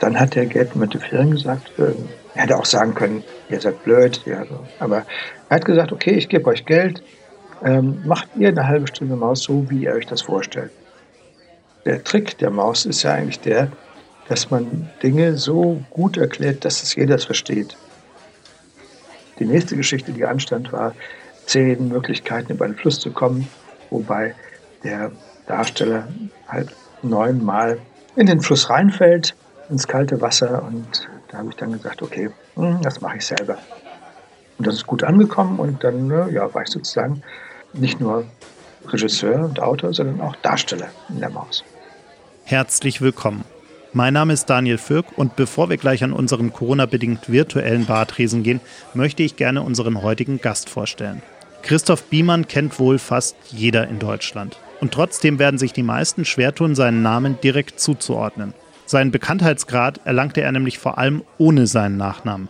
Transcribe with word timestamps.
dann 0.00 0.18
hat 0.18 0.34
der 0.34 0.46
Gerd 0.46 0.74
Möttefering 0.74 1.30
gesagt, 1.30 1.70
äh, 1.78 1.92
er 2.34 2.42
hätte 2.42 2.56
auch 2.56 2.64
sagen 2.64 2.94
können, 2.94 3.22
ihr 3.48 3.60
seid 3.60 3.82
blöd. 3.84 4.20
Ja, 4.24 4.44
so. 4.44 4.66
Aber 4.78 5.04
er 5.48 5.56
hat 5.56 5.64
gesagt, 5.64 5.92
okay, 5.92 6.12
ich 6.12 6.28
gebe 6.28 6.48
euch 6.48 6.64
Geld, 6.64 7.02
ähm, 7.64 8.02
macht 8.04 8.28
ihr 8.36 8.48
eine 8.48 8.66
halbe 8.66 8.86
Stunde 8.86 9.16
Maus 9.16 9.42
so, 9.42 9.68
wie 9.70 9.84
ihr 9.84 9.92
euch 9.92 10.06
das 10.06 10.22
vorstellt. 10.22 10.70
Der 11.84 12.02
Trick 12.02 12.38
der 12.38 12.50
Maus 12.50 12.86
ist 12.86 13.02
ja 13.02 13.12
eigentlich 13.12 13.40
der, 13.40 13.70
dass 14.28 14.50
man 14.50 14.88
Dinge 15.02 15.36
so 15.36 15.82
gut 15.90 16.16
erklärt, 16.16 16.64
dass 16.64 16.82
es 16.82 16.94
jeder 16.94 17.18
versteht. 17.18 17.76
Die 19.38 19.44
nächste 19.44 19.76
Geschichte, 19.76 20.12
die 20.12 20.24
anstand, 20.24 20.72
war 20.72 20.94
zehn 21.46 21.88
Möglichkeiten, 21.88 22.52
über 22.52 22.64
einen 22.64 22.76
Fluss 22.76 23.00
zu 23.00 23.10
kommen, 23.10 23.48
wobei 23.90 24.34
der 24.84 25.10
Darsteller 25.46 26.06
halt 26.46 26.70
neunmal 27.02 27.78
in 28.16 28.26
den 28.26 28.40
Fluss 28.40 28.70
reinfällt, 28.70 29.34
ins 29.70 29.86
kalte 29.86 30.20
Wasser 30.20 30.62
und 30.62 31.08
da 31.28 31.38
habe 31.38 31.50
ich 31.50 31.56
dann 31.56 31.72
gesagt, 31.72 32.02
okay, 32.02 32.30
hm, 32.56 32.82
das 32.82 33.00
mache 33.00 33.18
ich 33.18 33.26
selber. 33.26 33.58
Und 34.58 34.66
das 34.66 34.74
ist 34.74 34.86
gut 34.86 35.04
angekommen 35.04 35.58
und 35.58 35.82
dann 35.84 36.10
äh, 36.10 36.30
ja, 36.32 36.52
war 36.52 36.62
ich 36.62 36.68
sozusagen 36.68 37.22
nicht 37.72 38.00
nur 38.00 38.24
Regisseur 38.86 39.44
und 39.44 39.60
Autor, 39.60 39.94
sondern 39.94 40.20
auch 40.20 40.36
Darsteller 40.36 40.88
in 41.08 41.20
der 41.20 41.30
Maus. 41.30 41.64
Herzlich 42.44 43.00
willkommen. 43.00 43.44
Mein 43.92 44.14
Name 44.14 44.32
ist 44.32 44.50
Daniel 44.50 44.78
Fürk 44.78 45.06
und 45.16 45.36
bevor 45.36 45.68
wir 45.68 45.76
gleich 45.76 46.04
an 46.04 46.12
unserem 46.12 46.52
Corona-bedingt 46.52 47.30
virtuellen 47.30 47.86
Bartresen 47.86 48.42
gehen, 48.42 48.60
möchte 48.94 49.22
ich 49.22 49.36
gerne 49.36 49.62
unseren 49.62 50.02
heutigen 50.02 50.40
Gast 50.40 50.68
vorstellen. 50.68 51.22
Christoph 51.62 52.04
Biemann 52.04 52.48
kennt 52.48 52.78
wohl 52.78 52.98
fast 52.98 53.36
jeder 53.48 53.88
in 53.88 53.98
Deutschland. 53.98 54.58
Und 54.80 54.92
trotzdem 54.92 55.38
werden 55.38 55.58
sich 55.58 55.72
die 55.72 55.82
meisten 55.82 56.24
schwer 56.24 56.54
tun, 56.54 56.74
seinen 56.74 57.02
Namen 57.02 57.38
direkt 57.42 57.80
zuzuordnen. 57.80 58.54
Seinen 58.90 59.12
Bekanntheitsgrad 59.12 60.00
erlangte 60.04 60.40
er 60.40 60.50
nämlich 60.50 60.80
vor 60.80 60.98
allem 60.98 61.22
ohne 61.38 61.68
seinen 61.68 61.96
Nachnamen. 61.96 62.48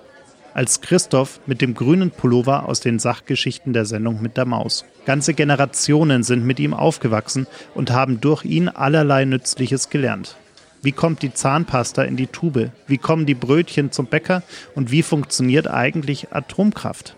Als 0.55 0.81
Christoph 0.81 1.39
mit 1.45 1.61
dem 1.61 1.75
grünen 1.75 2.11
Pullover 2.11 2.67
aus 2.67 2.81
den 2.81 2.99
Sachgeschichten 2.99 3.75
der 3.75 3.85
Sendung 3.85 4.23
mit 4.23 4.39
der 4.39 4.47
Maus. 4.47 4.87
Ganze 5.05 5.35
Generationen 5.35 6.23
sind 6.23 6.47
mit 6.47 6.59
ihm 6.59 6.73
aufgewachsen 6.73 7.47
und 7.75 7.91
haben 7.91 8.23
durch 8.23 8.47
ihn 8.47 8.71
allerlei 8.71 9.27
Nützliches 9.27 9.91
gelernt. 9.91 10.39
Wie 10.81 10.93
kommt 10.93 11.21
die 11.21 11.35
Zahnpasta 11.35 12.05
in 12.05 12.17
die 12.17 12.29
Tube? 12.29 12.71
Wie 12.87 12.97
kommen 12.97 13.27
die 13.27 13.35
Brötchen 13.35 13.93
zum 13.93 14.07
Bäcker? 14.07 14.43
Und 14.75 14.91
wie 14.91 15.03
funktioniert 15.03 15.69
eigentlich 15.69 16.33
Atomkraft? 16.33 17.17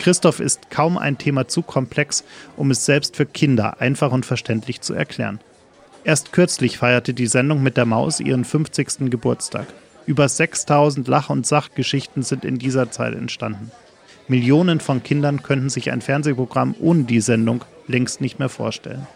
Christoph 0.00 0.40
ist 0.40 0.70
kaum 0.70 0.98
ein 0.98 1.18
Thema 1.18 1.46
zu 1.46 1.62
komplex, 1.62 2.24
um 2.56 2.72
es 2.72 2.84
selbst 2.84 3.14
für 3.14 3.26
Kinder 3.26 3.80
einfach 3.80 4.10
und 4.10 4.26
verständlich 4.26 4.80
zu 4.80 4.92
erklären. 4.92 5.38
Erst 6.04 6.32
kürzlich 6.32 6.78
feierte 6.78 7.12
die 7.12 7.26
Sendung 7.26 7.62
mit 7.62 7.76
der 7.76 7.84
Maus 7.84 8.20
ihren 8.20 8.44
50. 8.44 9.10
Geburtstag. 9.10 9.66
Über 10.06 10.28
6000 10.28 11.06
Lach- 11.08 11.30
und 11.30 11.46
Sachgeschichten 11.46 12.22
sind 12.22 12.44
in 12.44 12.58
dieser 12.58 12.90
Zeit 12.90 13.14
entstanden. 13.14 13.70
Millionen 14.26 14.80
von 14.80 15.02
Kindern 15.02 15.42
könnten 15.42 15.68
sich 15.68 15.90
ein 15.90 16.00
Fernsehprogramm 16.00 16.74
ohne 16.80 17.04
die 17.04 17.20
Sendung 17.20 17.64
längst 17.86 18.20
nicht 18.20 18.38
mehr 18.38 18.48
vorstellen. 18.48 19.06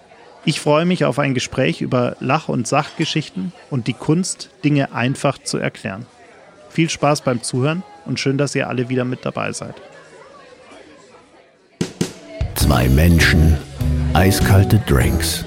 Ich 0.45 0.61
freue 0.61 0.85
mich 0.85 1.07
auf 1.07 1.19
ein 1.19 1.33
Gespräch 1.33 1.81
über 1.81 2.17
Lach- 2.21 2.49
und 2.51 2.67
Sachgeschichten 2.69 3.53
und 3.71 3.87
die 3.87 3.95
Kunst, 3.95 4.51
Dinge 4.63 4.93
einfach 4.93 5.39
zu 5.39 5.57
erklären. 5.57 6.05
Viel 6.69 6.91
Spaß 6.91 7.23
beim 7.23 7.43
Zuhören 7.43 7.83
und 8.05 8.21
schön, 8.21 8.37
dass 8.37 8.55
ihr 8.55 8.69
alle 8.69 8.91
wieder 8.91 9.07
mit 9.07 9.25
dabei 9.25 9.53
seid. 9.53 9.77
Zwei 12.57 12.89
Menschen, 12.89 13.57
eiskalte 14.13 14.79
Drinks 14.81 15.47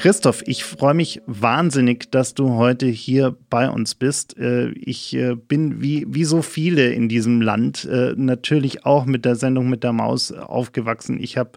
Christoph, 0.00 0.42
ich 0.46 0.64
freue 0.64 0.94
mich 0.94 1.20
wahnsinnig, 1.26 2.10
dass 2.10 2.32
du 2.32 2.54
heute 2.54 2.86
hier 2.86 3.36
bei 3.50 3.68
uns 3.68 3.94
bist. 3.94 4.34
Äh, 4.38 4.70
ich 4.70 5.14
äh, 5.14 5.34
bin 5.34 5.82
wie, 5.82 6.06
wie 6.08 6.24
so 6.24 6.40
viele 6.40 6.90
in 6.90 7.10
diesem 7.10 7.42
Land 7.42 7.84
äh, 7.84 8.14
natürlich 8.16 8.86
auch 8.86 9.04
mit 9.04 9.26
der 9.26 9.36
Sendung 9.36 9.68
mit 9.68 9.84
der 9.84 9.92
Maus 9.92 10.32
aufgewachsen. 10.32 11.20
Ich 11.20 11.36
habe 11.36 11.50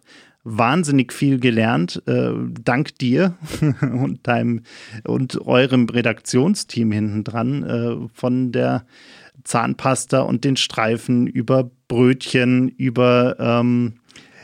wahnsinnig 0.44 1.14
viel 1.14 1.40
gelernt, 1.40 2.04
dank 2.06 2.98
dir 2.98 3.38
und 3.82 4.28
deinem 4.28 4.64
und 5.06 5.40
eurem 5.48 5.88
Redaktionsteam 5.88 6.92
hinten 6.92 7.24
dran, 7.24 8.10
von 8.14 8.52
der 8.52 8.86
Zahnpasta 9.46 10.20
und 10.20 10.44
den 10.44 10.58
Streifen 10.58 11.28
über 11.28 11.72
Brötchen, 11.88 12.68
über 12.68 13.38
ähm, 13.40 13.94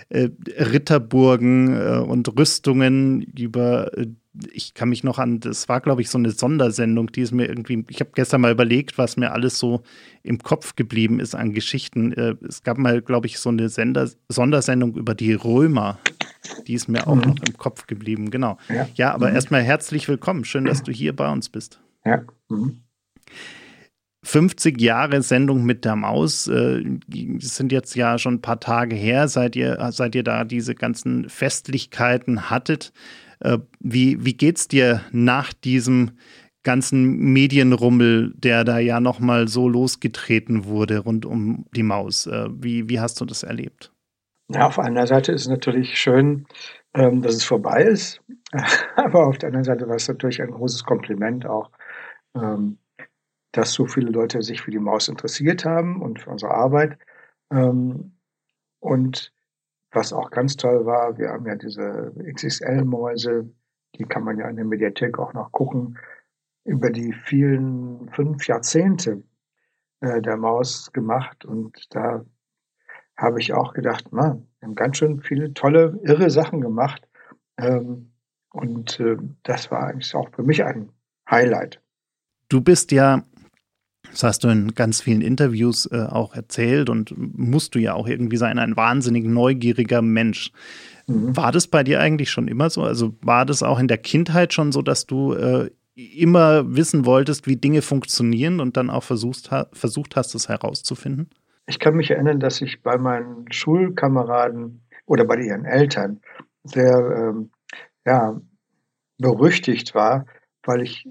äh, 0.09 0.29
Ritterburgen 0.47 1.75
äh, 1.75 1.99
und 1.99 2.37
Rüstungen 2.37 3.21
über 3.21 3.97
äh, 3.97 4.07
ich 4.53 4.73
kann 4.73 4.89
mich 4.89 5.03
noch 5.03 5.17
an, 5.17 5.39
das 5.39 5.67
war, 5.69 5.81
glaube 5.81 6.01
ich, 6.01 6.09
so 6.09 6.17
eine 6.17 6.31
Sondersendung, 6.31 7.07
die 7.11 7.21
ist 7.21 7.31
mir 7.31 7.47
irgendwie, 7.47 7.83
ich 7.89 7.99
habe 7.99 8.11
gestern 8.13 8.41
mal 8.41 8.51
überlegt, 8.51 8.97
was 8.97 9.17
mir 9.17 9.31
alles 9.31 9.57
so 9.57 9.81
im 10.23 10.39
Kopf 10.39 10.75
geblieben 10.75 11.19
ist 11.19 11.35
an 11.35 11.53
Geschichten. 11.53 12.13
Äh, 12.13 12.35
es 12.47 12.63
gab 12.63 12.77
mal, 12.77 13.01
glaube 13.01 13.27
ich, 13.27 13.39
so 13.39 13.49
eine 13.49 13.69
Sender, 13.69 14.09
Sondersendung 14.29 14.95
über 14.95 15.15
die 15.15 15.33
Römer. 15.33 15.99
Die 16.67 16.73
ist 16.73 16.87
mir 16.87 17.07
auch 17.07 17.15
mhm. 17.15 17.21
noch 17.21 17.39
im 17.47 17.57
Kopf 17.57 17.87
geblieben, 17.87 18.31
genau. 18.31 18.57
Ja, 18.69 18.87
ja 18.95 19.13
aber 19.13 19.29
mhm. 19.29 19.35
erstmal 19.35 19.61
herzlich 19.61 20.07
willkommen. 20.07 20.45
Schön, 20.45 20.65
dass 20.65 20.83
du 20.83 20.91
hier 20.91 21.15
bei 21.15 21.29
uns 21.31 21.49
bist. 21.49 21.79
Ja. 22.05 22.23
Mhm. 22.49 22.81
50 24.23 24.81
Jahre 24.81 25.21
Sendung 25.21 25.63
mit 25.65 25.85
der 25.85 25.95
Maus 25.95 26.47
äh, 26.47 26.83
sind 27.39 27.71
jetzt 27.71 27.95
ja 27.95 28.17
schon 28.17 28.35
ein 28.35 28.41
paar 28.41 28.59
Tage 28.59 28.95
her, 28.95 29.27
seit 29.27 29.55
ihr, 29.55 29.77
seit 29.91 30.15
ihr 30.15 30.23
da 30.23 30.43
diese 30.43 30.75
ganzen 30.75 31.29
Festlichkeiten 31.29 32.49
hattet. 32.49 32.91
Äh, 33.39 33.59
wie, 33.79 34.23
wie 34.25 34.33
geht's 34.33 34.67
dir 34.67 35.01
nach 35.11 35.53
diesem 35.53 36.11
ganzen 36.63 37.17
Medienrummel, 37.31 38.33
der 38.35 38.65
da 38.65 38.79
ja 38.79 38.99
nochmal 38.99 39.47
so 39.47 39.69
losgetreten 39.69 40.65
wurde 40.65 40.99
rund 40.99 41.25
um 41.25 41.65
die 41.73 41.83
Maus? 41.83 42.27
Äh, 42.27 42.49
wie, 42.51 42.89
wie 42.89 42.99
hast 42.99 43.21
du 43.21 43.25
das 43.25 43.43
erlebt? 43.43 43.93
Ja, 44.49 44.67
auf 44.67 44.79
einer 44.79 45.07
Seite 45.07 45.31
ist 45.31 45.41
es 45.43 45.47
natürlich 45.47 45.97
schön, 45.97 46.45
ähm, 46.93 47.21
dass 47.21 47.35
es 47.35 47.43
vorbei 47.43 47.83
ist. 47.83 48.21
Aber 48.95 49.27
auf 49.27 49.37
der 49.37 49.47
anderen 49.47 49.63
Seite 49.63 49.87
war 49.87 49.95
es 49.95 50.07
natürlich 50.07 50.41
ein 50.41 50.51
großes 50.51 50.83
Kompliment 50.83 51.45
auch. 51.45 51.71
Ähm, 52.35 52.79
dass 53.59 53.73
so 53.73 53.85
viele 53.85 54.09
Leute 54.09 54.41
sich 54.41 54.61
für 54.61 54.71
die 54.71 54.79
Maus 54.79 55.09
interessiert 55.09 55.65
haben 55.65 56.01
und 56.01 56.21
für 56.21 56.29
unsere 56.29 56.53
Arbeit. 56.53 56.97
Ähm, 57.51 58.13
und 58.79 59.33
was 59.91 60.13
auch 60.13 60.31
ganz 60.31 60.55
toll 60.55 60.85
war, 60.85 61.17
wir 61.17 61.31
haben 61.31 61.45
ja 61.45 61.55
diese 61.55 62.13
XXL-Mäuse, 62.23 63.51
die 63.95 64.05
kann 64.05 64.23
man 64.23 64.37
ja 64.37 64.47
in 64.47 64.55
der 64.55 64.63
Mediathek 64.63 65.19
auch 65.19 65.33
noch 65.33 65.51
gucken, 65.51 65.97
über 66.63 66.89
die 66.89 67.11
vielen 67.11 68.09
fünf 68.11 68.47
Jahrzehnte 68.47 69.23
äh, 69.99 70.21
der 70.21 70.37
Maus 70.37 70.93
gemacht. 70.93 71.43
Und 71.43 71.93
da 71.93 72.23
habe 73.17 73.41
ich 73.41 73.51
auch 73.51 73.73
gedacht, 73.73 74.13
man, 74.13 74.47
wir 74.59 74.67
haben 74.67 74.75
ganz 74.75 74.95
schön 74.97 75.19
viele 75.19 75.53
tolle, 75.53 75.99
irre 76.03 76.29
Sachen 76.29 76.61
gemacht. 76.61 77.09
Ähm, 77.57 78.13
und 78.51 79.01
äh, 79.01 79.17
das 79.43 79.69
war 79.69 79.87
eigentlich 79.87 80.15
auch 80.15 80.29
für 80.29 80.43
mich 80.43 80.63
ein 80.63 80.93
Highlight. 81.29 81.81
Du 82.47 82.61
bist 82.61 82.91
ja 82.91 83.23
das 84.11 84.23
hast 84.23 84.43
du 84.43 84.47
in 84.49 84.73
ganz 84.73 85.01
vielen 85.01 85.21
Interviews 85.21 85.85
äh, 85.91 86.07
auch 86.09 86.33
erzählt 86.33 86.89
und 86.89 87.13
musst 87.17 87.75
du 87.75 87.79
ja 87.79 87.93
auch 87.93 88.07
irgendwie 88.07 88.37
sein, 88.37 88.59
ein 88.59 88.75
wahnsinnig 88.75 89.25
neugieriger 89.25 90.01
Mensch. 90.01 90.51
Mhm. 91.07 91.35
War 91.35 91.51
das 91.51 91.67
bei 91.67 91.83
dir 91.83 91.99
eigentlich 91.99 92.29
schon 92.29 92.47
immer 92.47 92.69
so? 92.69 92.83
Also 92.83 93.15
war 93.21 93.45
das 93.45 93.63
auch 93.63 93.79
in 93.79 93.87
der 93.87 93.97
Kindheit 93.97 94.53
schon 94.53 94.71
so, 94.71 94.81
dass 94.81 95.05
du 95.05 95.33
äh, 95.33 95.69
immer 95.95 96.75
wissen 96.75 97.05
wolltest, 97.05 97.47
wie 97.47 97.57
Dinge 97.57 97.81
funktionieren 97.81 98.59
und 98.59 98.77
dann 98.77 98.89
auch 98.89 99.03
versucht, 99.03 99.51
ha 99.51 99.67
versucht 99.73 100.15
hast, 100.15 100.33
das 100.33 100.47
herauszufinden? 100.49 101.29
Ich 101.67 101.79
kann 101.79 101.95
mich 101.95 102.09
erinnern, 102.09 102.39
dass 102.39 102.61
ich 102.61 102.81
bei 102.81 102.97
meinen 102.97 103.51
Schulkameraden 103.51 104.81
oder 105.05 105.25
bei 105.25 105.37
ihren 105.37 105.65
Eltern 105.65 106.21
sehr 106.63 107.33
ähm, 107.35 107.51
ja, 108.05 108.39
berüchtigt 109.17 109.93
war, 109.93 110.25
weil 110.63 110.81
ich 110.81 111.07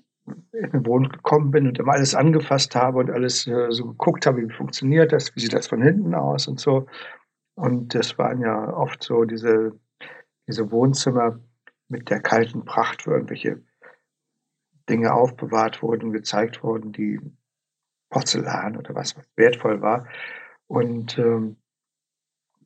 in 0.52 0.70
den 0.70 0.86
Wohnung 0.86 1.10
gekommen 1.10 1.50
bin 1.50 1.66
und 1.66 1.78
immer 1.78 1.92
alles 1.92 2.14
angefasst 2.14 2.74
habe 2.74 2.98
und 2.98 3.10
alles 3.10 3.46
äh, 3.46 3.70
so 3.70 3.86
geguckt 3.86 4.26
habe, 4.26 4.42
wie 4.42 4.52
funktioniert 4.52 5.12
das, 5.12 5.34
wie 5.34 5.40
sieht 5.40 5.52
das 5.52 5.66
von 5.66 5.82
hinten 5.82 6.14
aus 6.14 6.48
und 6.48 6.60
so. 6.60 6.86
Und 7.54 7.94
das 7.94 8.18
waren 8.18 8.40
ja 8.40 8.72
oft 8.72 9.02
so 9.02 9.24
diese, 9.24 9.72
diese 10.46 10.70
Wohnzimmer 10.70 11.40
mit 11.88 12.10
der 12.10 12.20
kalten 12.20 12.64
Pracht 12.64 13.02
für 13.02 13.12
irgendwelche 13.12 13.62
Dinge 14.88 15.12
aufbewahrt 15.12 15.82
wurden, 15.82 16.12
gezeigt 16.12 16.62
wurden, 16.62 16.92
die 16.92 17.20
Porzellan 18.10 18.76
oder 18.76 18.94
was, 18.94 19.16
was 19.16 19.26
wertvoll 19.36 19.82
war. 19.82 20.06
Und 20.66 21.18
ähm, 21.18 21.56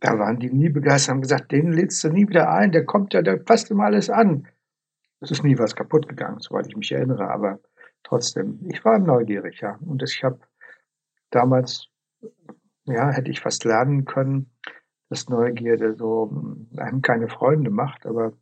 da 0.01 0.19
waren 0.19 0.39
die 0.39 0.51
nie 0.51 0.69
begeistert, 0.69 1.15
haben 1.15 1.21
gesagt, 1.23 1.53
den 1.53 1.73
lädst 1.73 2.03
du 2.03 2.11
nie 2.11 2.29
wieder 2.29 2.51
ein, 2.51 2.73
der 2.73 2.85
kommt 2.85 3.15
ja, 3.15 3.23
der 3.23 3.37
passt 3.37 3.71
immer 3.71 3.85
alles 3.85 4.11
an. 4.11 4.49
Es 5.23 5.31
ist 5.31 5.45
nie 5.45 5.59
was 5.59 5.77
kaputt 5.77 6.09
gegangen, 6.09 6.41
soweit 6.41 6.67
ich 6.67 6.77
mich 6.77 6.91
erinnere, 6.93 7.31
aber 7.31 7.61
trotzdem, 8.03 8.59
ich 8.69 8.85
war 8.85 8.99
neugierig, 8.99 9.61
ja. 9.61 9.79
Und 9.81 10.03
ich 10.03 10.23
habe 10.25 10.41
damals, 11.31 11.87
ja, 12.85 13.11
hätte 13.11 13.31
ich 13.31 13.41
fast 13.41 13.65
lernen 13.65 14.05
können, 14.05 14.51
dass 15.09 15.29
Neugierde 15.29 15.95
so 15.97 16.31
einem 16.77 17.03
keine 17.03 17.29
Freunde 17.29 17.71
macht, 17.71 18.05
aber 18.05 18.33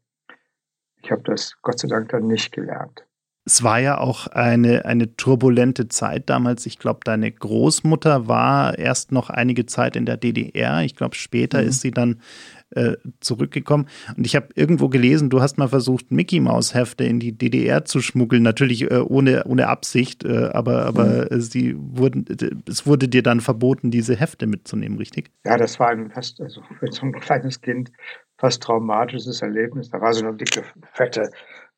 ich 1.03 1.11
habe 1.11 1.23
das 1.23 1.57
Gott 1.63 1.79
sei 1.79 1.89
Dank 1.89 2.09
dann 2.11 2.27
nicht 2.27 2.53
gelernt. 2.53 3.05
Es 3.45 3.63
war 3.63 3.81
ja 3.81 3.99
auch 3.99 4.27
eine, 4.29 4.85
eine 4.85 5.17
turbulente 5.17 5.89
Zeit 5.89 6.29
damals. 6.29 6.67
Ich 6.67 6.79
glaube, 6.79 7.01
deine 7.05 7.33
Großmutter 7.33 8.29
war 8.29 8.79
erst 8.79 9.13
noch 9.13 9.31
einige 9.31 9.67
Zeit 9.67 9.97
in 9.97 10.07
der 10.07 10.19
DDR. 10.19 10.83
Ich 10.83 10.95
glaube, 10.95 11.15
später 11.15 11.63
mhm. 11.63 11.69
ist 11.69 11.81
sie 11.81 11.91
dann 11.91 12.21
äh, 12.71 12.97
zurückgekommen. 13.21 13.89
Und 14.17 14.27
ich 14.27 14.37
habe 14.37 14.49
irgendwo 14.55 14.89
gelesen, 14.89 15.31
du 15.31 15.41
hast 15.41 15.59
mal 15.59 15.69
versucht, 15.69 16.11
Mickey 16.11 16.41
Maus 16.41 16.75
Hefte 16.75 17.05
in 17.05 17.21
die 17.21 17.33
DDR 17.33 17.85
zu 17.85 18.01
schmuggeln. 18.01 18.43
Natürlich 18.43 18.91
äh, 18.91 18.99
ohne, 18.99 19.45
ohne 19.45 19.69
Absicht, 19.69 20.25
äh, 20.25 20.51
aber, 20.53 20.87
aber 20.87 21.29
mhm. 21.31 21.41
sie 21.41 21.75
wurden, 21.77 22.25
es 22.69 22.87
wurde 22.87 23.09
dir 23.09 23.23
dann 23.23 23.41
verboten, 23.41 23.91
diese 23.91 24.17
Hefte 24.17 24.47
mitzunehmen, 24.47 24.99
richtig? 24.99 25.31
Ja, 25.45 25.57
das 25.57 25.79
war 25.81 25.89
ein 25.89 26.11
fast, 26.11 26.41
also 26.41 26.63
für 26.79 26.93
so 26.93 27.07
ein 27.07 27.13
kleines 27.13 27.61
Kind 27.61 27.91
fast 28.39 28.63
traumatisches 28.63 29.43
Erlebnis. 29.43 29.91
Da 29.91 30.01
war 30.01 30.13
so 30.13 30.27
eine 30.27 30.37
dicke, 30.37 30.63
fette 30.93 31.31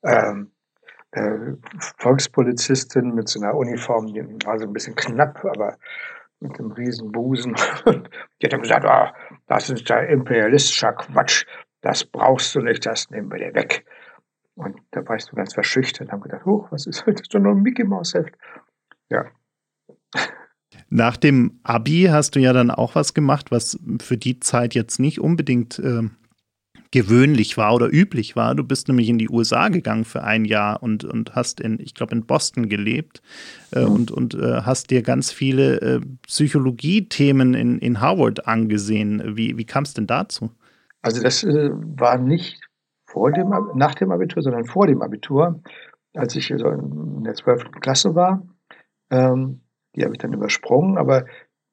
ähm, 0.05 0.51
äh, 1.13 1.55
Volkspolizistin 1.99 3.15
mit 3.15 3.29
so 3.29 3.41
einer 3.41 3.55
Uniform, 3.55 4.07
die 4.07 4.23
war 4.47 4.59
so 4.59 4.67
ein 4.67 4.73
bisschen 4.73 4.95
knapp, 4.95 5.45
aber 5.45 5.77
mit 6.43 6.59
einem 6.59 6.73
riesen 6.73 7.13
Busen. 7.13 7.55
die 7.87 8.47
hat 8.47 8.53
dann 8.53 8.63
gesagt, 8.63 8.85
oh, 8.87 9.37
das 9.47 9.71
ist 9.71 9.89
ja 9.89 10.01
imperialistischer 10.01 10.93
Quatsch, 10.93 11.45
das 11.81 12.05
brauchst 12.05 12.55
du 12.55 12.61
nicht, 12.61 12.85
das 12.87 13.11
nehmen 13.11 13.31
wir 13.31 13.39
dir 13.39 13.55
weg. 13.55 13.85
Und 14.55 14.77
da 14.91 15.07
war 15.09 15.17
ich 15.17 15.25
so 15.25 15.35
ganz 15.35 15.55
verschüchtert 15.55 16.09
und 16.09 16.13
habe 16.13 16.23
gedacht, 16.23 16.47
oh, 16.47 16.67
was 16.71 16.87
ist 16.87 17.01
das? 17.07 17.15
Das 17.15 17.23
ist 17.23 17.35
doch 17.35 17.41
nur 17.41 17.53
ein 17.53 17.63
Mickey 17.63 17.85
Mouse 17.85 18.15
Heft. 18.15 18.35
Ja. 19.09 19.27
Nach 20.89 21.17
dem 21.17 21.61
Abi 21.63 22.09
hast 22.11 22.37
du 22.37 22.41
ja 22.41 22.53
dann 22.53 22.71
auch 22.71 22.95
was 22.95 23.15
gemacht, 23.15 23.51
was 23.51 23.79
für 24.01 24.19
die 24.19 24.41
Zeit 24.41 24.75
jetzt 24.75 25.01
nicht 25.01 25.21
unbedingt 25.21 25.79
äh, 25.79 26.03
gewöhnlich 26.93 27.57
war 27.57 27.75
oder 27.75 27.93
üblich 27.93 28.37
war. 28.37 28.55
Du 28.55 28.63
bist 28.63 28.87
nämlich 28.87 29.09
in 29.09 29.19
die 29.19 29.29
USA 29.29 29.69
gegangen 29.69 30.05
für 30.05 30.23
ein 30.23 30.45
Jahr 30.45 30.83
und, 30.83 31.05
und 31.05 31.35
hast 31.35 31.61
in, 31.61 31.81
ich 31.81 31.95
glaube, 31.95 32.15
in 32.15 32.27
Boston 32.27 32.69
gelebt 32.69 33.23
äh, 33.73 33.81
mhm. 33.81 33.93
und, 33.93 34.11
und 34.13 34.35
äh, 34.35 34.63
hast 34.63 34.91
dir 34.91 35.03
ganz 35.03 35.33
viele 35.33 35.81
äh, 35.81 36.01
Psychologie-Themen 36.27 37.55
in, 37.55 37.79
in 37.79 38.01
Harvard 38.01 38.47
angesehen. 38.47 39.37
Wie, 39.37 39.57
wie 39.57 39.65
kam 39.65 39.85
es 39.85 39.95
denn 39.95 40.07
dazu? 40.07 40.51
Also 41.01 41.23
das 41.23 41.43
äh, 41.43 41.71
war 41.73 42.19
nicht 42.19 42.61
vor 43.07 43.33
dem, 43.33 43.53
nach 43.75 43.95
dem 43.95 44.13
Abitur, 44.13 44.43
sondern 44.43 44.67
vor 44.67 44.87
dem 44.87 45.03
Abitur, 45.03 45.61
als 46.15 46.37
ich 46.37 46.53
also 46.53 46.69
in 46.69 47.25
der 47.25 47.35
12. 47.35 47.71
Klasse 47.81 48.15
war. 48.15 48.47
Ähm, 49.11 49.63
die 49.97 50.05
habe 50.05 50.15
ich 50.15 50.19
dann 50.19 50.33
übersprungen, 50.33 50.99
aber 50.99 51.25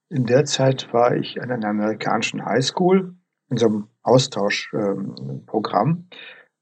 in 0.10 0.26
der 0.26 0.46
Zeit 0.46 0.92
war 0.94 1.16
ich 1.16 1.42
an 1.42 1.52
einer 1.52 1.70
amerikanischen 1.70 2.44
Highschool 2.44 3.16
in 3.50 3.58
so 3.58 3.68
einem 3.68 3.88
Austauschprogramm. 4.10 5.90
Ähm, 5.90 6.08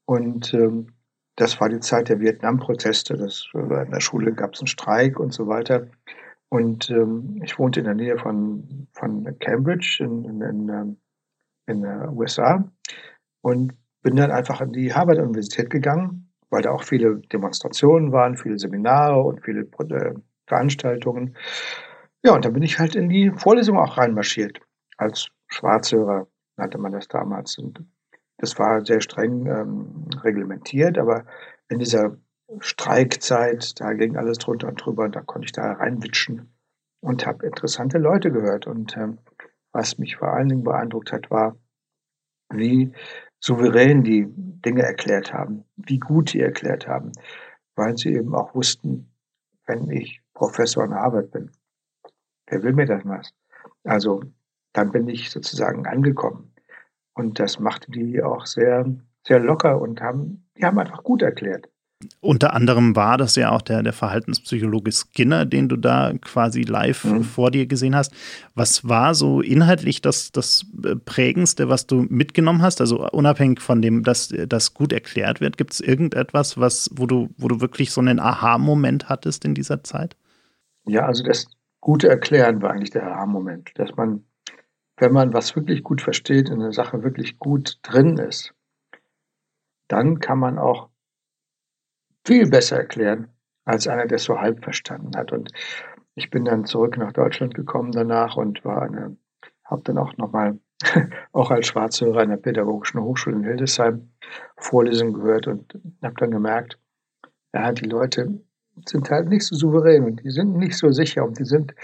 und 0.06 0.54
ähm, 0.54 0.94
das 1.36 1.60
war 1.60 1.68
die 1.68 1.80
Zeit 1.80 2.08
der 2.08 2.20
Vietnam-Proteste. 2.20 3.14
in 3.14 3.90
der 3.90 4.00
Schule 4.00 4.32
gab 4.32 4.54
es 4.54 4.60
einen 4.60 4.66
Streik 4.66 5.20
und 5.20 5.32
so 5.32 5.46
weiter. 5.46 5.86
Und 6.48 6.90
ähm, 6.90 7.40
ich 7.44 7.58
wohnte 7.58 7.80
in 7.80 7.86
der 7.86 7.94
Nähe 7.94 8.18
von, 8.18 8.88
von 8.92 9.38
Cambridge 9.38 9.98
in, 10.00 10.24
in, 10.24 10.40
in, 10.40 10.68
ähm, 10.68 10.96
in 11.66 11.82
den 11.82 12.08
USA 12.08 12.68
und 13.42 13.74
bin 14.02 14.16
dann 14.16 14.30
einfach 14.30 14.60
in 14.60 14.72
die 14.72 14.92
Harvard-Universität 14.92 15.70
gegangen, 15.70 16.32
weil 16.50 16.62
da 16.62 16.70
auch 16.70 16.82
viele 16.82 17.18
Demonstrationen 17.32 18.12
waren, 18.12 18.36
viele 18.36 18.58
Seminare 18.58 19.20
und 19.20 19.44
viele 19.44 19.60
äh, 19.60 20.14
Veranstaltungen. 20.46 21.36
Ja, 22.24 22.34
und 22.34 22.44
dann 22.44 22.54
bin 22.54 22.62
ich 22.62 22.78
halt 22.78 22.96
in 22.96 23.08
die 23.08 23.30
Vorlesung 23.30 23.78
auch 23.78 23.98
reinmarschiert 23.98 24.60
als 24.96 25.28
Schwarzhörer 25.48 26.26
nannte 26.58 26.78
man 26.78 26.92
das 26.92 27.08
damals. 27.08 27.58
Und 27.58 27.84
das 28.38 28.58
war 28.58 28.84
sehr 28.84 29.00
streng 29.00 29.46
ähm, 29.46 30.08
reglementiert, 30.22 30.98
aber 30.98 31.24
in 31.68 31.78
dieser 31.78 32.16
Streikzeit, 32.60 33.80
da 33.80 33.92
ging 33.92 34.16
alles 34.16 34.38
drunter 34.38 34.68
und 34.68 34.76
drüber 34.76 35.04
und 35.04 35.16
da 35.16 35.20
konnte 35.20 35.46
ich 35.46 35.52
da 35.52 35.72
reinwitschen 35.72 36.52
und 37.00 37.26
habe 37.26 37.46
interessante 37.46 37.98
Leute 37.98 38.30
gehört. 38.30 38.66
Und 38.66 38.96
ähm, 38.96 39.18
was 39.72 39.98
mich 39.98 40.16
vor 40.16 40.32
allen 40.32 40.48
Dingen 40.48 40.64
beeindruckt 40.64 41.12
hat, 41.12 41.30
war, 41.30 41.56
wie 42.50 42.92
souverän 43.40 44.02
die 44.02 44.26
Dinge 44.28 44.82
erklärt 44.82 45.32
haben, 45.32 45.64
wie 45.76 45.98
gut 45.98 46.32
die 46.32 46.40
erklärt 46.40 46.88
haben, 46.88 47.12
weil 47.76 47.96
sie 47.96 48.14
eben 48.14 48.34
auch 48.34 48.54
wussten, 48.54 49.12
wenn 49.66 49.88
ich 49.90 50.22
Professor 50.32 50.84
in 50.84 50.94
Harvard 50.94 51.30
bin, 51.30 51.50
wer 52.46 52.62
will 52.62 52.72
mir 52.72 52.86
das 52.86 53.04
was? 53.04 53.32
Also 53.84 54.22
dann 54.72 54.92
bin 54.92 55.08
ich 55.08 55.30
sozusagen 55.30 55.86
angekommen. 55.86 56.52
Und 57.14 57.40
das 57.40 57.58
machte 57.58 57.90
die 57.90 58.22
auch 58.22 58.46
sehr, 58.46 58.86
sehr 59.26 59.40
locker 59.40 59.80
und 59.80 60.00
haben, 60.00 60.48
die 60.56 60.64
haben 60.64 60.78
einfach 60.78 61.02
gut 61.02 61.22
erklärt. 61.22 61.68
Unter 62.20 62.54
anderem 62.54 62.94
war 62.94 63.18
das 63.18 63.34
ja 63.34 63.50
auch 63.50 63.60
der, 63.60 63.82
der 63.82 63.92
Verhaltenspsychologe 63.92 64.92
Skinner, 64.92 65.44
den 65.44 65.68
du 65.68 65.76
da 65.76 66.12
quasi 66.20 66.62
live 66.62 67.04
mhm. 67.04 67.24
vor 67.24 67.50
dir 67.50 67.66
gesehen 67.66 67.96
hast. 67.96 68.14
Was 68.54 68.88
war 68.88 69.16
so 69.16 69.40
inhaltlich 69.40 70.00
das, 70.00 70.30
das 70.30 70.64
Prägendste, 71.06 71.68
was 71.68 71.88
du 71.88 72.06
mitgenommen 72.08 72.62
hast? 72.62 72.80
Also 72.80 73.08
unabhängig 73.10 73.60
von 73.60 73.82
dem, 73.82 74.04
dass 74.04 74.32
das 74.46 74.74
gut 74.74 74.92
erklärt 74.92 75.40
wird, 75.40 75.56
gibt 75.56 75.72
es 75.72 75.80
irgendetwas, 75.80 76.56
was, 76.56 76.88
wo 76.94 77.06
du, 77.06 77.30
wo 77.36 77.48
du 77.48 77.60
wirklich 77.60 77.90
so 77.90 78.00
einen 78.00 78.20
Aha-Moment 78.20 79.08
hattest 79.08 79.44
in 79.44 79.54
dieser 79.54 79.82
Zeit? 79.82 80.16
Ja, 80.86 81.04
also 81.04 81.24
das 81.24 81.48
gute 81.80 82.08
Erklären 82.08 82.62
war 82.62 82.70
eigentlich 82.70 82.90
der 82.90 83.08
Aha-Moment, 83.08 83.72
dass 83.74 83.96
man 83.96 84.22
wenn 84.98 85.12
man 85.12 85.32
was 85.32 85.54
wirklich 85.56 85.82
gut 85.82 86.02
versteht, 86.02 86.48
in 86.48 86.60
der 86.60 86.72
Sache 86.72 87.02
wirklich 87.02 87.38
gut 87.38 87.78
drin 87.82 88.18
ist, 88.18 88.54
dann 89.88 90.18
kann 90.20 90.38
man 90.38 90.58
auch 90.58 90.90
viel 92.24 92.48
besser 92.48 92.76
erklären 92.76 93.28
als 93.64 93.86
einer, 93.86 94.06
der 94.06 94.16
es 94.16 94.24
so 94.24 94.38
halb 94.38 94.62
verstanden 94.62 95.16
hat. 95.16 95.32
Und 95.32 95.52
ich 96.14 96.30
bin 96.30 96.44
dann 96.44 96.64
zurück 96.64 96.96
nach 96.98 97.12
Deutschland 97.12 97.54
gekommen 97.54 97.92
danach 97.92 98.36
und 98.36 98.64
war 98.64 98.82
eine, 98.82 99.16
habe 99.64 99.82
dann 99.84 99.98
auch 99.98 100.16
nochmal, 100.16 100.58
auch 101.32 101.50
als 101.50 101.68
Schwarzhörer 101.68 102.20
an 102.20 102.30
der 102.30 102.36
Pädagogischen 102.36 103.00
Hochschule 103.00 103.36
in 103.36 103.44
Hildesheim 103.44 104.10
Vorlesungen 104.56 105.14
gehört 105.14 105.46
und 105.46 105.78
habe 106.02 106.14
dann 106.18 106.30
gemerkt, 106.30 106.78
ja, 107.54 107.72
die 107.72 107.86
Leute 107.86 108.40
sind 108.86 109.10
halt 109.10 109.28
nicht 109.28 109.44
so 109.44 109.56
souverän 109.56 110.04
und 110.04 110.22
die 110.22 110.30
sind 110.30 110.56
nicht 110.56 110.76
so 110.76 110.90
sicher 110.90 111.24
und 111.24 111.38
die 111.38 111.44
sind 111.44 111.74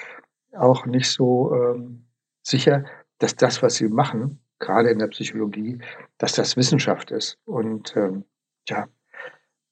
auch 0.52 0.86
nicht 0.86 1.10
so 1.10 1.52
ähm, 1.54 2.06
sicher, 2.42 2.84
dass 3.24 3.36
das, 3.36 3.62
was 3.62 3.76
sie 3.76 3.88
machen, 3.88 4.38
gerade 4.58 4.90
in 4.90 4.98
der 4.98 5.06
Psychologie, 5.06 5.78
dass 6.18 6.34
das 6.34 6.58
Wissenschaft 6.58 7.10
ist. 7.10 7.38
Und 7.46 7.96
ähm, 7.96 8.24
ja, 8.68 8.86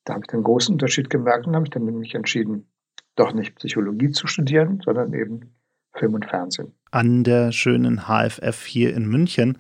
da 0.04 0.14
habe 0.14 0.24
ich 0.24 0.30
den 0.30 0.42
großen 0.42 0.72
Unterschied 0.72 1.10
gemerkt 1.10 1.46
und 1.46 1.54
habe 1.54 1.66
ich 1.66 1.70
dann 1.70 1.84
nämlich 1.84 2.14
entschieden, 2.14 2.66
doch 3.14 3.34
nicht 3.34 3.54
Psychologie 3.56 4.10
zu 4.10 4.26
studieren, 4.26 4.80
sondern 4.82 5.12
eben 5.12 5.54
Film 5.94 6.14
und 6.14 6.24
Fernsehen. 6.24 6.72
An 6.92 7.24
der 7.24 7.52
schönen 7.52 8.06
HFF 8.06 8.64
hier 8.64 8.96
in 8.96 9.06
München. 9.06 9.58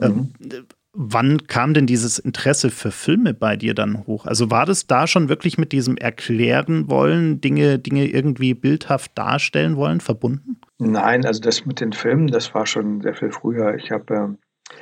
Ähm, 0.00 0.32
mhm. 0.38 0.66
Wann 0.98 1.46
kam 1.46 1.74
denn 1.74 1.86
dieses 1.86 2.18
Interesse 2.18 2.70
für 2.70 2.90
Filme 2.90 3.34
bei 3.34 3.56
dir 3.56 3.74
dann 3.74 4.06
hoch? 4.06 4.24
Also 4.24 4.50
war 4.50 4.64
das 4.64 4.86
da 4.86 5.06
schon 5.06 5.28
wirklich 5.28 5.58
mit 5.58 5.72
diesem 5.72 5.98
Erklären 5.98 6.88
wollen, 6.88 7.42
Dinge, 7.42 7.78
Dinge 7.78 8.06
irgendwie 8.06 8.54
bildhaft 8.54 9.16
darstellen 9.18 9.76
wollen, 9.76 10.00
verbunden? 10.00 10.58
Nein, 10.78 11.26
also 11.26 11.38
das 11.42 11.66
mit 11.66 11.80
den 11.80 11.92
Filmen, 11.92 12.28
das 12.28 12.54
war 12.54 12.64
schon 12.64 13.02
sehr 13.02 13.14
viel 13.14 13.30
früher. 13.30 13.74
Ich 13.74 13.90
habe 13.90 14.14
äh, 14.14 14.74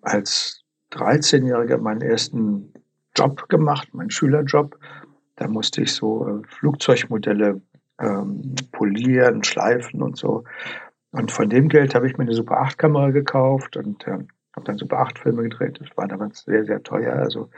als 0.00 0.62
13-Jähriger 0.92 1.76
meinen 1.76 2.00
ersten 2.00 2.72
Job 3.14 3.46
gemacht, 3.50 3.92
meinen 3.92 4.10
Schülerjob. 4.10 4.78
Da 5.36 5.46
musste 5.46 5.82
ich 5.82 5.92
so 5.92 6.26
äh, 6.26 6.42
Flugzeugmodelle 6.48 7.60
ähm, 8.00 8.54
polieren, 8.72 9.44
schleifen 9.44 10.00
und 10.00 10.16
so. 10.16 10.44
Und 11.10 11.30
von 11.30 11.50
dem 11.50 11.68
Geld 11.68 11.94
habe 11.94 12.06
ich 12.06 12.16
mir 12.16 12.24
eine 12.24 12.32
Super 12.32 12.62
8 12.62 12.78
Kamera 12.78 13.10
gekauft 13.10 13.76
und 13.76 14.06
äh, 14.06 14.20
habe 14.56 14.66
dann 14.66 14.78
Super 14.78 15.00
8 15.00 15.18
Filme 15.18 15.42
gedreht. 15.42 15.80
Das 15.80 15.96
war 15.96 16.08
damals 16.08 16.40
sehr, 16.40 16.64
sehr 16.64 16.82
teuer. 16.82 17.14
Also 17.14 17.50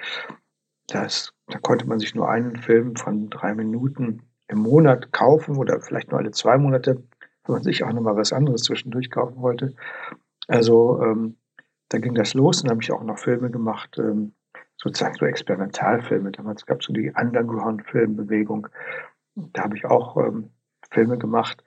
das, 0.89 1.33
da 1.49 1.59
konnte 1.59 1.87
man 1.87 1.99
sich 1.99 2.15
nur 2.15 2.29
einen 2.29 2.57
Film 2.57 2.97
von 2.97 3.29
drei 3.31 3.55
Minuten 3.55 4.23
im 4.49 4.59
Monat 4.59 5.13
kaufen 5.13 5.57
oder 5.57 5.81
vielleicht 5.81 6.11
nur 6.11 6.21
alle 6.21 6.31
zwei 6.31 6.57
Monate, 6.59 7.03
wenn 7.45 7.55
man 7.55 7.63
sich 7.63 7.83
auch 7.83 7.93
nochmal 7.93 8.17
was 8.17 8.33
anderes 8.33 8.63
zwischendurch 8.63 9.11
kaufen 9.11 9.41
wollte. 9.43 9.75
Also 10.47 11.03
ähm, 11.03 11.37
da 11.89 11.99
ging 11.99 12.15
das 12.15 12.35
los. 12.35 12.63
Dann 12.63 12.71
habe 12.71 12.83
ich 12.83 12.93
auch 12.93 13.03
noch 13.03 13.19
Filme 13.19 13.51
gemacht 13.51 13.99
ähm, 13.99 14.33
sozusagen 14.77 15.15
so 15.15 15.27
Experimentalfilme. 15.27 16.31
Damals 16.33 16.67
gab 16.67 16.81
es 16.81 16.87
so 16.87 16.93
die 16.93 17.13
Underground-Filmbewegung. 17.13 18.69
Da 19.35 19.65
habe 19.65 19.77
ich 19.77 19.85
auch 19.85 20.17
ähm, 20.17 20.51
Filme 20.91 21.19
gemacht. 21.19 21.63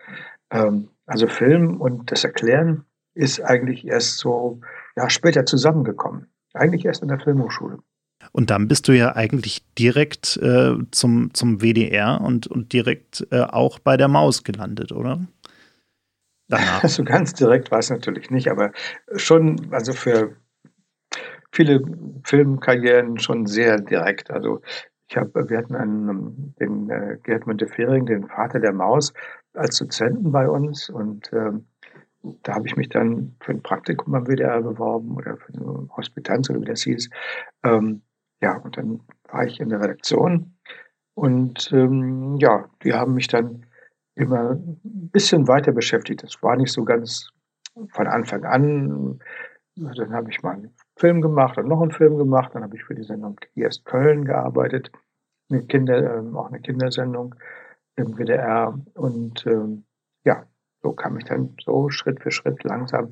Ähm, 0.51 0.89
also 1.05 1.27
Film 1.27 1.81
und 1.81 2.12
das 2.12 2.24
Erklären 2.24 2.86
ist 3.13 3.41
eigentlich 3.41 3.86
erst 3.86 4.17
so 4.17 4.62
ja, 4.96 5.10
später 5.10 5.46
zusammengekommen. 5.46 6.27
Eigentlich 6.53 6.86
erst 6.86 7.01
in 7.01 7.10
der 7.10 7.19
Filmhochschule. 7.19 7.79
Und 8.31 8.50
dann 8.50 8.67
bist 8.67 8.88
du 8.88 8.91
ja 8.91 9.15
eigentlich 9.15 9.63
direkt 9.75 10.38
äh, 10.38 10.75
zum, 10.91 11.34
zum 11.34 11.62
WDR 11.62 12.22
und, 12.22 12.48
und 12.48 12.74
direkt 12.74 13.25
äh, 13.31 13.41
auch 13.41 13.79
bei 13.79 13.98
der 13.98 14.08
Maus 14.08 14.43
gelandet, 14.43 14.91
oder? 14.91 15.25
Danach. 16.48 16.84
Also 16.84 17.03
ganz 17.03 17.34
direkt 17.34 17.72
war 17.72 17.79
es 17.79 17.89
natürlich 17.89 18.29
nicht, 18.29 18.50
aber 18.50 18.72
schon, 19.15 19.72
also 19.72 19.93
für 19.93 20.36
viele 21.51 21.81
Filmkarrieren 22.24 23.19
schon 23.19 23.46
sehr 23.46 23.79
direkt. 23.79 24.31
Also 24.31 24.62
ich 25.10 25.17
habe, 25.17 25.50
wir 25.50 25.58
hatten 25.58 25.75
einen, 25.75 26.55
den 26.60 26.89
äh, 26.89 27.17
Gerd 27.24 27.48
Müntefering, 27.48 28.05
den 28.05 28.27
Vater 28.27 28.60
der 28.60 28.74
Maus, 28.74 29.13
als 29.53 29.77
Dozenten 29.77 30.31
bei 30.31 30.48
uns 30.48 30.89
und 30.89 31.31
ähm, 31.34 31.65
da 32.43 32.55
habe 32.55 32.67
ich 32.67 32.75
mich 32.75 32.89
dann 32.89 33.35
für 33.41 33.51
ein 33.51 33.63
Praktikum 33.63 34.13
am 34.15 34.27
WDR 34.27 34.61
beworben 34.61 35.15
oder 35.15 35.38
für 35.38 35.53
eine 35.53 35.88
Hospitanz 35.95 36.49
oder 36.49 36.61
wie 36.61 36.65
das 36.65 36.83
hieß. 36.83 37.09
Ähm, 37.63 38.01
ja, 38.41 38.57
und 38.57 38.77
dann 38.77 39.01
war 39.29 39.45
ich 39.45 39.59
in 39.59 39.69
der 39.69 39.81
Redaktion 39.81 40.53
und 41.13 41.71
ähm, 41.73 42.38
ja, 42.38 42.69
die 42.83 42.93
haben 42.93 43.13
mich 43.13 43.27
dann 43.27 43.65
immer 44.15 44.51
ein 44.51 45.09
bisschen 45.11 45.47
weiter 45.47 45.71
beschäftigt. 45.71 46.23
Das 46.23 46.41
war 46.41 46.55
nicht 46.55 46.71
so 46.71 46.83
ganz 46.83 47.31
von 47.91 48.07
Anfang 48.07 48.45
an. 48.45 49.19
Dann 49.75 50.13
habe 50.13 50.29
ich 50.29 50.41
mal 50.41 50.53
einen 50.53 50.75
Film 50.97 51.21
gemacht 51.21 51.57
und 51.57 51.67
noch 51.67 51.81
einen 51.81 51.91
Film 51.91 52.17
gemacht. 52.17 52.51
Dann 52.53 52.63
habe 52.63 52.75
ich 52.75 52.83
für 52.83 52.95
die 52.95 53.03
Sendung 53.03 53.39
IS 53.55 53.83
Köln 53.83 54.25
gearbeitet, 54.25 54.91
eine 55.49 55.63
Kinder, 55.63 55.97
äh, 55.97 56.35
auch 56.35 56.47
eine 56.47 56.59
Kindersendung 56.59 57.35
im 57.95 58.17
WDR. 58.17 58.77
Und 58.93 59.45
ähm, 59.45 59.85
ja, 60.25 60.45
so 60.81 60.91
kam 60.91 61.17
ich 61.17 61.25
dann 61.25 61.55
so 61.63 61.89
Schritt 61.89 62.21
für 62.21 62.31
Schritt 62.31 62.63
langsam 62.63 63.09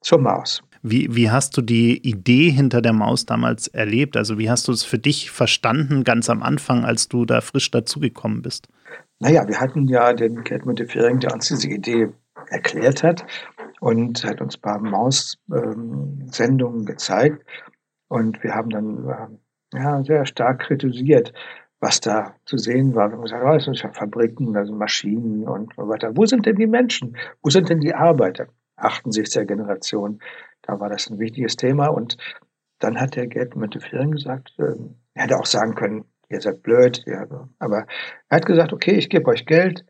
zur 0.00 0.18
Maus. 0.18 0.62
Wie, 0.82 1.14
wie 1.14 1.30
hast 1.30 1.56
du 1.56 1.62
die 1.62 1.96
Idee 2.06 2.50
hinter 2.50 2.82
der 2.82 2.92
Maus 2.92 3.24
damals 3.24 3.68
erlebt? 3.68 4.18
Also 4.18 4.38
wie 4.38 4.50
hast 4.50 4.68
du 4.68 4.72
es 4.72 4.84
für 4.84 4.98
dich 4.98 5.30
verstanden, 5.30 6.04
ganz 6.04 6.28
am 6.28 6.42
Anfang, 6.42 6.84
als 6.84 7.08
du 7.08 7.24
da 7.24 7.40
frisch 7.40 7.70
dazugekommen 7.70 8.42
bist? 8.42 8.68
Naja, 9.18 9.48
wir 9.48 9.60
hatten 9.60 9.88
ja 9.88 10.12
den 10.12 10.44
Gerd 10.44 10.66
Müntefering, 10.66 11.20
der 11.20 11.32
uns 11.32 11.48
diese 11.48 11.68
Idee 11.68 12.10
erklärt 12.48 13.02
hat 13.02 13.24
und 13.80 14.22
hat 14.24 14.42
uns 14.42 14.56
ein 14.56 14.60
paar 14.60 14.78
Maus-Sendungen 14.78 16.80
ähm, 16.80 16.86
gezeigt. 16.86 17.42
Und 18.08 18.42
wir 18.42 18.54
haben 18.54 18.70
dann 18.70 19.08
äh, 19.08 19.28
ja, 19.78 20.02
sehr 20.04 20.26
stark 20.26 20.60
kritisiert, 20.60 21.32
was 21.80 22.00
da 22.00 22.34
zu 22.46 22.56
sehen 22.56 22.94
war. 22.94 23.08
Wir 23.08 23.16
haben 23.16 23.22
gesagt, 23.22 23.44
oh, 23.44 23.58
sind 23.58 23.94
Fabriken, 23.94 24.52
sind 24.52 24.78
Maschinen 24.78 25.46
und 25.46 25.74
so 25.74 25.88
weiter. 25.88 26.16
Wo 26.16 26.24
sind 26.26 26.46
denn 26.46 26.56
die 26.56 26.66
Menschen? 26.66 27.16
Wo 27.42 27.50
sind 27.50 27.68
denn 27.68 27.80
die 27.80 27.94
Arbeiter? 27.94 28.46
68er 28.78 29.44
Generation. 29.44 30.20
Da 30.62 30.80
war 30.80 30.88
das 30.88 31.10
ein 31.10 31.18
wichtiges 31.18 31.56
Thema. 31.56 31.88
Und 31.88 32.16
dann 32.78 33.00
hat 33.00 33.16
der 33.16 33.26
Gerd 33.26 33.56
Müntefering 33.56 34.12
gesagt, 34.12 34.54
äh, 34.58 34.74
er 35.14 35.24
hätte 35.24 35.38
auch 35.38 35.46
sagen 35.46 35.74
können, 35.74 36.04
ihr 36.28 36.40
seid 36.40 36.62
blöd. 36.62 37.02
Ja, 37.06 37.26
aber 37.58 37.86
er 38.28 38.36
hat 38.36 38.46
gesagt, 38.46 38.72
okay, 38.72 38.92
ich 38.92 39.08
gebe 39.08 39.30
euch 39.30 39.46
Geld, 39.46 39.84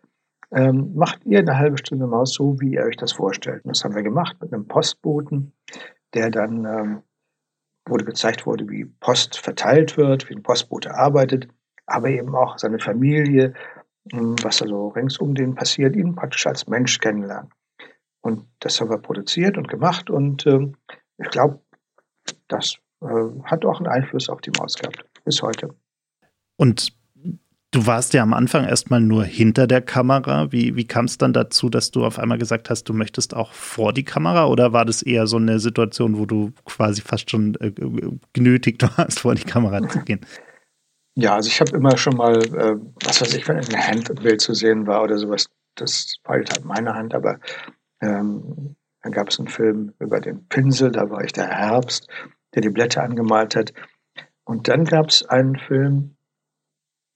ähm, 0.53 0.93
macht 0.95 1.25
ihr 1.25 1.41
eine 1.41 1.59
halbe 1.59 1.79
Stunde 1.79 2.07
Maus 2.07 2.35
so, 2.35 2.61
wie 2.61 2.75
ihr 2.75 2.85
euch 2.85 2.97
das 2.97 3.13
vorstellt. 3.13 3.65
Und 3.65 3.77
das 3.77 3.85
haben 3.85 3.95
wir 3.95 4.03
gemacht 4.03 4.37
mit 4.41 4.53
einem 4.53 4.67
Postboten, 4.67 5.53
der 6.13 6.31
dann 6.31 6.65
ähm, 6.65 7.03
wurde 7.87 8.05
gezeigt 8.05 8.47
wurde, 8.47 8.69
wie 8.69 8.85
Post 8.85 9.39
verteilt 9.39 9.97
wird, 9.97 10.29
wie 10.29 10.35
ein 10.35 10.43
Postbote 10.43 10.95
arbeitet, 10.95 11.49
aber 11.87 12.09
eben 12.09 12.35
auch 12.35 12.59
seine 12.59 12.79
Familie, 12.79 13.55
hm, 14.13 14.37
was 14.43 14.59
da 14.59 14.67
so 14.67 14.89
rings 14.89 15.19
um 15.19 15.35
den 15.35 15.55
passiert, 15.55 15.97
ihn 15.97 16.15
praktisch 16.15 16.47
als 16.47 16.67
Mensch 16.67 16.99
kennenlernen. 16.99 17.51
Und 18.21 18.47
das 18.61 18.81
haben 18.81 18.91
wir 18.91 18.99
produziert 18.99 19.59
und 19.59 19.69
gemacht 19.69 20.09
und 20.09 20.47
ähm, 20.47 20.77
ich 21.19 21.29
glaube, 21.29 21.61
das 22.49 22.77
äh, 23.03 23.07
hat 23.45 23.65
auch 23.65 23.81
einen 23.81 23.89
Einfluss 23.89 24.29
auf 24.29 24.41
die 24.41 24.53
Maus 24.59 24.75
gehabt, 24.75 25.05
bis 25.25 25.43
heute. 25.43 25.75
Und 26.57 26.97
du 27.71 27.87
warst 27.87 28.15
ja 28.15 28.23
am 28.23 28.33
Anfang 28.33 28.65
erstmal 28.65 29.01
nur 29.01 29.25
hinter 29.25 29.67
der 29.67 29.83
Kamera. 29.83 30.53
Wie, 30.53 30.77
wie 30.77 30.87
kam 30.87 31.07
es 31.07 31.19
dann 31.19 31.33
dazu, 31.33 31.69
dass 31.69 31.91
du 31.91 32.05
auf 32.05 32.19
einmal 32.19 32.39
gesagt 32.39 32.71
hast, 32.71 32.85
du 32.85 32.95
möchtest 32.95 33.35
auch 33.35 33.53
vor 33.53 33.93
die 33.93 34.05
Kamera? 34.05 34.47
Oder 34.47 34.73
war 34.73 34.85
das 34.85 35.03
eher 35.03 35.27
so 35.27 35.37
eine 35.37 35.59
Situation, 35.59 36.17
wo 36.17 36.25
du 36.25 36.53
quasi 36.65 37.03
fast 37.03 37.31
schon 37.31 37.57
äh, 37.57 37.73
genötigt 38.33 38.83
warst, 38.99 39.21
vor 39.21 39.35
die 39.35 39.45
Kamera 39.45 39.87
zu 39.89 40.01
gehen? 40.01 40.21
Ja, 41.17 41.35
also 41.35 41.49
ich 41.49 41.61
habe 41.61 41.77
immer 41.77 41.97
schon 41.97 42.17
mal, 42.17 42.37
äh, 42.37 42.77
was 43.05 43.21
weiß 43.21 43.35
ich, 43.35 43.47
wenn 43.47 43.59
ein 43.59 43.87
Handbild 43.87 44.41
zu 44.41 44.53
sehen 44.53 44.87
war 44.87 45.03
oder 45.03 45.17
sowas, 45.17 45.49
das 45.77 46.17
war 46.25 46.37
halt 46.37 46.65
meine 46.65 46.95
Hand, 46.95 47.15
aber 47.15 47.39
ähm, 48.01 48.77
dann 49.03 49.13
gab 49.13 49.29
es 49.29 49.39
einen 49.39 49.49
Film 49.49 49.93
über 50.01 50.21
den 50.21 50.49
Pinsel, 50.49 50.91
da 50.91 51.11
war 51.11 51.23
ich 51.23 51.33
der 51.33 51.49
Herbst, 51.49 52.09
der 52.55 52.63
die 52.63 52.71
Blätter 52.71 53.03
angemalt 53.03 53.55
hat. 53.55 53.73
Und 54.45 54.67
dann 54.67 54.85
gab 54.85 55.09
es 55.09 55.25
einen 55.25 55.57
Film, 55.57 56.17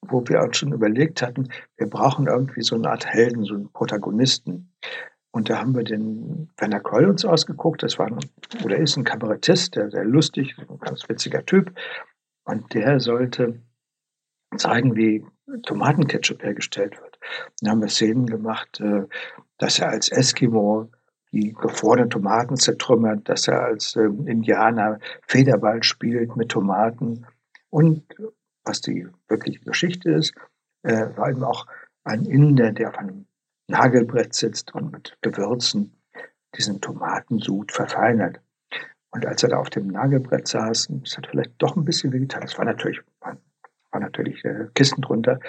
wo 0.02 0.22
wir 0.28 0.42
uns 0.42 0.58
schon 0.58 0.72
überlegt 0.72 1.22
hatten, 1.22 1.48
wir 1.76 1.88
brauchen 1.88 2.26
irgendwie 2.26 2.62
so 2.62 2.76
eine 2.76 2.90
Art 2.90 3.06
Helden, 3.06 3.44
so 3.44 3.54
einen 3.54 3.72
Protagonisten. 3.72 4.72
Und 5.32 5.50
da 5.50 5.58
haben 5.58 5.74
wir 5.74 5.84
den 5.84 6.50
Werner 6.56 6.80
Kroll 6.80 7.06
uns 7.06 7.24
ausgeguckt. 7.24 7.82
Das 7.82 7.98
war 7.98 8.06
ein, 8.06 8.18
oder 8.64 8.76
ist 8.76 8.96
ein 8.96 9.04
Kabarettist, 9.04 9.74
der 9.76 9.90
sehr 9.90 10.04
lustig, 10.04 10.56
ein 10.58 10.78
ganz 10.78 11.08
witziger 11.08 11.44
Typ. 11.44 11.72
Und 12.44 12.72
der 12.74 13.00
sollte 13.00 13.60
zeigen, 14.56 14.96
wie 14.96 15.24
Tomatenketchup 15.62 16.42
hergestellt 16.42 17.00
wird. 17.00 17.18
Dann 17.60 17.70
haben 17.72 17.80
wir 17.80 17.88
Szenen 17.88 18.26
gemacht, 18.26 18.80
äh, 18.80 19.04
dass 19.58 19.78
er 19.78 19.90
als 19.90 20.08
Eskimo 20.08 20.90
die 21.32 21.52
gefrorenen 21.52 22.10
Tomaten 22.10 22.56
zertrümmert, 22.56 23.28
dass 23.28 23.48
er 23.48 23.62
als 23.62 23.96
ähm, 23.96 24.26
Indianer 24.26 24.98
Federball 25.26 25.82
spielt 25.82 26.36
mit 26.36 26.50
Tomaten 26.50 27.26
und 27.70 28.02
was 28.64 28.80
die 28.80 29.06
wirkliche 29.28 29.60
Geschichte 29.60 30.10
ist, 30.10 30.34
äh, 30.82 31.08
war 31.16 31.30
eben 31.30 31.44
auch 31.44 31.66
ein 32.04 32.24
Inder, 32.24 32.72
der 32.72 32.90
auf 32.90 32.98
einem 32.98 33.26
Nagelbrett 33.66 34.34
sitzt 34.34 34.74
und 34.74 34.92
mit 34.92 35.16
Gewürzen 35.20 35.98
diesen 36.56 36.80
Tomatensud 36.80 37.72
verfeinert. 37.72 38.40
Und 39.10 39.26
als 39.26 39.42
er 39.42 39.50
da 39.50 39.58
auf 39.58 39.70
dem 39.70 39.88
Nagelbrett 39.88 40.48
saß, 40.48 40.88
das 41.02 41.16
hat 41.16 41.26
vielleicht 41.26 41.52
doch 41.58 41.76
ein 41.76 41.84
bisschen 41.84 42.12
wehgetan, 42.12 42.42
das 42.42 42.56
war 42.58 42.64
natürlich, 42.64 43.00
war, 43.20 43.36
war 43.90 44.00
natürlich 44.00 44.44
äh, 44.44 44.66
Kissen 44.74 45.02
drunter, 45.02 45.40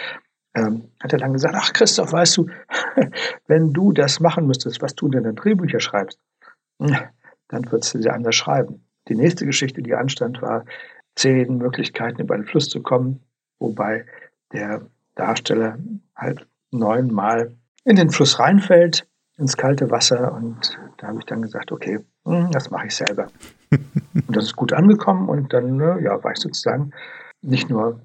ähm, 0.56 0.92
hat 1.02 1.14
er 1.14 1.20
dann 1.20 1.34
gesagt, 1.34 1.56
ach 1.58 1.74
Christoph, 1.74 2.12
weißt 2.12 2.38
du, 2.38 2.48
wenn 3.48 3.74
du 3.74 3.92
das 3.92 4.20
machen 4.20 4.48
müsstest, 4.48 4.82
was 4.82 4.96
du 4.96 5.08
in 5.08 5.12
deinen 5.12 5.36
Drehbücher 5.36 5.80
schreibst, 5.80 6.20
dann 6.80 7.72
würdest 7.72 7.94
du 7.94 8.02
sie 8.02 8.10
anders 8.10 8.36
schreiben. 8.36 8.86
Die 9.08 9.16
nächste 9.16 9.46
Geschichte, 9.46 9.82
die 9.82 9.96
anstand, 9.96 10.42
war, 10.42 10.66
zehn 11.16 11.58
Möglichkeiten, 11.58 12.22
über 12.22 12.36
einen 12.36 12.46
Fluss 12.46 12.70
zu 12.70 12.82
kommen, 12.82 13.22
wobei 13.60 14.06
der 14.54 14.88
Darsteller 15.16 15.78
halt 16.16 16.48
neunmal 16.72 17.56
in 17.84 17.96
den 17.96 18.10
Fluss 18.10 18.40
reinfällt, 18.40 19.08
ins 19.38 19.58
kalte 19.58 19.90
Wasser. 19.90 20.34
Und 20.34 20.78
da 20.98 21.08
habe 21.08 21.20
ich 21.20 21.26
dann 21.26 21.42
gesagt, 21.42 21.72
okay, 21.72 22.00
hm, 22.26 22.52
das 22.52 22.70
mache 22.70 22.88
ich 22.88 22.96
selber. 22.96 23.28
und 23.72 24.36
das 24.36 24.46
ist 24.46 24.56
gut 24.56 24.74
angekommen 24.74 25.28
und 25.28 25.54
dann 25.54 25.78
ne, 25.78 26.00
ja, 26.02 26.24
war 26.24 26.32
ich 26.32 26.40
sozusagen 26.40 26.92
nicht 27.42 27.70
nur 27.70 28.02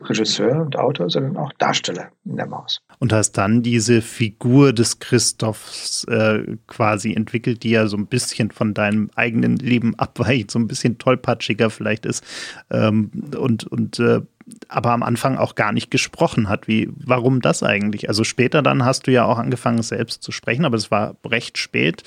Regisseur 0.00 0.60
und 0.60 0.76
Autor, 0.76 1.10
sondern 1.10 1.36
auch 1.36 1.52
Darsteller 1.54 2.08
in 2.24 2.36
der 2.36 2.46
Maus. 2.46 2.80
Und 2.98 3.12
hast 3.12 3.32
dann 3.32 3.62
diese 3.62 4.02
Figur 4.02 4.72
des 4.72 4.98
Christophs 4.98 6.04
äh, 6.04 6.56
quasi 6.66 7.14
entwickelt, 7.14 7.62
die 7.62 7.70
ja 7.70 7.86
so 7.86 7.96
ein 7.96 8.06
bisschen 8.06 8.50
von 8.50 8.74
deinem 8.74 9.10
eigenen 9.14 9.56
Leben 9.56 9.94
abweicht, 9.98 10.50
so 10.50 10.58
ein 10.58 10.66
bisschen 10.66 10.98
tollpatschiger 10.98 11.70
vielleicht 11.70 12.06
ist 12.06 12.24
ähm, 12.70 13.10
und, 13.36 13.64
und 13.64 13.98
äh, 13.98 14.20
aber 14.68 14.92
am 14.92 15.02
Anfang 15.02 15.38
auch 15.38 15.54
gar 15.54 15.72
nicht 15.72 15.90
gesprochen 15.90 16.48
hat. 16.48 16.68
Wie, 16.68 16.88
warum 16.94 17.40
das 17.40 17.62
eigentlich? 17.62 18.08
Also 18.08 18.22
später 18.22 18.62
dann 18.62 18.84
hast 18.84 19.06
du 19.06 19.12
ja 19.12 19.24
auch 19.24 19.38
angefangen, 19.38 19.82
selbst 19.82 20.22
zu 20.22 20.30
sprechen, 20.30 20.64
aber 20.64 20.76
es 20.76 20.90
war 20.90 21.16
recht 21.26 21.58
spät. 21.58 22.04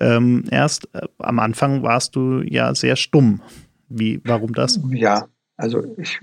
Ähm, 0.00 0.44
erst 0.50 0.88
äh, 0.94 1.06
am 1.18 1.38
Anfang 1.38 1.82
warst 1.82 2.16
du 2.16 2.42
ja 2.42 2.74
sehr 2.74 2.96
stumm. 2.96 3.40
Wie, 3.88 4.20
warum 4.24 4.52
das? 4.52 4.80
Ja, 4.90 5.28
also 5.56 5.82
ich 5.96 6.20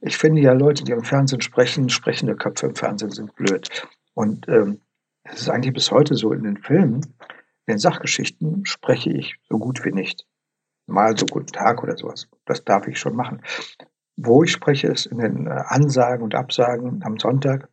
ich 0.00 0.16
finde 0.16 0.42
ja, 0.42 0.52
Leute, 0.52 0.84
die 0.84 0.92
im 0.92 1.04
Fernsehen 1.04 1.40
sprechen, 1.40 1.88
sprechende 1.88 2.36
Köpfe 2.36 2.66
im 2.66 2.74
Fernsehen 2.74 3.10
sind 3.10 3.34
blöd. 3.34 3.68
Und 4.14 4.48
ähm, 4.48 4.80
das 5.24 5.40
ist 5.42 5.48
eigentlich 5.48 5.74
bis 5.74 5.90
heute 5.90 6.14
so 6.14 6.32
in 6.32 6.42
den 6.42 6.56
Filmen. 6.56 7.14
In 7.66 7.74
den 7.74 7.78
Sachgeschichten 7.78 8.66
spreche 8.66 9.10
ich 9.10 9.36
so 9.48 9.58
gut 9.58 9.84
wie 9.84 9.92
nicht. 9.92 10.26
Mal 10.86 11.16
so 11.16 11.26
guten 11.26 11.52
Tag 11.52 11.82
oder 11.82 11.96
sowas. 11.96 12.28
Das 12.44 12.64
darf 12.64 12.86
ich 12.88 12.98
schon 12.98 13.14
machen. 13.14 13.42
Wo 14.16 14.42
ich 14.42 14.52
spreche, 14.52 14.88
ist 14.88 15.06
in 15.06 15.18
den 15.18 15.46
äh, 15.46 15.50
Ansagen 15.50 16.22
und 16.22 16.34
Absagen 16.34 17.02
am 17.04 17.18
Sonntag. 17.18 17.68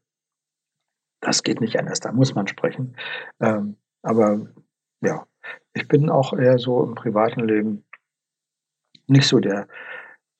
Das 1.21 1.43
geht 1.43 1.59
nicht 1.59 1.77
anders, 1.77 1.99
da 1.99 2.11
muss 2.11 2.33
man 2.35 2.47
sprechen. 2.47 2.95
Ähm, 3.41 3.75
aber 4.03 4.47
ja, 5.01 5.27
ich 5.73 5.87
bin 5.87 6.09
auch 6.09 6.33
eher 6.33 6.59
so 6.59 6.83
im 6.83 6.95
privaten 6.95 7.41
Leben 7.41 7.85
nicht 9.07 9.27
so 9.27 9.39
der 9.39 9.67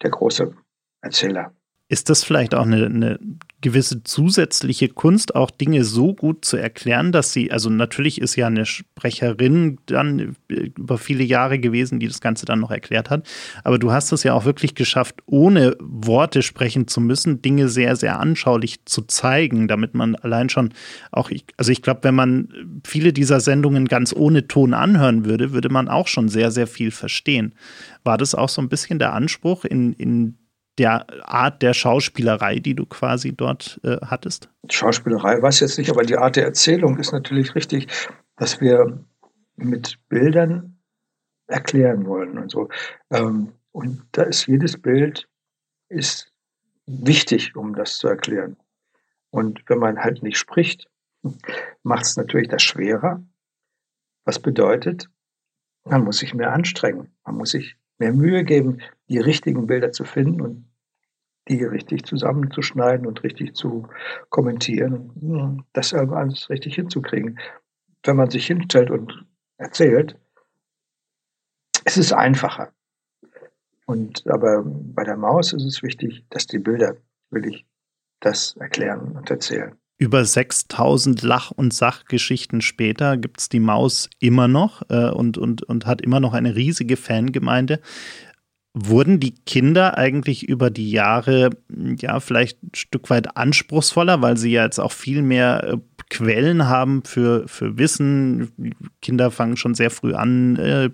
der 0.02 0.12
große 0.12 0.56
Erzähler. 1.02 1.54
Ist 1.88 2.10
das 2.10 2.24
vielleicht 2.24 2.54
auch 2.54 2.66
eine, 2.66 2.86
eine, 2.86 3.20
gewisse 3.62 4.04
zusätzliche 4.04 4.88
Kunst, 4.90 5.36
auch 5.36 5.52
Dinge 5.52 5.84
so 5.84 6.14
gut 6.14 6.46
zu 6.46 6.56
erklären, 6.56 7.12
dass 7.12 7.34
sie, 7.34 7.52
also 7.52 7.70
natürlich 7.70 8.22
ist 8.22 8.36
ja 8.36 8.48
eine 8.48 8.66
Sprecherin 8.66 9.80
dann 9.86 10.36
über 10.48 10.98
viele 10.98 11.24
Jahre 11.24 11.60
gewesen, 11.60 12.00
die 12.00 12.08
das 12.08 12.22
Ganze 12.22 12.46
dann 12.46 12.60
noch 12.60 12.72
erklärt 12.72 13.10
hat, 13.10 13.28
aber 13.64 13.78
du 13.78 13.92
hast 13.92 14.12
es 14.12 14.24
ja 14.24 14.34
auch 14.34 14.46
wirklich 14.46 14.76
geschafft, 14.76 15.16
ohne 15.26 15.76
Worte 15.80 16.42
sprechen 16.42 16.88
zu 16.88 17.02
müssen, 17.02 17.42
Dinge 17.42 17.68
sehr, 17.68 17.96
sehr 17.96 18.20
anschaulich 18.20 18.86
zu 18.86 19.02
zeigen, 19.02 19.68
damit 19.68 19.94
man 19.94 20.16
allein 20.16 20.48
schon 20.48 20.74
auch, 21.12 21.30
also 21.58 21.72
ich 21.72 21.82
glaube, 21.82 22.04
wenn 22.04 22.16
man 22.16 22.82
viele 22.86 23.12
dieser 23.12 23.42
Sendungen 23.42 23.88
ganz 23.88 24.14
ohne 24.14 24.48
Ton 24.48 24.74
anhören 24.74 25.26
würde, 25.26 25.52
würde 25.52 25.70
man 25.70 25.90
auch 25.90 26.08
schon 26.08 26.30
sehr, 26.30 26.52
sehr 26.52 26.68
viel 26.68 26.92
verstehen. 26.92 27.56
War 28.04 28.18
das 28.18 28.36
auch 28.36 28.50
so 28.50 28.62
ein 28.62 28.70
bisschen 28.70 29.00
der 29.00 29.14
Anspruch 29.14 29.66
in, 29.66 29.94
in 29.94 30.38
der 30.80 31.06
Art 31.28 31.62
der 31.62 31.74
Schauspielerei, 31.74 32.60
die 32.60 32.74
du 32.74 32.86
quasi 32.86 33.36
dort 33.36 33.80
äh, 33.84 33.98
hattest? 34.02 34.50
Schauspielerei 34.70 35.42
weiß 35.42 35.56
ich 35.56 35.62
jetzt 35.62 35.78
nicht, 35.78 35.92
aber 35.92 36.04
die 36.04 36.18
Art 36.18 36.36
der 36.36 36.46
Erzählung 36.46 36.98
ist 36.98 37.12
natürlich 37.12 37.54
richtig, 37.56 37.88
dass 38.38 38.62
wir 38.62 39.06
mit 39.56 40.00
Bildern 40.08 40.80
erklären 41.48 42.06
wollen 42.06 42.38
und 42.38 42.50
so. 42.50 42.70
Ähm, 43.12 43.54
und 43.72 44.04
da 44.14 44.24
ist 44.24 44.48
jedes 44.48 44.82
Bild 44.82 45.28
ist 45.90 46.32
wichtig, 46.86 47.56
um 47.56 47.76
das 47.76 47.98
zu 47.98 48.08
erklären. 48.08 48.58
Und 49.32 49.64
wenn 49.68 49.80
man 49.80 50.00
halt 50.00 50.24
nicht 50.24 50.38
spricht, 50.38 50.90
macht 51.84 52.06
es 52.06 52.18
natürlich 52.18 52.48
das 52.48 52.64
schwerer. 52.64 53.24
Was 54.26 54.40
bedeutet, 54.40 55.10
man 55.84 56.04
muss 56.04 56.20
sich 56.20 56.34
mehr 56.34 56.54
anstrengen. 56.54 57.16
Man 57.26 57.36
muss 57.36 57.52
sich 57.52 57.78
mehr 57.98 58.14
Mühe 58.14 58.44
geben, 58.44 58.80
die 59.10 59.20
richtigen 59.20 59.68
Bilder 59.68 59.92
zu 59.92 60.06
finden 60.06 60.42
und 60.42 60.69
die 61.50 61.64
richtig 61.64 62.06
zusammenzuschneiden 62.06 63.06
und 63.06 63.24
richtig 63.24 63.56
zu 63.56 63.88
kommentieren 64.30 65.66
das 65.74 65.94
alles 65.94 66.50
richtig 66.50 66.76
hinzukriegen. 66.76 67.40
Wenn 68.04 68.16
man 68.16 68.30
sich 68.30 68.46
hinstellt 68.48 68.92
und 68.92 69.26
erzählt, 69.58 70.16
es 71.86 71.98
ist 71.98 72.14
einfacher. 72.14 72.72
Und 73.86 74.28
aber 74.28 74.64
bei 74.64 75.04
der 75.04 75.18
Maus 75.18 75.54
ist 75.54 75.66
es 75.66 75.82
wichtig, 75.82 76.24
dass 76.30 76.46
die 76.46 76.60
Bilder 76.60 76.96
wirklich 77.32 77.66
das 78.20 78.56
erklären 78.58 79.16
und 79.18 79.30
erzählen. 79.30 79.76
Über 79.98 80.24
6000 80.24 81.24
Lach- 81.24 81.52
und 81.52 81.74
Sachgeschichten 81.74 82.62
später 82.62 83.18
gibt 83.18 83.42
es 83.42 83.50
die 83.50 83.60
Maus 83.60 84.10
immer 84.20 84.48
noch 84.48 84.82
äh, 84.90 85.10
und, 85.10 85.38
und, 85.38 85.64
und 85.64 85.86
hat 85.86 86.02
immer 86.02 86.22
noch 86.22 86.34
eine 86.34 86.56
riesige 86.56 86.96
Fangemeinde. 86.96 87.82
Wurden 88.82 89.20
die 89.20 89.36
Kinder 89.46 89.98
eigentlich 89.98 90.48
über 90.48 90.70
die 90.70 90.90
Jahre 90.90 91.50
ja 92.00 92.20
vielleicht 92.22 92.64
ein 92.64 92.72
Stück 92.76 93.10
weit 93.10 93.36
anspruchsvoller, 93.36 94.22
weil 94.22 94.38
sie 94.38 94.52
ja 94.52 94.64
jetzt 94.64 94.80
auch 94.80 94.94
viel 94.94 95.22
mehr 95.22 95.64
äh, 95.64 95.78
Quellen 96.10 96.68
haben 96.68 97.04
für, 97.04 97.48
für 97.48 97.78
Wissen? 97.78 98.52
Kinder 99.02 99.32
fangen 99.32 99.58
schon 99.58 99.76
sehr 99.76 99.90
früh 99.90 100.14
an, 100.14 100.56
äh, 100.56 100.90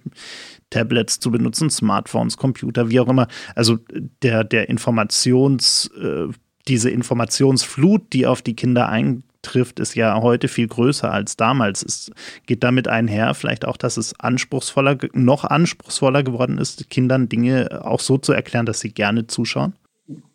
Tablets 0.72 1.20
zu 1.20 1.30
benutzen, 1.30 1.70
Smartphones, 1.70 2.38
Computer, 2.38 2.90
wie 2.90 3.00
auch 3.00 3.08
immer. 3.08 3.28
Also 3.54 3.78
der, 4.24 4.44
der 4.44 4.68
Informations, 4.68 5.92
äh, 6.02 6.28
diese 6.68 6.90
Informationsflut, 6.90 8.14
die 8.14 8.26
auf 8.26 8.42
die 8.42 8.56
Kinder 8.56 8.90
ein, 8.90 9.24
trifft, 9.46 9.80
ist 9.80 9.96
ja 9.96 10.22
heute 10.22 10.48
viel 10.48 10.68
größer 10.68 11.12
als 11.12 11.38
damals. 11.38 11.84
Es 11.84 12.12
geht 12.46 12.64
damit 12.64 12.88
einher, 12.88 13.34
vielleicht 13.34 13.66
auch, 13.66 13.78
dass 13.78 13.98
es 13.98 14.20
anspruchsvoller, 14.20 14.98
noch 15.14 15.46
anspruchsvoller 15.46 16.24
geworden 16.24 16.58
ist, 16.58 16.90
Kindern 16.90 17.30
Dinge 17.30 17.82
auch 17.86 18.00
so 18.00 18.18
zu 18.18 18.34
erklären, 18.34 18.66
dass 18.66 18.80
sie 18.80 18.94
gerne 18.94 19.28
zuschauen? 19.28 19.74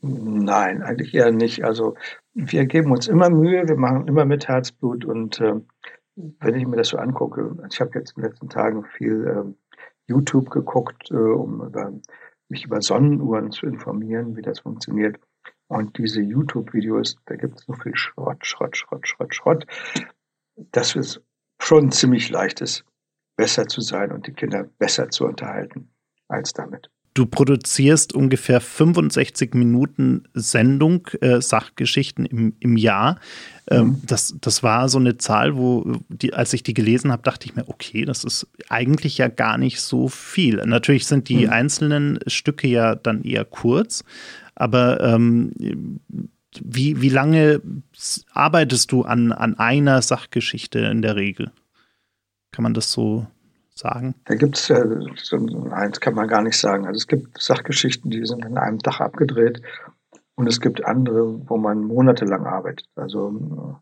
Nein, 0.01 0.83
eigentlich 0.83 1.15
eher 1.15 1.31
nicht. 1.31 1.65
Also 1.65 1.95
wir 2.35 2.67
geben 2.67 2.91
uns 2.91 3.09
immer 3.09 3.31
Mühe, 3.31 3.69
wir 3.69 3.77
machen 3.77 4.09
immer 4.09 4.25
mit 4.25 4.49
Herzblut 4.49 5.05
und 5.05 5.41
äh, 5.41 5.55
wenn 6.17 6.55
ich 6.55 6.67
mir 6.67 6.77
das 6.77 6.89
so 6.89 6.99
angucke, 6.99 7.57
ich 7.71 7.81
habe 7.81 7.93
jetzt 7.95 8.17
in 8.17 8.23
den 8.23 8.31
letzten 8.31 8.49
Tagen 8.49 8.85
viel 8.85 9.27
äh, 9.27 9.71
YouTube 10.07 10.51
geguckt, 10.51 11.11
äh, 11.11 11.15
um 11.15 11.63
über, 11.63 11.93
mich 12.49 12.65
über 12.65 12.81
Sonnenuhren 12.83 13.53
zu 13.53 13.67
informieren, 13.67 14.37
wie 14.37 14.43
das 14.43 14.61
funktioniert. 14.61 15.19
Und 15.71 15.99
diese 15.99 16.21
YouTube-Videos, 16.21 17.17
da 17.27 17.37
gibt 17.37 17.61
es 17.61 17.65
so 17.65 17.75
viel 17.75 17.95
Schrott, 17.95 18.45
Schrott, 18.45 18.77
Schrott, 18.77 19.07
Schrott, 19.07 19.33
Schrott, 19.33 19.67
dass 20.57 20.97
es 20.97 21.21
schon 21.63 21.93
ziemlich 21.93 22.29
leicht 22.29 22.61
ist, 22.61 22.85
besser 23.37 23.69
zu 23.69 23.81
sein 23.81 24.11
und 24.11 24.27
die 24.27 24.33
Kinder 24.33 24.65
besser 24.79 25.11
zu 25.11 25.27
unterhalten 25.27 25.89
als 26.27 26.53
damit. 26.55 26.91
Du 27.15 27.25
produzierst 27.27 28.13
ungefähr 28.13 28.61
65 28.61 29.55
Minuten 29.55 30.25
Sendung, 30.35 31.07
äh, 31.21 31.41
Sachgeschichten 31.41 32.25
im, 32.25 32.55
im 32.59 32.77
Jahr. 32.77 33.21
Ähm, 33.71 33.87
mhm. 33.87 34.03
das, 34.07 34.35
das 34.41 34.65
war 34.65 34.89
so 34.89 34.99
eine 34.99 35.19
Zahl, 35.19 35.57
wo, 35.57 36.01
die, 36.09 36.35
als 36.35 36.53
ich 36.53 36.65
die 36.65 36.75
gelesen 36.75 37.13
habe, 37.13 37.23
dachte 37.23 37.47
ich 37.47 37.55
mir, 37.55 37.69
okay, 37.69 38.05
das 38.05 38.25
ist 38.25 38.49
eigentlich 38.69 39.19
ja 39.19 39.29
gar 39.29 39.57
nicht 39.57 39.81
so 39.81 40.09
viel. 40.09 40.57
Natürlich 40.67 41.07
sind 41.07 41.29
die 41.29 41.47
mhm. 41.47 41.51
einzelnen 41.51 42.19
Stücke 42.27 42.67
ja 42.67 42.97
dann 42.97 43.23
eher 43.23 43.45
kurz, 43.45 44.05
aber 44.61 45.01
ähm, 45.01 46.01
wie, 46.61 47.01
wie 47.01 47.09
lange 47.09 47.63
arbeitest 48.33 48.93
du 48.93 49.03
an, 49.03 49.33
an 49.33 49.59
einer 49.59 50.03
Sachgeschichte 50.03 50.81
in 50.81 51.03
der 51.03 51.17
Regel? 51.17 51.51
Kann 52.53 52.65
man 52.65 52.75
das 52.75 52.93
so 52.93 53.27
sagen? 53.75 54.15
Da 54.27 54.35
gibt 54.35 54.57
es 54.57 54.67
so 54.67 55.71
eins 55.71 56.01
kann 56.01 56.15
man 56.15 56.29
gar 56.29 56.43
nicht 56.43 56.59
sagen. 56.59 56.87
Also 56.87 56.99
es 56.99 57.07
gibt 57.07 57.41
Sachgeschichten, 57.41 58.11
die 58.11 58.27
sind 58.27 58.45
an 58.45 58.59
einem 58.59 58.79
Tag 58.81 59.01
abgedreht 59.01 59.63
und 60.35 60.47
es 60.47 60.61
gibt 60.61 60.85
andere, 60.85 61.49
wo 61.49 61.57
man 61.57 61.85
monatelang 61.85 62.47
arbeitet. 62.47 62.89
Also 62.97 63.81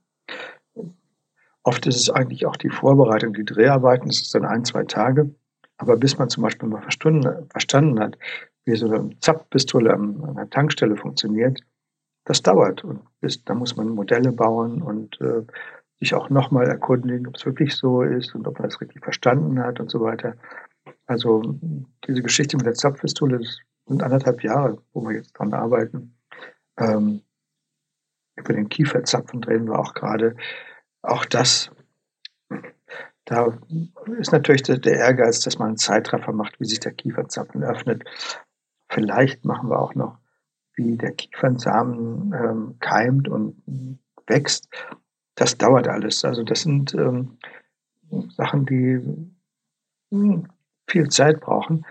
oft 1.63 1.87
ist 1.87 1.97
es 1.97 2.11
eigentlich 2.11 2.47
auch 2.47 2.57
die 2.57 2.71
Vorbereitung, 2.71 3.33
die 3.33 3.45
Dreharbeiten, 3.45 4.09
das 4.09 4.21
ist 4.21 4.35
dann 4.35 4.45
ein, 4.45 4.65
zwei 4.65 4.85
Tage. 4.85 5.35
Aber 5.79 5.97
bis 5.97 6.19
man 6.19 6.29
zum 6.29 6.43
Beispiel 6.43 6.69
mal 6.69 6.83
verstanden 6.83 8.01
hat, 8.01 8.19
wie 8.69 8.77
so 8.77 8.87
eine 8.87 9.19
Zapfpistole 9.21 9.93
an 9.93 10.23
einer 10.25 10.49
Tankstelle 10.51 10.97
funktioniert, 10.97 11.61
das 12.25 12.43
dauert. 12.43 12.85
Und 12.85 13.01
bis, 13.21 13.43
da 13.45 13.55
muss 13.55 13.77
man 13.77 13.89
Modelle 13.89 14.31
bauen 14.31 14.83
und 14.83 15.21
äh, 15.21 15.45
sich 15.99 16.15
auch 16.15 16.31
nochmal 16.31 16.67
erkundigen, 16.67 17.27
ob 17.27 17.37
es 17.37 17.47
wirklich 17.47 17.75
so 17.75 18.03
ist 18.03 18.35
und 18.35 18.47
ob 18.47 18.59
man 18.59 18.69
es 18.69 18.81
richtig 18.81 19.03
verstanden 19.03 19.59
hat 19.59 19.81
und 19.81 19.91
so 19.91 20.01
weiter. 20.01 20.35
Also 21.07 21.43
diese 22.07 22.23
Geschichte 22.23 22.57
mit 22.57 22.67
der 22.67 22.75
Zapfpistole, 22.75 23.39
das 23.39 23.59
sind 23.87 24.03
anderthalb 24.03 24.45
Jahre, 24.45 24.79
wo 24.93 25.09
wir 25.09 25.17
jetzt 25.17 25.33
dran 25.33 25.55
arbeiten. 25.55 26.15
Ähm, 26.77 27.23
über 28.37 28.53
den 28.53 28.69
Kieferzapfen 28.69 29.41
drehen 29.41 29.67
wir 29.67 29.79
auch 29.79 29.95
gerade. 29.95 30.37
Auch 31.03 31.25
das, 31.25 31.71
da 33.25 33.59
ist 34.19 34.33
natürlich 34.33 34.63
der 34.63 34.85
Ehrgeiz, 34.85 35.41
dass 35.41 35.59
man 35.59 35.69
einen 35.69 35.77
Zeitraffer 35.79 36.33
macht, 36.33 36.61
wie 36.61 36.67
sich 36.67 36.81
der 36.81 36.93
Kieferzapfen 36.93 37.65
öffnet. 37.65 38.05
Vielleicht 38.89 39.45
machen 39.45 39.71
wir 39.71 39.81
auch 39.81 39.95
noch, 39.95 40.19
wie 40.75 40.97
der 40.97 41.13
Kiefernsamen 41.13 42.33
ähm, 42.33 42.77
keimt 42.81 43.29
und 43.29 43.99
wächst. 44.27 44.69
Das 45.35 45.57
dauert 45.59 45.89
alles. 45.89 46.25
Also 46.25 46.43
das 46.43 46.63
sind 46.63 46.95
ähm, 46.95 47.39
Sachen, 48.31 48.67
die 48.67 49.01
hm, 50.11 50.49
viel 50.89 51.09
Zeit 51.09 51.41
brauchen. 51.41 51.85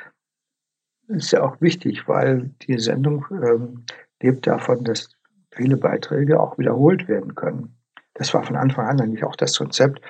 Ist 1.08 1.32
ja 1.32 1.44
auch 1.44 1.62
wichtig, 1.62 2.08
weil 2.08 2.50
die 2.68 2.80
Sendung 2.80 3.26
ähm, 3.32 3.86
lebt 4.22 4.48
davon, 4.48 4.84
dass 4.84 5.10
viele 5.52 5.78
Beiträge 5.78 6.40
auch 6.40 6.58
wiederholt 6.58 7.08
werden 7.08 7.36
können. 7.36 7.78
Das 8.14 8.34
war 8.34 8.44
von 8.44 8.56
Anfang 8.56 8.88
an 8.88 9.00
eigentlich 9.00 9.24
auch 9.24 9.36
das 9.36 9.58
Konzept, 9.58 10.02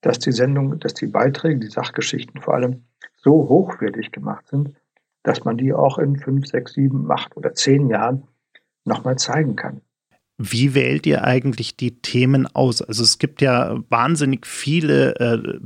dass 0.00 0.18
die 0.18 0.32
Sendung, 0.32 0.78
dass 0.78 0.94
die 0.94 1.06
Beiträge, 1.06 1.60
die 1.60 1.70
Sachgeschichten 1.70 2.40
vor 2.40 2.54
allem 2.54 2.84
so 3.16 3.48
hochwertig 3.48 4.12
gemacht 4.12 4.46
sind, 4.48 4.74
dass 5.26 5.44
man 5.44 5.56
die 5.56 5.72
auch 5.72 5.98
in 5.98 6.16
fünf, 6.16 6.46
sechs, 6.46 6.74
sieben, 6.74 7.10
acht 7.10 7.36
oder 7.36 7.52
zehn 7.52 7.88
Jahren 7.90 8.24
nochmal 8.84 9.16
zeigen 9.16 9.56
kann. 9.56 9.80
Wie 10.38 10.74
wählt 10.74 11.06
ihr 11.06 11.24
eigentlich 11.24 11.78
die 11.78 12.02
Themen 12.02 12.46
aus? 12.46 12.82
Also 12.82 13.02
es 13.02 13.18
gibt 13.18 13.40
ja 13.40 13.78
wahnsinnig 13.88 14.46
viele 14.46 15.16
äh, 15.16 15.58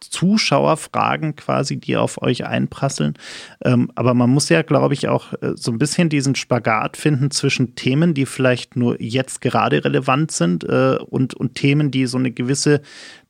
Zuschauerfragen 0.00 1.36
quasi, 1.36 1.76
die 1.76 1.96
auf 1.96 2.20
euch 2.20 2.44
einprasseln. 2.44 3.14
Ähm, 3.64 3.90
aber 3.94 4.14
man 4.14 4.28
muss 4.28 4.48
ja, 4.48 4.62
glaube 4.62 4.94
ich, 4.94 5.06
auch 5.06 5.32
äh, 5.34 5.52
so 5.54 5.70
ein 5.70 5.78
bisschen 5.78 6.08
diesen 6.08 6.34
Spagat 6.34 6.96
finden 6.96 7.30
zwischen 7.30 7.76
Themen, 7.76 8.14
die 8.14 8.26
vielleicht 8.26 8.74
nur 8.74 9.00
jetzt 9.00 9.40
gerade 9.40 9.84
relevant 9.84 10.32
sind 10.32 10.64
äh, 10.64 10.96
und, 11.06 11.34
und 11.34 11.54
Themen, 11.54 11.92
die 11.92 12.06
so 12.06 12.18
eine 12.18 12.32
gewisse 12.32 12.82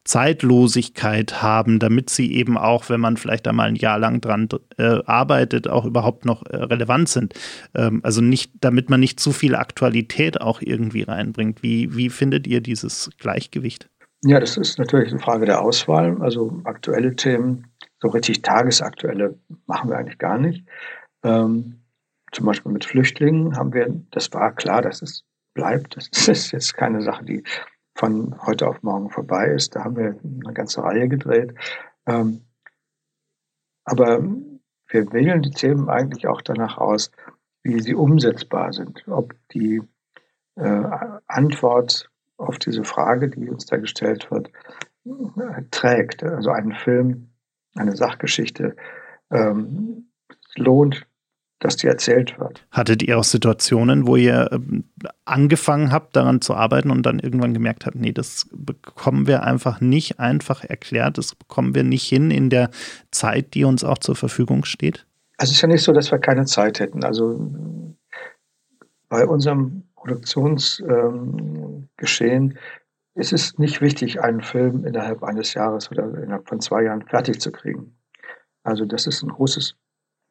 Zeitlosigkeit 0.06 1.42
haben, 1.42 1.78
damit 1.78 2.10
sie 2.10 2.32
eben 2.32 2.56
auch, 2.56 2.88
wenn 2.88 3.00
man 3.00 3.16
vielleicht 3.16 3.46
einmal 3.48 3.68
ein 3.68 3.76
Jahr 3.76 3.98
lang 3.98 4.20
dran 4.20 4.48
äh, 4.78 5.00
arbeitet, 5.04 5.68
auch 5.68 5.84
überhaupt 5.84 6.24
noch 6.24 6.46
äh, 6.46 6.56
relevant 6.56 7.08
sind. 7.08 7.34
Ähm, 7.74 8.00
also 8.02 8.20
nicht, 8.20 8.52
damit 8.60 8.88
man 8.88 9.00
nicht 9.00 9.20
zu 9.20 9.32
viel 9.32 9.54
Aktualität 9.54 10.40
auch 10.40 10.62
irgendwie 10.62 11.02
reinbringt. 11.02 11.62
Wie, 11.62 11.94
wie 11.96 12.08
findet 12.08 12.46
ihr 12.46 12.60
dieses 12.60 13.10
Gleichgewicht? 13.18 13.88
Ja, 14.22 14.40
das 14.40 14.56
ist 14.56 14.78
natürlich 14.78 15.10
eine 15.10 15.20
Frage 15.20 15.46
der 15.46 15.60
Auswahl. 15.60 16.20
Also 16.20 16.60
aktuelle 16.64 17.14
Themen, 17.16 17.66
so 18.00 18.08
richtig 18.08 18.42
tagesaktuelle 18.42 19.38
machen 19.66 19.90
wir 19.90 19.98
eigentlich 19.98 20.18
gar 20.18 20.38
nicht. 20.38 20.64
Ähm, 21.24 21.80
zum 22.32 22.46
Beispiel 22.46 22.72
mit 22.72 22.84
Flüchtlingen 22.84 23.56
haben 23.56 23.72
wir, 23.72 23.88
das 24.10 24.32
war 24.32 24.54
klar, 24.54 24.82
dass 24.82 25.02
es 25.02 25.24
bleibt. 25.54 25.96
Das 25.96 26.08
ist 26.28 26.52
jetzt 26.52 26.74
keine 26.74 27.02
Sache, 27.02 27.24
die 27.24 27.42
von 27.96 28.36
heute 28.46 28.68
auf 28.68 28.82
morgen 28.82 29.10
vorbei 29.10 29.46
ist. 29.46 29.74
Da 29.74 29.84
haben 29.84 29.96
wir 29.96 30.18
eine 30.22 30.52
ganze 30.52 30.82
Reihe 30.82 31.08
gedreht. 31.08 31.54
Ähm, 32.06 32.42
aber 33.84 34.22
wir 34.88 35.12
wählen 35.12 35.42
die 35.42 35.50
Themen 35.50 35.88
eigentlich 35.88 36.26
auch 36.26 36.42
danach 36.42 36.76
aus, 36.76 37.10
wie 37.62 37.80
sie 37.80 37.94
umsetzbar 37.94 38.72
sind. 38.72 39.04
Ob 39.08 39.34
die 39.52 39.82
äh, 40.56 40.82
Antwort 41.26 42.10
auf 42.36 42.58
diese 42.58 42.84
Frage, 42.84 43.28
die 43.30 43.48
uns 43.48 43.64
da 43.64 43.78
gestellt 43.78 44.30
wird, 44.30 44.50
äh, 45.06 45.62
trägt. 45.70 46.22
Also 46.22 46.50
einen 46.50 46.74
Film, 46.74 47.30
eine 47.74 47.96
Sachgeschichte 47.96 48.76
ähm, 49.30 50.10
lohnt 50.54 51.05
dass 51.58 51.76
die 51.76 51.86
erzählt 51.86 52.38
wird. 52.38 52.66
Hattet 52.70 53.02
ihr 53.02 53.18
auch 53.18 53.24
Situationen, 53.24 54.06
wo 54.06 54.16
ihr 54.16 54.50
ähm, 54.52 54.84
angefangen 55.24 55.90
habt, 55.90 56.14
daran 56.14 56.42
zu 56.42 56.54
arbeiten 56.54 56.90
und 56.90 57.04
dann 57.04 57.18
irgendwann 57.18 57.54
gemerkt 57.54 57.86
habt, 57.86 57.96
nee, 57.96 58.12
das 58.12 58.46
bekommen 58.52 59.26
wir 59.26 59.42
einfach 59.42 59.80
nicht 59.80 60.20
einfach 60.20 60.64
erklärt, 60.64 61.16
das 61.16 61.34
bekommen 61.34 61.74
wir 61.74 61.82
nicht 61.82 62.06
hin 62.06 62.30
in 62.30 62.50
der 62.50 62.70
Zeit, 63.10 63.54
die 63.54 63.64
uns 63.64 63.84
auch 63.84 63.98
zur 63.98 64.16
Verfügung 64.16 64.66
steht? 64.66 65.06
Also 65.38 65.50
es 65.50 65.56
ist 65.56 65.62
ja 65.62 65.68
nicht 65.68 65.82
so, 65.82 65.92
dass 65.92 66.10
wir 66.10 66.18
keine 66.18 66.44
Zeit 66.44 66.80
hätten. 66.80 67.04
Also 67.04 67.50
bei 69.08 69.26
unserem 69.26 69.84
Produktionsgeschehen 69.96 72.50
ähm, 72.50 72.58
ist 73.14 73.32
es 73.32 73.58
nicht 73.58 73.80
wichtig, 73.80 74.20
einen 74.20 74.42
Film 74.42 74.84
innerhalb 74.84 75.22
eines 75.22 75.54
Jahres 75.54 75.90
oder 75.90 76.04
innerhalb 76.22 76.48
von 76.48 76.60
zwei 76.60 76.82
Jahren 76.82 77.02
fertig 77.02 77.40
zu 77.40 77.50
kriegen. 77.50 77.96
Also 78.62 78.84
das 78.84 79.06
ist 79.06 79.22
ein 79.22 79.30
großes 79.30 79.76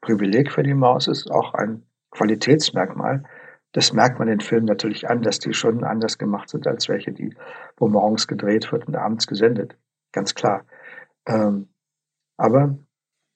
Privileg 0.06 0.52
für 0.52 0.62
die 0.62 0.76
Maus 0.76 1.08
ist, 1.08 1.32
auch 1.32 1.56
ein 1.56 1.82
Qualitätsmerkmal. 2.12 3.24
Das 3.72 3.92
merkt 3.92 4.20
man 4.20 4.28
den 4.28 4.40
Filmen 4.40 4.68
natürlich 4.68 5.10
an, 5.10 5.24
dass 5.24 5.40
die 5.40 5.54
schon 5.54 5.84
anders 5.84 6.20
gemacht 6.20 6.50
sind 6.50 6.68
als 6.68 6.88
welche, 6.88 7.12
die, 7.12 7.36
wo 7.78 7.88
morgens 7.88 8.28
gedreht 8.28 8.72
wird 8.72 8.88
und 8.88 8.96
abends 8.96 9.26
gesendet. 9.26 9.76
Ganz 10.12 10.36
klar. 10.36 10.64
Ähm, 11.26 11.70
aber 12.38 12.78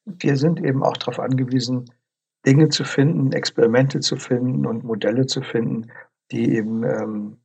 wir 0.06 0.38
sind 0.38 0.64
eben 0.64 0.84
auch 0.84 0.96
darauf 0.96 1.20
angewiesen, 1.20 1.92
Dinge 2.46 2.70
zu 2.70 2.84
finden, 2.84 3.32
Experimente 3.32 4.00
zu 4.00 4.16
finden 4.16 4.68
und 4.68 4.84
Modelle 4.84 5.26
zu 5.26 5.42
finden, 5.42 5.92
die 6.32 6.56
eben 6.56 6.84
ähm, 6.84 7.38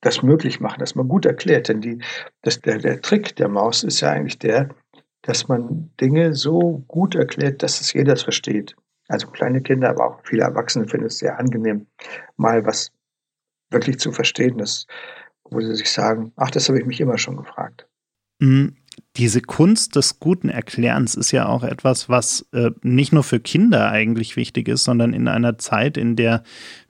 das 0.00 0.22
möglich 0.22 0.60
machen, 0.60 0.80
dass 0.80 0.94
man 0.94 1.08
gut 1.08 1.26
erklärt. 1.26 1.68
Denn 1.68 1.82
die, 1.82 2.02
das, 2.40 2.60
der, 2.62 2.78
der 2.78 3.02
Trick 3.02 3.36
der 3.36 3.48
Maus 3.48 3.84
ist 3.84 4.00
ja 4.00 4.10
eigentlich 4.10 4.38
der, 4.38 4.70
dass 5.22 5.48
man 5.48 5.90
Dinge 6.00 6.34
so 6.34 6.84
gut 6.88 7.14
erklärt, 7.14 7.62
dass 7.62 7.80
es 7.80 7.92
jeder 7.92 8.16
versteht. 8.16 8.74
Also 9.08 9.28
kleine 9.28 9.60
Kinder, 9.60 9.90
aber 9.90 10.06
auch 10.06 10.20
viele 10.24 10.42
Erwachsene 10.42 10.86
finden 10.86 11.06
es 11.06 11.18
sehr 11.18 11.38
angenehm, 11.38 11.86
mal 12.36 12.64
was 12.64 12.90
wirklich 13.70 13.98
zu 13.98 14.12
verstehen, 14.12 14.58
das, 14.58 14.86
wo 15.44 15.60
sie 15.60 15.74
sich 15.74 15.90
sagen, 15.90 16.32
ach, 16.36 16.50
das 16.50 16.68
habe 16.68 16.78
ich 16.78 16.86
mich 16.86 17.00
immer 17.00 17.18
schon 17.18 17.36
gefragt. 17.36 17.86
Mhm 18.38 18.76
diese 19.16 19.42
Kunst 19.42 19.96
des 19.96 20.20
guten 20.20 20.48
Erklärens 20.48 21.14
ist 21.14 21.32
ja 21.32 21.46
auch 21.46 21.62
etwas, 21.64 22.08
was 22.08 22.46
äh, 22.52 22.70
nicht 22.82 23.12
nur 23.12 23.22
für 23.22 23.40
Kinder 23.40 23.90
eigentlich 23.90 24.36
wichtig 24.36 24.68
ist, 24.68 24.84
sondern 24.84 25.12
in 25.12 25.28
einer 25.28 25.58
Zeit, 25.58 25.96
in 25.96 26.16
der 26.16 26.42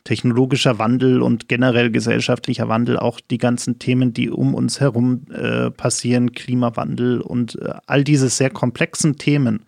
technologischer 0.05 0.79
Wandel 0.79 1.23
und 1.23 1.49
generell 1.49 1.91
gesellschaftlicher 1.91 2.69
Wandel 2.69 2.99
auch 2.99 3.21
die 3.21 3.38
ganzen 3.38 3.79
Themen, 3.79 4.12
die 4.12 4.31
um 4.31 4.55
uns 4.55 4.81
herum 4.81 5.23
äh, 5.33 5.71
passieren, 5.71 6.33
Klimawandel 6.33 7.21
und 7.21 7.61
äh, 7.61 7.75
all 7.87 8.05
diese 8.05 8.29
sehr 8.29 8.51
komplexen 8.51 9.17
Themen, 9.17 9.65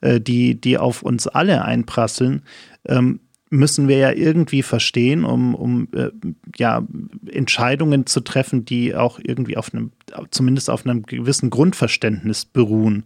äh, 0.00 0.20
die, 0.20 0.60
die 0.60 0.78
auf 0.78 1.02
uns 1.02 1.26
alle 1.26 1.64
einprasseln, 1.64 2.42
ähm, 2.86 3.20
müssen 3.50 3.86
wir 3.86 3.98
ja 3.98 4.10
irgendwie 4.10 4.62
verstehen, 4.62 5.24
um, 5.24 5.54
um 5.54 5.88
äh, 5.92 6.10
ja, 6.56 6.82
Entscheidungen 7.30 8.06
zu 8.06 8.20
treffen, 8.20 8.64
die 8.64 8.94
auch 8.94 9.20
irgendwie 9.22 9.56
auf 9.56 9.72
einem, 9.72 9.92
zumindest 10.30 10.68
auf 10.68 10.84
einem 10.84 11.02
gewissen 11.04 11.50
Grundverständnis 11.50 12.44
beruhen. 12.44 13.04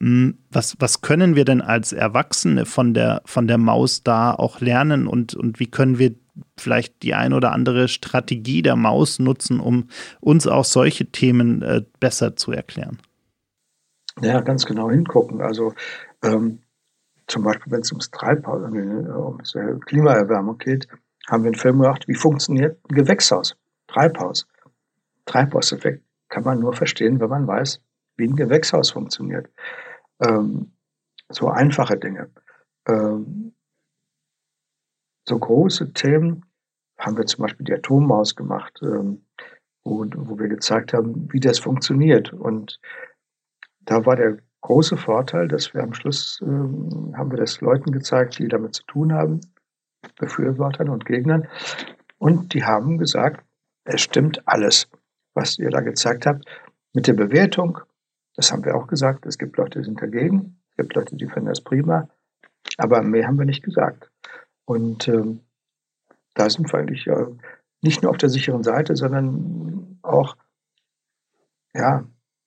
Hm, 0.00 0.38
was, 0.50 0.76
was 0.78 1.00
können 1.00 1.36
wir 1.36 1.44
denn 1.44 1.60
als 1.60 1.92
Erwachsene 1.92 2.66
von 2.66 2.94
der, 2.94 3.22
von 3.24 3.46
der 3.46 3.58
Maus 3.58 4.02
da 4.02 4.34
auch 4.34 4.60
lernen 4.60 5.06
und, 5.06 5.34
und 5.34 5.60
wie 5.60 5.70
können 5.70 5.98
wir 5.98 6.14
vielleicht 6.58 7.02
die 7.02 7.14
ein 7.14 7.32
oder 7.32 7.52
andere 7.52 7.88
Strategie 7.88 8.62
der 8.62 8.76
Maus 8.76 9.18
nutzen, 9.18 9.60
um 9.60 9.88
uns 10.20 10.46
auch 10.46 10.64
solche 10.64 11.06
Themen 11.06 11.62
äh, 11.62 11.82
besser 12.00 12.36
zu 12.36 12.52
erklären? 12.52 12.98
Ja, 14.20 14.40
ganz 14.40 14.66
genau 14.66 14.90
hingucken. 14.90 15.40
Also 15.40 15.74
ähm, 16.22 16.60
zum 17.26 17.42
Beispiel 17.42 17.72
wenn 17.72 17.80
es 17.80 17.92
ums 17.92 18.10
Treibhaus, 18.10 18.62
äh, 18.62 19.10
ums 19.10 19.54
äh, 19.54 19.74
Klimaerwärmung 19.86 20.58
geht, 20.58 20.88
haben 21.28 21.42
wir 21.42 21.48
einen 21.48 21.58
Film 21.58 21.80
gemacht, 21.80 22.06
wie 22.06 22.14
funktioniert 22.14 22.78
ein 22.88 22.94
Gewächshaus, 22.94 23.56
Treibhaus. 23.88 24.46
Treibhauseffekt 25.24 26.04
kann 26.28 26.44
man 26.44 26.60
nur 26.60 26.72
verstehen, 26.72 27.20
wenn 27.20 27.30
man 27.30 27.46
weiß, 27.46 27.80
wie 28.16 28.28
ein 28.28 28.36
Gewächshaus 28.36 28.90
funktioniert. 28.90 29.48
Ähm, 30.20 30.72
so 31.28 31.48
einfache 31.48 31.96
Dinge. 31.96 32.30
Ähm, 32.88 33.54
so 35.28 35.38
große 35.38 35.92
Themen 35.92 36.44
haben 36.98 37.16
wir 37.16 37.26
zum 37.26 37.42
Beispiel 37.42 37.66
die 37.66 37.74
Atommaus 37.74 38.36
gemacht, 38.36 38.78
ähm, 38.82 39.24
wo, 39.84 40.06
wo 40.14 40.38
wir 40.38 40.48
gezeigt 40.48 40.92
haben, 40.92 41.32
wie 41.32 41.40
das 41.40 41.58
funktioniert. 41.58 42.32
Und 42.32 42.80
da 43.80 44.06
war 44.06 44.16
der 44.16 44.38
große 44.62 44.96
Vorteil, 44.96 45.48
dass 45.48 45.74
wir 45.74 45.82
am 45.82 45.94
Schluss 45.94 46.40
ähm, 46.42 47.12
haben 47.16 47.30
wir 47.30 47.38
das 47.38 47.60
Leuten 47.60 47.92
gezeigt, 47.92 48.38
die 48.38 48.48
damit 48.48 48.74
zu 48.74 48.84
tun 48.84 49.12
haben, 49.12 49.40
Befürwortern 50.18 50.88
und 50.88 51.04
Gegnern. 51.04 51.48
Und 52.18 52.54
die 52.54 52.64
haben 52.64 52.98
gesagt, 52.98 53.44
es 53.84 54.00
stimmt 54.00 54.46
alles, 54.48 54.88
was 55.34 55.58
ihr 55.58 55.70
da 55.70 55.80
gezeigt 55.80 56.26
habt. 56.26 56.44
Mit 56.94 57.06
der 57.06 57.12
Bewertung, 57.12 57.80
das 58.36 58.52
haben 58.52 58.64
wir 58.64 58.76
auch 58.76 58.86
gesagt, 58.86 59.26
es 59.26 59.38
gibt 59.38 59.56
Leute, 59.56 59.80
die 59.80 59.84
sind 59.84 60.00
dagegen, 60.00 60.60
es 60.70 60.76
gibt 60.76 60.94
Leute, 60.94 61.16
die 61.16 61.26
finden 61.26 61.48
das 61.48 61.60
prima, 61.60 62.08
aber 62.78 63.02
mehr 63.02 63.26
haben 63.26 63.38
wir 63.38 63.46
nicht 63.46 63.64
gesagt. 63.64 64.10
Und 64.64 65.08
ähm, 65.08 65.40
da 66.34 66.50
sind 66.50 66.72
wir 66.72 66.78
eigentlich 66.78 67.06
äh, 67.06 67.26
nicht 67.82 68.02
nur 68.02 68.10
auf 68.10 68.18
der 68.18 68.28
sicheren 68.28 68.62
Seite, 68.62 68.96
sondern 68.96 69.98
auch, 70.02 70.36
ja, 71.74 72.04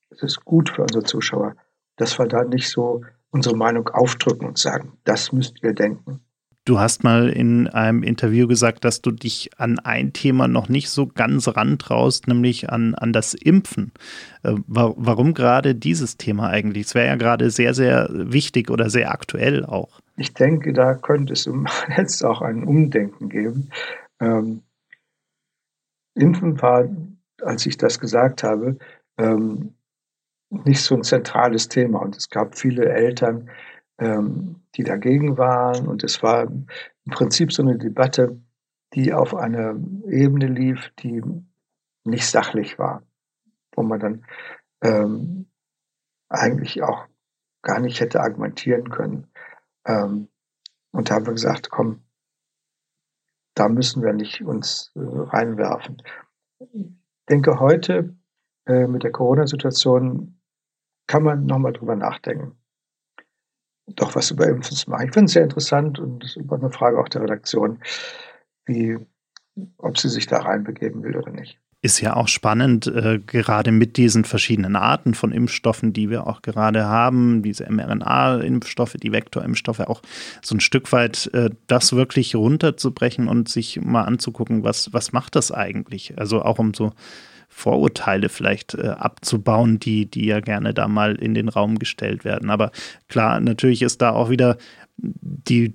es 0.10 0.24
ist 0.24 0.46
gut 0.46 0.70
für 0.70 0.82
unsere 0.84 1.04
Zuschauer 1.04 1.56
dass 2.00 2.18
wir 2.18 2.28
da 2.28 2.44
nicht 2.44 2.70
so 2.70 3.04
unsere 3.30 3.56
Meinung 3.56 3.90
aufdrücken 3.90 4.48
und 4.48 4.58
sagen, 4.58 4.98
das 5.04 5.32
müsst 5.32 5.62
ihr 5.62 5.74
denken. 5.74 6.22
Du 6.70 6.80
hast 6.80 7.04
mal 7.04 7.30
in 7.30 7.68
einem 7.68 8.04
Interview 8.04 8.46
gesagt, 8.46 8.86
dass 8.86 9.02
du 9.02 9.10
dich 9.10 9.50
an 9.58 9.80
ein 9.80 10.14
Thema 10.14 10.48
noch 10.48 10.70
nicht 10.70 10.92
so 10.92 11.08
ganz 11.08 11.48
rantraust, 11.48 12.28
nämlich 12.28 12.70
an, 12.70 12.94
an 12.94 13.12
das 13.12 13.34
Impfen. 13.34 13.92
Äh, 14.44 14.54
warum 14.68 15.34
gerade 15.34 15.74
dieses 15.74 16.18
Thema 16.18 16.52
eigentlich? 16.52 16.86
Es 16.86 16.94
wäre 16.94 17.08
ja 17.08 17.16
gerade 17.16 17.50
sehr, 17.50 17.74
sehr 17.74 18.08
wichtig 18.12 18.70
oder 18.70 18.92
sehr 18.92 19.12
aktuell 19.12 19.66
auch. 19.66 20.00
Ich 20.16 20.36
denke, 20.36 20.72
da 20.72 20.94
könnte 20.94 21.34
es 21.34 21.50
jetzt 21.98 22.24
auch 22.24 22.44
ein 22.44 22.64
Umdenken 22.64 23.30
geben. 23.30 23.72
Ähm, 24.20 24.62
Impfen 26.14 26.62
war, 26.62 26.88
als 27.42 27.66
ich 27.66 27.78
das 27.78 28.00
gesagt 28.00 28.44
habe, 28.44 28.78
ähm, 29.18 29.74
nicht 30.52 30.84
so 30.84 30.94
ein 30.94 31.02
zentrales 31.02 31.68
Thema. 31.68 32.00
Und 32.04 32.16
es 32.16 32.30
gab 32.30 32.56
viele 32.56 32.86
Eltern, 32.90 33.50
ähm, 34.00 34.62
die 34.76 34.84
dagegen 34.84 35.38
waren. 35.38 35.88
Und 35.88 36.04
es 36.04 36.24
war 36.24 36.44
im 36.44 36.68
Prinzip 37.12 37.52
so 37.52 37.62
eine 37.62 37.78
Debatte, 37.78 38.42
die 38.94 39.14
auf 39.14 39.36
einer 39.36 39.76
Ebene 40.08 40.48
lief, 40.48 40.92
die 41.00 41.22
nicht 42.04 42.26
sachlich 42.26 42.80
war, 42.80 43.04
wo 43.76 43.84
man 43.84 44.00
dann 44.00 44.26
ähm, 44.82 45.48
eigentlich 46.30 46.82
auch 46.82 47.06
gar 47.62 47.80
nicht 47.80 48.00
hätte 48.00 48.22
argumentieren 48.22 48.90
können. 48.90 49.28
Ähm, 49.86 50.30
und 50.92 51.10
da 51.10 51.16
haben 51.16 51.26
wir 51.26 51.34
gesagt, 51.34 51.70
komm, 51.70 52.02
da 53.54 53.68
müssen 53.68 54.02
wir 54.02 54.14
nicht 54.14 54.42
uns 54.42 54.92
äh, 54.96 55.00
reinwerfen. 55.02 56.02
Ich 56.60 57.26
denke, 57.30 57.60
heute 57.60 58.16
äh, 58.66 58.88
mit 58.88 59.04
der 59.04 59.12
Corona-Situation 59.12 60.40
kann 61.08 61.24
man 61.24 61.46
nochmal 61.46 61.74
drüber 61.74 61.96
nachdenken. 61.96 62.58
Doch 63.96 64.16
was 64.16 64.32
über 64.32 64.48
Impfen 64.48 64.76
zu 64.76 64.90
machen. 64.90 65.08
Ich 65.08 65.14
finde 65.14 65.26
es 65.26 65.34
sehr 65.34 65.44
interessant 65.44 66.00
und 66.00 66.24
das 66.24 66.36
ist 66.36 66.52
eine 66.52 66.72
Frage 66.72 67.00
auch 67.00 67.10
der 67.10 67.22
Redaktion, 67.22 67.80
wie, 68.66 68.98
ob 69.78 69.98
sie 69.98 70.10
sich 70.10 70.28
da 70.28 70.40
reinbegeben 70.40 71.04
will 71.04 71.18
oder 71.18 71.32
nicht 71.32 71.60
ist 71.82 72.02
ja 72.02 72.16
auch 72.16 72.28
spannend, 72.28 72.88
äh, 72.88 73.20
gerade 73.20 73.72
mit 73.72 73.96
diesen 73.96 74.26
verschiedenen 74.26 74.76
Arten 74.76 75.14
von 75.14 75.32
Impfstoffen, 75.32 75.94
die 75.94 76.10
wir 76.10 76.28
auch 76.28 76.42
gerade 76.42 76.86
haben, 76.86 77.42
diese 77.42 77.72
mRNA-Impfstoffe, 77.72 78.98
die 79.02 79.14
Vektorimpfstoffe, 79.14 79.80
auch 79.82 80.02
so 80.42 80.56
ein 80.56 80.60
Stück 80.60 80.92
weit 80.92 81.30
äh, 81.34 81.50
das 81.68 81.94
wirklich 81.94 82.36
runterzubrechen 82.36 83.30
und 83.30 83.48
sich 83.48 83.80
mal 83.80 84.04
anzugucken, 84.04 84.64
was, 84.64 84.92
was 84.92 85.14
macht 85.14 85.36
das 85.36 85.54
eigentlich? 85.54 86.20
Also 86.20 86.42
auch 86.42 86.60
um 86.60 86.74
so 86.74 86.92
Vorurteile 87.50 88.30
vielleicht 88.30 88.76
äh, 88.76 88.88
abzubauen, 88.88 89.80
die, 89.80 90.06
die 90.06 90.26
ja 90.26 90.40
gerne 90.40 90.74
da 90.74 90.88
mal 90.88 91.16
in 91.16 91.34
den 91.34 91.50
Raum 91.50 91.78
gestellt 91.78 92.24
werden. 92.24 92.50
Aber 92.50 92.72
klar, 93.10 93.40
natürlich 93.42 93.82
ist 93.82 94.02
da 94.02 94.12
auch 94.12 94.30
wieder 94.30 94.58
die 95.02 95.72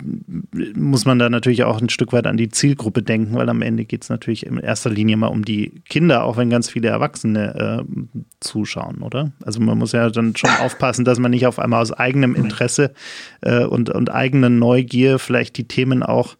muss 0.75 1.05
man 1.05 1.19
da 1.19 1.29
natürlich 1.29 1.63
auch 1.63 1.81
ein 1.81 1.89
Stück 1.89 2.13
weit 2.13 2.27
an 2.27 2.37
die 2.37 2.49
Zielgruppe 2.49 3.01
denken, 3.01 3.35
weil 3.35 3.49
am 3.49 3.61
Ende 3.61 3.85
geht 3.85 4.03
es 4.03 4.09
natürlich 4.09 4.45
in 4.45 4.57
erster 4.57 4.89
Linie 4.89 5.17
mal 5.17 5.27
um 5.27 5.43
die 5.43 5.81
Kinder, 5.89 6.23
auch 6.23 6.37
wenn 6.37 6.49
ganz 6.49 6.69
viele 6.69 6.89
Erwachsene 6.89 7.83
äh, 7.87 8.07
zuschauen, 8.39 9.01
oder? 9.01 9.31
Also 9.43 9.59
man 9.59 9.77
muss 9.77 9.91
ja 9.91 10.09
dann 10.09 10.35
schon 10.35 10.51
aufpassen, 10.61 11.05
dass 11.05 11.19
man 11.19 11.31
nicht 11.31 11.47
auf 11.47 11.59
einmal 11.59 11.81
aus 11.81 11.91
eigenem 11.91 12.35
Interesse 12.35 12.93
äh, 13.41 13.65
und, 13.65 13.89
und 13.89 14.11
eigener 14.11 14.49
Neugier 14.49 15.19
vielleicht 15.19 15.57
die 15.57 15.67
Themen 15.67 16.03
auch 16.03 16.35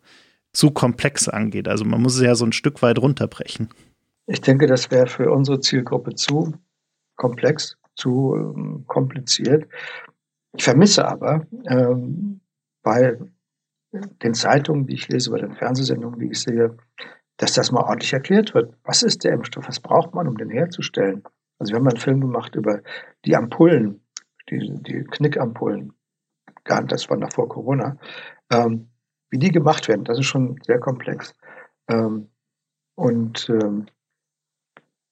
zu 0.54 0.71
komplex 0.71 1.28
angeht. 1.28 1.67
Also 1.67 1.86
man 1.86 2.02
muss 2.02 2.15
es 2.15 2.21
ja 2.21 2.36
so 2.36 2.45
ein 2.45 2.54
Stück 2.54 2.82
weit 2.82 3.00
runterbrechen. 3.00 3.69
Ich 4.27 4.41
denke, 4.41 4.67
das 4.67 4.89
wäre 4.91 5.07
für 5.07 5.31
unsere 5.31 5.59
Zielgruppe 5.59 6.15
zu 6.15 6.53
komplex, 7.15 7.77
zu 7.95 8.35
ähm, 8.35 8.85
kompliziert. 8.88 9.67
Ich 10.57 10.63
vermisse 10.63 11.07
aber 11.07 11.45
ähm, 11.67 12.41
bei 12.81 13.17
den 13.91 14.33
Zeitungen, 14.33 14.88
die 14.88 14.95
ich 14.95 15.07
lese, 15.07 15.31
bei 15.31 15.39
den 15.39 15.53
Fernsehsendungen, 15.53 16.19
die 16.19 16.31
ich 16.31 16.41
sehe, 16.41 16.75
dass 17.38 17.53
das 17.53 17.71
mal 17.71 17.83
ordentlich 17.83 18.13
erklärt 18.13 18.53
wird. 18.53 18.73
Was 18.83 19.03
ist 19.03 19.23
der 19.23 19.33
Impfstoff? 19.33 19.67
Was 19.67 19.79
braucht 19.79 20.13
man, 20.13 20.27
um 20.27 20.38
den 20.38 20.49
herzustellen? 20.49 21.23
Also 21.59 21.71
wir 21.71 21.79
haben 21.79 21.88
einen 21.88 21.99
Film 21.99 22.21
gemacht 22.21 22.55
über 22.55 22.81
die 23.25 23.35
Ampullen, 23.35 24.01
die, 24.49 24.59
die 24.83 25.03
Knickampullen. 25.03 25.93
Das 26.63 27.09
war 27.09 27.17
noch 27.17 27.31
vor 27.31 27.47
Corona. 27.47 27.97
Ähm, 28.51 28.89
wie 29.29 29.38
die 29.38 29.51
gemacht 29.51 29.88
werden, 29.88 30.05
das 30.05 30.19
ist 30.19 30.25
schon 30.25 30.59
sehr 30.65 30.79
komplex. 30.79 31.33
Ähm, 31.88 32.29
und 32.95 33.49
ähm, 33.49 33.85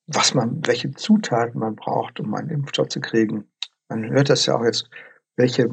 was 0.07 0.33
man, 0.33 0.65
welche 0.65 0.91
Zutaten 0.91 1.59
man 1.59 1.75
braucht, 1.75 2.19
um 2.19 2.33
einen 2.33 2.49
Impfstoff 2.49 2.89
zu 2.89 2.99
kriegen. 2.99 3.45
Man 3.89 4.09
hört 4.09 4.29
das 4.29 4.45
ja 4.45 4.55
auch 4.55 4.63
jetzt, 4.63 4.89
welche 5.35 5.69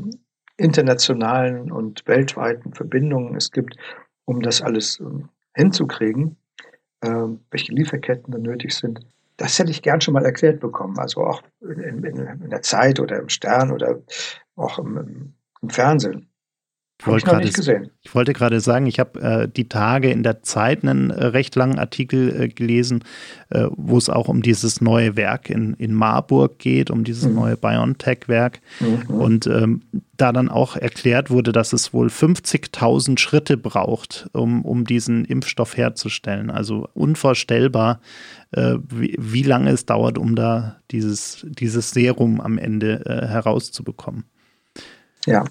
internationalen 0.56 1.72
und 1.72 2.06
weltweiten 2.06 2.74
Verbindungen 2.74 3.34
es 3.34 3.50
gibt, 3.50 3.76
um 4.24 4.42
das 4.42 4.62
alles 4.62 5.00
ähm, 5.00 5.30
hinzukriegen, 5.54 6.36
ähm, 7.02 7.40
welche 7.50 7.72
Lieferketten 7.72 8.32
da 8.32 8.38
nötig 8.38 8.74
sind. 8.74 9.00
Das 9.36 9.58
hätte 9.58 9.70
ich 9.70 9.82
gern 9.82 10.02
schon 10.02 10.14
mal 10.14 10.24
erklärt 10.24 10.60
bekommen, 10.60 10.98
also 10.98 11.24
auch 11.24 11.42
in, 11.62 12.04
in, 12.04 12.04
in 12.04 12.50
der 12.50 12.62
Zeit 12.62 13.00
oder 13.00 13.18
im 13.18 13.30
Stern 13.30 13.72
oder 13.72 14.00
auch 14.54 14.78
im, 14.78 15.34
im 15.62 15.70
Fernsehen. 15.70 16.29
Ich 17.00 17.06
wollte, 17.06 17.24
gerade, 17.24 17.88
ich 18.02 18.14
wollte 18.14 18.32
gerade 18.34 18.60
sagen, 18.60 18.84
ich 18.84 19.00
habe 19.00 19.20
äh, 19.22 19.48
die 19.48 19.70
Tage 19.70 20.10
in 20.10 20.22
der 20.22 20.42
Zeit 20.42 20.84
einen 20.84 21.08
äh, 21.08 21.26
recht 21.28 21.56
langen 21.56 21.78
Artikel 21.78 22.42
äh, 22.42 22.48
gelesen, 22.48 23.04
äh, 23.48 23.68
wo 23.70 23.96
es 23.96 24.10
auch 24.10 24.28
um 24.28 24.42
dieses 24.42 24.82
neue 24.82 25.16
Werk 25.16 25.48
in, 25.48 25.72
in 25.74 25.94
Marburg 25.94 26.58
geht, 26.58 26.90
um 26.90 27.02
dieses 27.02 27.24
mhm. 27.24 27.36
neue 27.36 27.56
BioNTech-Werk. 27.56 28.60
Mhm. 28.80 29.14
Und 29.14 29.46
ähm, 29.46 29.80
da 30.18 30.30
dann 30.30 30.50
auch 30.50 30.76
erklärt 30.76 31.30
wurde, 31.30 31.52
dass 31.52 31.72
es 31.72 31.94
wohl 31.94 32.08
50.000 32.08 33.18
Schritte 33.18 33.56
braucht, 33.56 34.28
um, 34.34 34.62
um 34.66 34.84
diesen 34.84 35.24
Impfstoff 35.24 35.78
herzustellen. 35.78 36.50
Also 36.50 36.86
unvorstellbar, 36.92 38.00
äh, 38.50 38.74
wie, 38.90 39.16
wie, 39.18 39.42
lange 39.42 39.70
es 39.70 39.86
dauert, 39.86 40.18
um 40.18 40.36
da 40.36 40.76
dieses, 40.90 41.46
dieses 41.48 41.92
Serum 41.92 42.42
am 42.42 42.58
Ende 42.58 43.02
herauszubekommen. 43.06 44.24
Ja, 45.26 45.44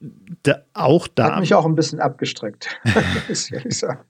da, 0.00 0.62
auch 0.74 1.08
da. 1.08 1.32
Hat 1.32 1.40
mich 1.40 1.54
auch 1.54 1.66
ein 1.66 1.74
bisschen 1.74 2.00
abgestreckt, 2.00 2.68
muss 3.28 3.46
ich 3.46 3.52
ehrlich 3.52 3.78
sagen. 3.78 4.00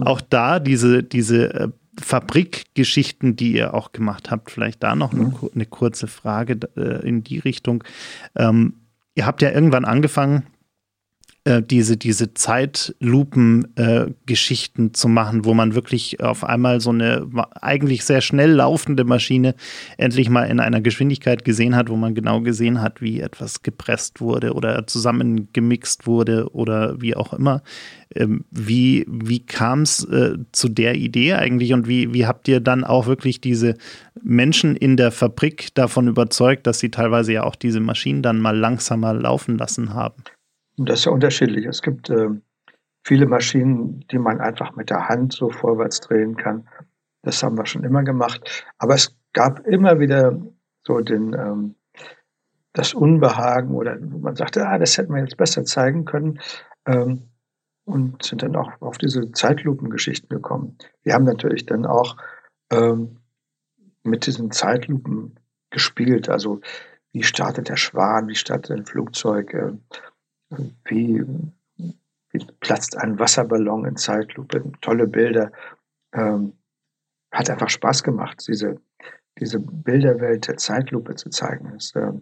Auch 0.00 0.20
da 0.20 0.60
diese, 0.60 1.02
diese 1.02 1.54
äh, 1.54 1.68
Fabrikgeschichten, 2.00 3.36
die 3.36 3.52
ihr 3.52 3.74
auch 3.74 3.92
gemacht 3.92 4.30
habt, 4.30 4.50
vielleicht 4.50 4.82
da 4.82 4.94
noch 4.94 5.12
eine, 5.12 5.24
mhm. 5.24 5.50
eine 5.54 5.66
kurze 5.66 6.06
Frage 6.06 6.58
äh, 6.76 7.06
in 7.06 7.22
die 7.22 7.38
Richtung. 7.38 7.84
Ähm, 8.36 8.74
ihr 9.14 9.26
habt 9.26 9.42
ja 9.42 9.50
irgendwann 9.50 9.84
angefangen, 9.84 10.46
äh, 11.44 11.62
diese, 11.62 11.96
diese 11.96 12.34
Zeitlupen-Geschichten 12.34 14.86
äh, 14.88 14.92
zu 14.92 15.08
machen, 15.08 15.46
wo 15.46 15.54
man 15.54 15.74
wirklich 15.74 16.22
auf 16.22 16.44
einmal 16.44 16.82
so 16.82 16.90
eine 16.90 17.26
eigentlich 17.62 18.04
sehr 18.04 18.20
schnell 18.20 18.50
laufende 18.50 19.04
Maschine 19.04 19.54
endlich 19.96 20.28
mal 20.28 20.44
in 20.44 20.60
einer 20.60 20.82
Geschwindigkeit 20.82 21.46
gesehen 21.46 21.74
hat, 21.76 21.88
wo 21.88 21.96
man 21.96 22.14
genau 22.14 22.42
gesehen 22.42 22.82
hat, 22.82 23.00
wie 23.00 23.20
etwas 23.20 23.62
gepresst 23.62 24.20
wurde 24.20 24.52
oder 24.52 24.86
zusammengemixt 24.86 26.06
wurde 26.06 26.52
oder 26.52 27.00
wie 27.00 27.16
auch 27.16 27.32
immer. 27.32 27.62
Ähm, 28.14 28.44
wie 28.50 29.06
wie 29.08 29.40
kam 29.40 29.80
es 29.82 30.04
äh, 30.04 30.36
zu 30.52 30.68
der 30.68 30.96
Idee 30.96 31.32
eigentlich 31.34 31.72
und 31.72 31.88
wie, 31.88 32.12
wie 32.12 32.26
habt 32.26 32.48
ihr 32.48 32.60
dann 32.60 32.84
auch 32.84 33.06
wirklich 33.06 33.40
diese 33.40 33.76
Menschen 34.22 34.76
in 34.76 34.98
der 34.98 35.10
Fabrik 35.10 35.74
davon 35.74 36.06
überzeugt, 36.06 36.66
dass 36.66 36.80
sie 36.80 36.90
teilweise 36.90 37.32
ja 37.32 37.44
auch 37.44 37.56
diese 37.56 37.80
Maschinen 37.80 38.22
dann 38.22 38.40
mal 38.40 38.58
langsamer 38.58 39.14
laufen 39.14 39.56
lassen 39.56 39.94
haben? 39.94 40.22
Und 40.78 40.88
das 40.88 41.00
ist 41.00 41.04
ja 41.06 41.12
unterschiedlich. 41.12 41.66
Es 41.66 41.82
gibt 41.82 42.10
äh, 42.10 42.28
viele 43.04 43.26
Maschinen, 43.26 44.04
die 44.10 44.18
man 44.18 44.40
einfach 44.40 44.76
mit 44.76 44.90
der 44.90 45.08
Hand 45.08 45.32
so 45.32 45.50
vorwärts 45.50 46.00
drehen 46.00 46.36
kann. 46.36 46.68
Das 47.22 47.42
haben 47.42 47.56
wir 47.56 47.66
schon 47.66 47.84
immer 47.84 48.02
gemacht. 48.02 48.66
Aber 48.78 48.94
es 48.94 49.14
gab 49.32 49.66
immer 49.66 50.00
wieder 50.00 50.40
so 50.82 51.00
den, 51.00 51.34
ähm, 51.34 51.74
das 52.72 52.94
Unbehagen 52.94 53.74
oder 53.74 53.98
man 53.98 54.36
sagte, 54.36 54.66
ah, 54.66 54.78
das 54.78 54.96
hätten 54.96 55.12
wir 55.14 55.20
jetzt 55.20 55.36
besser 55.36 55.64
zeigen 55.64 56.04
können. 56.04 56.40
Ähm, 56.86 57.30
und 57.84 58.22
sind 58.22 58.42
dann 58.42 58.56
auch 58.56 58.70
auf 58.80 58.98
diese 58.98 59.32
Zeitlupengeschichten 59.32 60.28
gekommen. 60.28 60.76
Wir 61.02 61.14
haben 61.14 61.24
natürlich 61.24 61.66
dann 61.66 61.86
auch 61.86 62.16
ähm, 62.70 63.18
mit 64.04 64.26
diesen 64.26 64.50
Zeitlupen 64.50 65.34
gespielt. 65.70 66.28
Also 66.28 66.60
wie 67.12 67.22
startet 67.22 67.68
der 67.68 67.76
Schwan, 67.76 68.28
wie 68.28 68.34
startet 68.34 68.70
ein 68.70 68.86
Flugzeug, 68.86 69.54
äh, 69.54 69.72
wie, 70.84 71.24
wie 72.30 72.46
platzt 72.60 72.96
ein 72.96 73.18
Wasserballon 73.18 73.84
in 73.84 73.96
Zeitlupe, 73.96 74.72
tolle 74.80 75.06
Bilder. 75.06 75.52
Ähm, 76.12 76.54
hat 77.32 77.48
einfach 77.48 77.68
Spaß 77.68 78.02
gemacht, 78.02 78.44
diese, 78.48 78.80
diese 79.38 79.60
Bilderwelt 79.60 80.48
der 80.48 80.56
Zeitlupe 80.56 81.14
zu 81.14 81.30
zeigen. 81.30 81.74
Es 81.76 81.94
äh, 81.94 82.12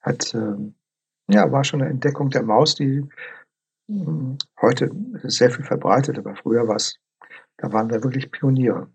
hat, 0.00 0.34
äh, 0.34 0.72
ja, 1.28 1.52
war 1.52 1.64
schon 1.64 1.82
eine 1.82 1.90
Entdeckung 1.90 2.30
der 2.30 2.42
Maus, 2.42 2.74
die 2.74 3.06
äh, 3.88 4.36
heute 4.60 4.90
sehr 5.24 5.50
viel 5.50 5.64
verbreitet, 5.64 6.18
aber 6.18 6.34
früher 6.36 6.66
war 6.66 6.76
es, 6.76 6.98
da 7.58 7.72
waren 7.72 7.90
wir 7.90 8.02
wirklich 8.02 8.30
Pioniere. 8.30 8.88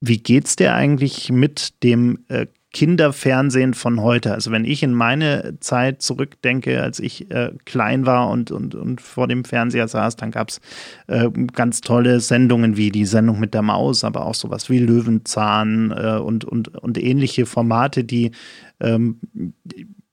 Wie 0.00 0.18
geht's 0.18 0.56
dir 0.56 0.74
eigentlich 0.74 1.30
mit 1.30 1.82
dem 1.82 2.24
äh, 2.28 2.46
Kinderfernsehen 2.76 3.72
von 3.72 4.02
heute. 4.02 4.34
Also 4.34 4.50
wenn 4.50 4.66
ich 4.66 4.82
in 4.82 4.92
meine 4.92 5.56
Zeit 5.60 6.02
zurückdenke, 6.02 6.82
als 6.82 7.00
ich 7.00 7.30
äh, 7.30 7.52
klein 7.64 8.04
war 8.04 8.28
und, 8.28 8.50
und, 8.50 8.74
und 8.74 9.00
vor 9.00 9.28
dem 9.28 9.46
Fernseher 9.46 9.88
saß, 9.88 10.16
dann 10.16 10.30
gab 10.30 10.50
es 10.50 10.60
äh, 11.06 11.30
ganz 11.54 11.80
tolle 11.80 12.20
Sendungen 12.20 12.76
wie 12.76 12.90
die 12.90 13.06
Sendung 13.06 13.40
mit 13.40 13.54
der 13.54 13.62
Maus, 13.62 14.04
aber 14.04 14.26
auch 14.26 14.34
sowas 14.34 14.68
wie 14.68 14.78
Löwenzahn 14.78 15.90
äh, 15.90 16.18
und, 16.18 16.44
und, 16.44 16.76
und 16.76 17.02
ähnliche 17.02 17.46
Formate, 17.46 18.04
die 18.04 18.32
ähm, 18.80 19.20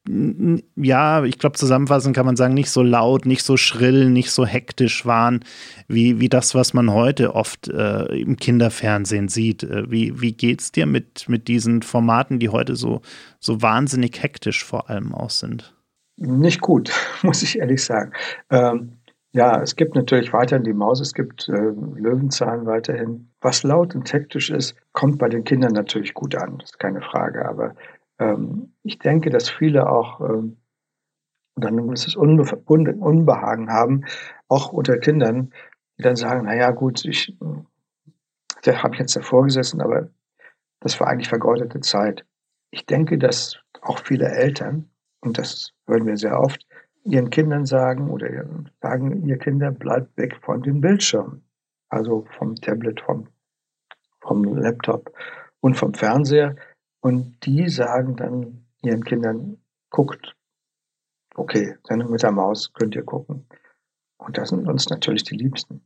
ja, 0.05 1.23
ich 1.23 1.39
glaube, 1.39 1.55
zusammenfassend 1.55 2.13
kann 2.13 2.25
man 2.25 2.35
sagen, 2.35 2.53
nicht 2.53 2.69
so 2.69 2.83
laut, 2.83 3.25
nicht 3.25 3.43
so 3.43 3.55
schrill, 3.55 4.09
nicht 4.09 4.31
so 4.31 4.45
hektisch 4.45 5.05
waren, 5.05 5.45
wie, 5.87 6.19
wie 6.19 6.27
das, 6.27 6.53
was 6.55 6.73
man 6.73 6.91
heute 6.91 7.35
oft 7.35 7.69
äh, 7.69 8.05
im 8.07 8.35
Kinderfernsehen 8.35 9.29
sieht. 9.29 9.63
Äh, 9.63 9.89
wie, 9.89 10.19
wie 10.19 10.33
geht's 10.33 10.73
dir 10.73 10.85
mit, 10.85 11.29
mit 11.29 11.47
diesen 11.47 11.83
Formaten, 11.83 12.39
die 12.39 12.49
heute 12.49 12.75
so, 12.75 13.01
so 13.39 13.61
wahnsinnig 13.61 14.21
hektisch 14.21 14.65
vor 14.65 14.89
allem 14.89 15.15
auch 15.15 15.29
sind? 15.29 15.73
Nicht 16.17 16.59
gut, 16.59 16.91
muss 17.23 17.41
ich 17.41 17.59
ehrlich 17.59 17.83
sagen. 17.83 18.11
Ähm, 18.49 18.97
ja, 19.31 19.61
es 19.61 19.77
gibt 19.77 19.95
natürlich 19.95 20.33
weiterhin 20.33 20.65
die 20.65 20.73
Maus, 20.73 20.99
es 20.99 21.13
gibt 21.13 21.47
äh, 21.47 21.53
Löwenzahn 21.53 22.65
weiterhin. 22.65 23.31
Was 23.39 23.63
laut 23.63 23.95
und 23.95 24.11
hektisch 24.11 24.49
ist, 24.49 24.75
kommt 24.91 25.17
bei 25.17 25.29
den 25.29 25.45
Kindern 25.45 25.71
natürlich 25.71 26.13
gut 26.13 26.35
an, 26.35 26.57
das 26.59 26.71
ist 26.71 26.79
keine 26.79 27.01
Frage. 27.01 27.47
Aber 27.47 27.73
ähm, 28.19 28.73
ich 28.83 28.99
denke, 28.99 29.29
dass 29.29 29.49
viele 29.49 29.89
auch 29.89 30.21
ähm, 30.21 30.57
dann 31.55 31.77
ein 31.77 31.87
gewisses 31.87 32.15
Unbe 32.15 32.43
Unbehagen 32.65 33.71
haben, 33.71 34.05
auch 34.47 34.71
unter 34.71 34.97
Kindern, 34.97 35.53
die 35.97 36.03
dann 36.03 36.15
sagen, 36.15 36.45
naja 36.45 36.71
gut, 36.71 37.05
ich 37.05 37.37
der 38.65 38.81
habe 38.81 38.95
jetzt 38.97 39.15
davor 39.15 39.43
gesessen, 39.43 39.81
aber 39.81 40.09
das 40.79 40.99
war 40.99 41.07
eigentlich 41.07 41.29
vergeudete 41.29 41.79
Zeit. 41.81 42.25
Ich 42.71 42.85
denke, 42.85 43.17
dass 43.17 43.57
auch 43.81 43.99
viele 43.99 44.29
Eltern, 44.29 44.89
und 45.21 45.37
das 45.37 45.73
hören 45.87 46.05
wir 46.05 46.17
sehr 46.17 46.39
oft, 46.39 46.65
ihren 47.05 47.29
Kindern 47.29 47.65
sagen 47.65 48.09
oder 48.09 48.45
sagen, 48.81 49.27
ihr 49.27 49.37
Kinder 49.37 49.71
bleibt 49.71 50.15
weg 50.17 50.37
von 50.41 50.61
dem 50.61 50.81
Bildschirm. 50.81 51.41
Also 51.89 52.25
vom 52.37 52.55
Tablet, 52.55 53.01
vom, 53.01 53.27
vom 54.21 54.43
Laptop 54.43 55.13
und 55.59 55.75
vom 55.75 55.93
Fernseher. 55.93 56.55
Und 57.03 57.35
die 57.45 57.67
sagen 57.67 58.15
dann 58.15 58.65
ihren 58.81 59.03
Kindern, 59.03 59.57
guckt, 59.89 60.37
okay, 61.35 61.75
Sendung 61.83 62.11
mit 62.11 62.23
der 62.23 62.31
Maus 62.31 62.71
könnt 62.71 62.95
ihr 62.95 63.03
gucken. 63.03 63.45
Und 64.17 64.37
das 64.37 64.49
sind 64.49 64.69
uns 64.69 64.89
natürlich 64.89 65.23
die 65.23 65.35
Liebsten. 65.35 65.81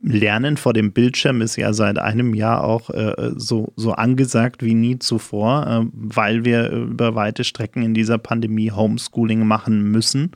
Lernen 0.00 0.56
vor 0.56 0.72
dem 0.72 0.94
Bildschirm 0.94 1.42
ist 1.42 1.56
ja 1.56 1.74
seit 1.74 1.98
einem 1.98 2.32
Jahr 2.32 2.64
auch 2.64 2.88
äh, 2.88 3.32
so, 3.36 3.74
so 3.76 3.92
angesagt 3.92 4.62
wie 4.62 4.72
nie 4.72 4.98
zuvor, 4.98 5.66
äh, 5.66 5.86
weil 5.92 6.46
wir 6.46 6.70
über 6.70 7.14
weite 7.14 7.44
Strecken 7.44 7.82
in 7.82 7.92
dieser 7.92 8.16
Pandemie 8.16 8.70
Homeschooling 8.70 9.46
machen 9.46 9.90
müssen. 9.90 10.32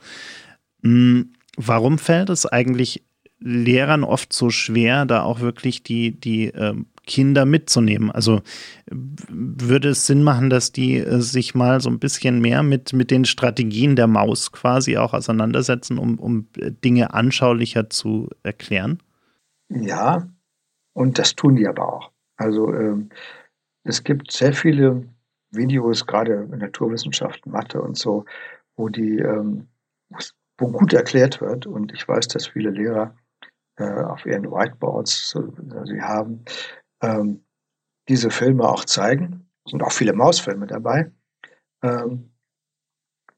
Hm, 0.83 1.33
Warum 1.57 1.97
fällt 1.97 2.29
es 2.29 2.45
eigentlich 2.45 3.03
Lehrern 3.39 4.03
oft 4.03 4.33
so 4.33 4.51
schwer, 4.51 5.05
da 5.05 5.23
auch 5.23 5.39
wirklich 5.39 5.81
die, 5.81 6.11
die 6.11 6.45
ähm, 6.49 6.85
Kinder 7.11 7.45
mitzunehmen? 7.45 8.09
Also 8.09 8.41
würde 8.89 9.89
es 9.89 10.07
Sinn 10.07 10.23
machen, 10.23 10.49
dass 10.49 10.71
die 10.71 10.97
äh, 10.97 11.19
sich 11.19 11.53
mal 11.53 11.81
so 11.81 11.89
ein 11.89 11.99
bisschen 11.99 12.39
mehr 12.39 12.63
mit, 12.63 12.93
mit 12.93 13.11
den 13.11 13.25
Strategien 13.25 13.97
der 13.97 14.07
Maus 14.07 14.53
quasi 14.53 14.95
auch 14.97 15.13
auseinandersetzen, 15.13 15.97
um, 15.97 16.17
um 16.19 16.47
Dinge 16.55 17.13
anschaulicher 17.13 17.89
zu 17.89 18.29
erklären? 18.43 19.03
Ja, 19.67 20.29
und 20.93 21.19
das 21.19 21.35
tun 21.35 21.57
die 21.57 21.67
aber 21.67 21.91
auch. 21.91 22.11
Also 22.37 22.73
ähm, 22.73 23.09
es 23.83 24.05
gibt 24.05 24.31
sehr 24.31 24.53
viele 24.53 25.03
Videos, 25.49 26.07
gerade 26.07 26.47
in 26.49 26.59
Naturwissenschaften, 26.59 27.51
Mathe 27.51 27.81
und 27.81 27.97
so, 27.97 28.23
wo 28.77 28.87
die, 28.87 29.17
ähm, 29.17 29.67
wo 30.57 30.67
gut 30.67 30.93
erklärt 30.93 31.41
wird. 31.41 31.67
Und 31.67 31.91
ich 31.91 32.07
weiß, 32.07 32.29
dass 32.29 32.47
viele 32.47 32.69
Lehrer 32.69 33.15
äh, 33.77 34.03
auf 34.03 34.25
ihren 34.25 34.49
Whiteboards, 34.49 35.29
so, 35.29 35.53
sie 35.85 36.01
haben, 36.01 36.45
ähm, 37.01 37.43
diese 38.07 38.29
Filme 38.29 38.67
auch 38.67 38.85
zeigen. 38.85 39.49
Es 39.65 39.71
sind 39.71 39.83
auch 39.83 39.91
viele 39.91 40.13
Mausfilme 40.13 40.67
dabei, 40.67 41.11
ähm, 41.83 42.31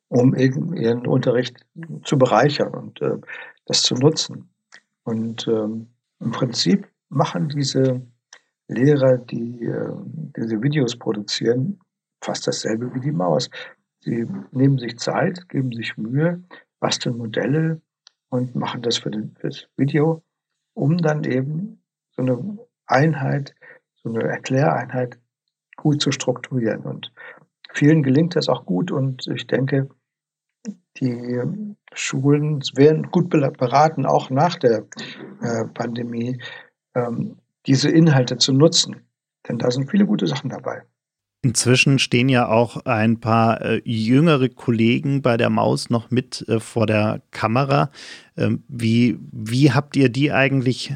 um 0.07 0.35
eben 0.35 0.75
ihren 0.75 1.07
Unterricht 1.07 1.65
zu 2.03 2.17
bereichern 2.17 2.73
und 2.73 3.01
äh, 3.01 3.17
das 3.65 3.81
zu 3.81 3.95
nutzen. 3.95 4.49
Und 5.03 5.47
ähm, 5.47 5.89
im 6.19 6.31
Prinzip 6.31 6.87
machen 7.09 7.49
diese 7.49 8.01
Lehrer, 8.67 9.17
die 9.17 9.65
äh, 9.65 9.93
diese 10.37 10.61
Videos 10.61 10.97
produzieren, 10.97 11.79
fast 12.23 12.47
dasselbe 12.47 12.93
wie 12.93 13.01
die 13.01 13.11
Maus. 13.11 13.49
Sie 13.99 14.25
nehmen 14.51 14.77
sich 14.77 14.97
Zeit, 14.97 15.47
geben 15.49 15.71
sich 15.71 15.97
Mühe, 15.97 16.43
basteln 16.79 17.17
Modelle 17.17 17.81
und 18.29 18.55
machen 18.55 18.81
das 18.81 18.97
für, 18.97 19.11
den, 19.11 19.35
für 19.35 19.49
das 19.49 19.67
Video, 19.77 20.23
um 20.73 20.97
dann 20.97 21.23
eben 21.23 21.81
so 22.15 22.21
eine 22.21 22.59
Einheit, 22.93 23.55
so 23.95 24.09
eine 24.09 24.23
Erkläreinheit 24.23 25.19
gut 25.75 26.01
zu 26.01 26.11
strukturieren. 26.11 26.81
Und 26.81 27.11
vielen 27.73 28.03
gelingt 28.03 28.35
das 28.35 28.49
auch 28.49 28.65
gut 28.65 28.91
und 28.91 29.27
ich 29.27 29.47
denke, 29.47 29.89
die 30.97 31.41
Schulen 31.93 32.61
werden 32.75 33.09
gut 33.11 33.29
beraten, 33.29 34.05
auch 34.05 34.29
nach 34.29 34.55
der 34.55 34.85
äh, 35.41 35.65
Pandemie, 35.73 36.39
ähm, 36.95 37.37
diese 37.65 37.89
Inhalte 37.89 38.37
zu 38.37 38.53
nutzen. 38.53 39.01
Denn 39.47 39.57
da 39.57 39.71
sind 39.71 39.89
viele 39.89 40.05
gute 40.05 40.27
Sachen 40.27 40.49
dabei. 40.49 40.83
Inzwischen 41.45 41.99
stehen 41.99 42.29
ja 42.29 42.47
auch 42.47 42.85
ein 42.85 43.19
paar 43.19 43.61
äh, 43.61 43.81
jüngere 43.83 44.47
Kollegen 44.47 45.21
bei 45.21 45.35
der 45.35 45.49
Maus 45.49 45.89
noch 45.89 46.09
mit 46.09 46.47
äh, 46.47 46.61
vor 46.61 46.85
der 46.85 47.21
Kamera. 47.31 47.91
Ähm, 48.37 48.63
wie, 48.69 49.19
wie 49.19 49.73
habt 49.73 49.97
ihr 49.97 50.07
die 50.07 50.31
eigentlich 50.31 50.93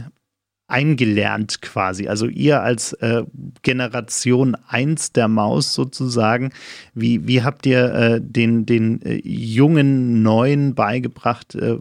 eingelernt 0.67 1.61
quasi? 1.61 2.07
Also 2.07 2.27
ihr 2.27 2.61
als 2.61 2.93
äh, 2.93 3.23
Generation 3.61 4.55
1 4.67 5.13
der 5.13 5.27
Maus 5.27 5.73
sozusagen, 5.73 6.51
wie, 6.93 7.27
wie 7.27 7.43
habt 7.43 7.65
ihr 7.65 7.93
äh, 7.93 8.21
den, 8.21 8.65
den 8.65 9.01
äh, 9.01 9.21
jungen 9.23 10.21
Neuen 10.21 10.75
beigebracht, 10.75 11.55
äh, 11.55 11.77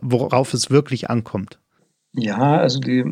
worauf 0.00 0.54
es 0.54 0.70
wirklich 0.70 1.10
ankommt? 1.10 1.58
Ja, 2.12 2.58
also 2.58 2.80
die, 2.80 3.04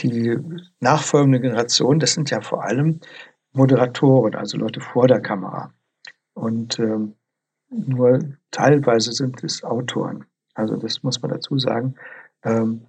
die 0.00 0.36
nachfolgende 0.80 1.40
Generation, 1.40 1.98
das 1.98 2.14
sind 2.14 2.30
ja 2.30 2.40
vor 2.40 2.64
allem 2.64 3.00
Moderatoren, 3.52 4.34
also 4.34 4.56
Leute 4.56 4.80
vor 4.80 5.08
der 5.08 5.20
Kamera. 5.20 5.72
Und 6.34 6.78
ähm, 6.78 7.14
nur 7.70 8.20
teilweise 8.50 9.12
sind 9.12 9.44
es 9.44 9.62
Autoren. 9.62 10.24
Also 10.54 10.76
das 10.76 11.02
muss 11.02 11.20
man 11.22 11.30
dazu 11.30 11.58
sagen. 11.58 11.94
Ähm, 12.44 12.86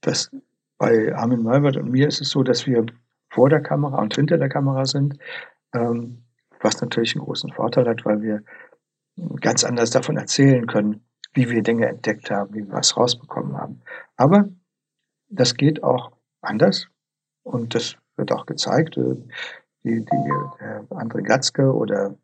dass 0.00 0.30
bei 0.80 1.14
Armin 1.14 1.42
Malbert 1.42 1.76
und 1.76 1.90
mir 1.90 2.08
ist 2.08 2.22
es 2.22 2.30
so, 2.30 2.42
dass 2.42 2.66
wir 2.66 2.86
vor 3.28 3.50
der 3.50 3.60
Kamera 3.60 4.00
und 4.00 4.14
hinter 4.14 4.38
der 4.38 4.48
Kamera 4.48 4.86
sind, 4.86 5.18
ähm, 5.74 6.24
was 6.58 6.80
natürlich 6.80 7.14
einen 7.14 7.24
großen 7.24 7.52
Vorteil 7.52 7.86
hat, 7.86 8.06
weil 8.06 8.22
wir 8.22 8.42
ganz 9.40 9.62
anders 9.62 9.90
davon 9.90 10.16
erzählen 10.16 10.66
können, 10.66 11.04
wie 11.34 11.50
wir 11.50 11.62
Dinge 11.62 11.86
entdeckt 11.86 12.30
haben, 12.30 12.54
wie 12.54 12.66
wir 12.66 12.72
was 12.72 12.96
rausbekommen 12.96 13.58
haben. 13.58 13.82
Aber 14.16 14.48
das 15.28 15.54
geht 15.54 15.82
auch 15.82 16.12
anders 16.40 16.88
und 17.42 17.74
das 17.74 17.96
wird 18.16 18.32
auch 18.32 18.46
gezeigt. 18.46 18.96
Äh, 18.96 19.16
die, 19.84 20.04
die 20.04 20.32
der 20.60 20.84
André 20.90 21.22
Gatzke 21.22 21.74
oder 21.74 22.16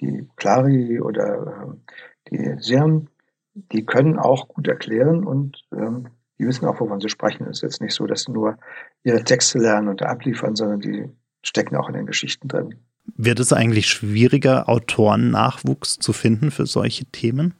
die 0.00 0.28
Clari 0.36 1.00
oder 1.00 1.74
äh, 1.74 2.30
die 2.30 2.62
Sirm, 2.62 3.08
die 3.54 3.84
können 3.84 4.16
auch 4.16 4.46
gut 4.46 4.68
erklären 4.68 5.24
und 5.24 5.64
ähm, 5.72 6.08
die 6.38 6.46
wissen 6.46 6.66
auch, 6.66 6.80
wovon 6.80 7.00
sie 7.00 7.08
sprechen. 7.08 7.46
Es 7.46 7.58
ist 7.58 7.62
jetzt 7.62 7.80
nicht 7.80 7.94
so, 7.94 8.06
dass 8.06 8.22
sie 8.22 8.32
nur 8.32 8.58
ihre 9.04 9.24
Texte 9.24 9.58
lernen 9.58 9.88
und 9.88 10.02
abliefern, 10.02 10.56
sondern 10.56 10.80
die 10.80 11.08
stecken 11.42 11.76
auch 11.76 11.88
in 11.88 11.94
den 11.94 12.06
Geschichten 12.06 12.48
drin. 12.48 12.74
Wird 13.14 13.40
es 13.40 13.52
eigentlich 13.52 13.88
schwieriger, 13.88 14.68
Autorennachwuchs 14.68 15.98
zu 15.98 16.12
finden 16.12 16.50
für 16.50 16.66
solche 16.66 17.04
Themen, 17.06 17.54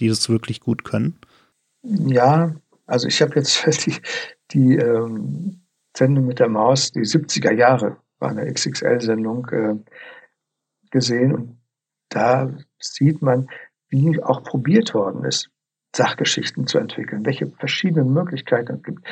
die 0.00 0.08
das 0.08 0.28
wirklich 0.28 0.60
gut 0.60 0.84
können? 0.84 1.18
Ja, 1.82 2.54
also 2.86 3.06
ich 3.06 3.20
habe 3.20 3.36
jetzt 3.36 3.64
die, 3.86 3.94
die 4.50 4.76
ähm, 4.76 5.60
Sendung 5.96 6.26
mit 6.26 6.38
der 6.38 6.48
Maus, 6.48 6.90
die 6.90 7.00
70er 7.00 7.52
Jahre, 7.52 7.98
war 8.18 8.30
eine 8.30 8.52
XXL-Sendung 8.52 9.46
äh, 9.50 9.74
gesehen 10.90 11.34
und 11.34 11.58
da 12.08 12.50
sieht 12.80 13.22
man, 13.22 13.48
wie 13.90 14.22
auch 14.22 14.42
probiert 14.42 14.94
worden 14.94 15.24
ist, 15.24 15.50
Sachgeschichten 15.94 16.66
zu 16.66 16.78
entwickeln, 16.78 17.24
welche 17.24 17.46
verschiedenen 17.46 18.12
Möglichkeiten 18.12 18.76
es 18.76 18.82
gibt. 18.82 19.06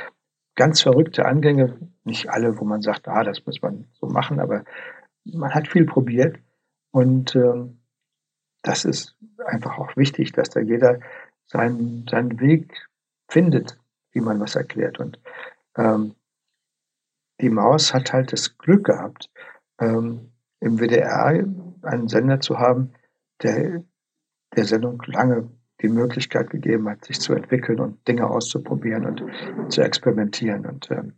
Ganz 0.55 0.83
verrückte 0.83 1.27
Angänge, 1.27 1.79
nicht 2.05 2.31
alle, 2.31 2.59
wo 2.59 2.65
man 2.65 2.83
sagt, 2.83 3.09
ah, 3.09 3.25
das 3.25 3.45
muss 3.45 3.61
man 3.63 3.87
so 3.93 4.07
machen, 4.07 4.41
aber 4.41 4.65
man 5.25 5.55
hat 5.55 5.69
viel 5.69 5.85
probiert 5.85 6.39
und 6.93 7.35
ähm, 7.35 7.81
das 8.63 8.85
ist 8.85 9.17
einfach 9.45 9.79
auch 9.79 9.97
wichtig, 9.97 10.33
dass 10.33 10.51
da 10.51 10.61
jeder 10.61 11.01
seinen, 11.47 12.07
seinen 12.09 12.41
Weg 12.41 12.89
findet, 13.29 13.79
wie 14.13 14.21
man 14.21 14.41
was 14.41 14.57
erklärt. 14.57 14.99
Und 14.99 15.21
ähm, 15.77 16.15
die 17.41 17.51
Maus 17.51 17.93
hat 17.93 18.13
halt 18.13 18.33
das 18.33 18.57
Glück 18.59 18.85
gehabt, 18.85 19.31
ähm, 19.79 20.33
im 20.61 20.79
WDR 20.79 21.45
einen 21.83 22.09
Sender 22.09 22.41
zu 22.41 22.59
haben, 22.59 22.93
der 23.43 23.85
der 24.57 24.65
Sendung 24.65 25.03
lange 25.07 25.49
die 25.83 25.89
Möglichkeit 25.89 26.51
gegeben 26.51 26.89
hat, 26.89 27.05
sich 27.05 27.21
zu 27.21 27.35
entwickeln 27.35 27.81
und 27.81 28.09
Dinge 28.09 28.29
auszuprobieren 28.29 29.05
und 29.05 29.23
zu 29.73 29.83
experimentieren. 29.83 30.65
Und 30.67 30.91
ähm, 30.91 31.13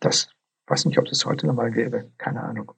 das 0.00 0.28
weiß 0.66 0.86
nicht, 0.86 0.98
ob 0.98 1.06
es 1.06 1.24
heute 1.24 1.46
nochmal 1.46 1.70
gäbe, 1.70 2.10
keine 2.18 2.42
Ahnung. 2.42 2.72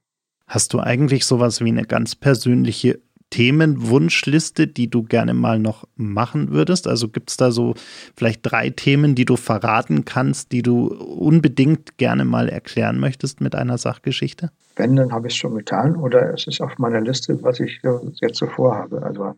Hast 0.47 0.73
du 0.73 0.81
eigentlich 0.81 1.27
sowas 1.27 1.61
wie 1.61 1.69
eine 1.69 1.85
ganz 1.85 2.15
persönliche 2.15 3.01
Themenwunschliste, 3.31 4.67
die 4.67 4.89
du 4.89 5.03
gerne 5.03 5.35
mal 5.35 5.59
noch 5.59 5.87
machen 5.97 6.51
würdest? 6.51 6.87
Also 6.87 7.09
gibt 7.09 7.31
es 7.31 7.37
da 7.37 7.51
so 7.51 7.75
vielleicht 8.17 8.41
drei 8.43 8.71
Themen, 8.71 9.15
die 9.15 9.27
du 9.27 9.37
verraten 9.37 10.05
kannst, 10.05 10.53
die 10.53 10.63
du 10.63 10.87
unbedingt 10.89 11.99
gerne 11.99 12.25
mal 12.25 12.49
erklären 12.49 12.99
möchtest 12.99 13.41
mit 13.41 13.55
einer 13.55 13.77
Sachgeschichte? 13.77 14.51
Wenn, 14.77 14.97
dann 14.97 15.13
habe 15.13 15.29
ich 15.29 15.35
es 15.35 15.39
schon 15.39 15.55
getan 15.55 15.97
oder 15.97 16.33
es 16.33 16.47
ist 16.47 16.61
auf 16.61 16.79
meiner 16.79 17.01
Liste, 17.01 17.43
was 17.43 17.61
ich 17.61 17.81
jetzt 18.21 18.39
so 18.39 18.47
vorhabe. 18.47 19.03
Also, 19.03 19.35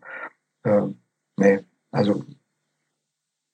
äh, 0.62 0.83
nee, 1.40 1.61
also 1.90 2.24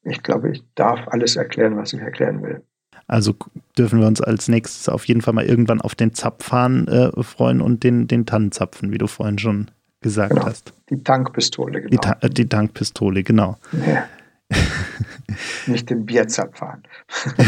ich 0.02 0.22
glaube, 0.22 0.50
ich 0.50 0.62
darf 0.74 1.08
alles 1.08 1.36
erklären, 1.36 1.76
was 1.76 1.92
ich 1.92 2.00
erklären 2.00 2.42
will. 2.42 2.62
Also 3.08 3.34
dürfen 3.78 4.00
wir 4.00 4.06
uns 4.06 4.20
als 4.20 4.48
nächstes 4.48 4.88
auf 4.88 5.06
jeden 5.06 5.22
Fall 5.22 5.34
mal 5.34 5.44
irgendwann 5.44 5.80
auf 5.80 5.94
den 5.94 6.12
Zapfhahn 6.12 6.88
äh, 6.88 7.22
freuen 7.22 7.60
und 7.60 7.84
den, 7.84 8.08
den 8.08 8.26
Tannenzapfen, 8.26 8.92
wie 8.92 8.98
du 8.98 9.06
vorhin 9.06 9.38
schon 9.38 9.70
gesagt 10.00 10.34
genau. 10.34 10.46
hast. 10.46 10.72
Die 10.90 11.02
Tankpistole, 11.02 11.82
genau. 11.82 11.90
Die, 11.90 11.98
Ta 11.98 12.14
die 12.28 12.48
Tankpistole, 12.48 13.22
genau. 13.22 13.58
Ja. 13.86 14.08
nicht 15.66 15.90
den 15.90 16.06
Bierzapfhahn. 16.06 16.82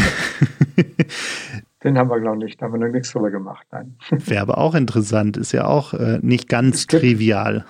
den 1.83 1.97
haben 1.97 2.09
wir, 2.09 2.19
glaube 2.19 2.37
ich, 2.37 2.43
nicht. 2.43 2.61
Da 2.61 2.65
haben 2.65 2.73
wir 2.73 2.79
noch 2.79 2.93
nichts 2.93 3.11
drüber 3.11 3.31
gemacht. 3.31 3.67
Wäre 4.09 4.41
aber 4.41 4.57
auch 4.57 4.75
interessant, 4.75 5.37
ist 5.37 5.51
ja 5.51 5.65
auch 5.65 5.93
äh, 5.93 6.19
nicht 6.21 6.49
ganz 6.49 6.79
es 6.79 6.87
gibt, 6.87 7.03
trivial. 7.03 7.65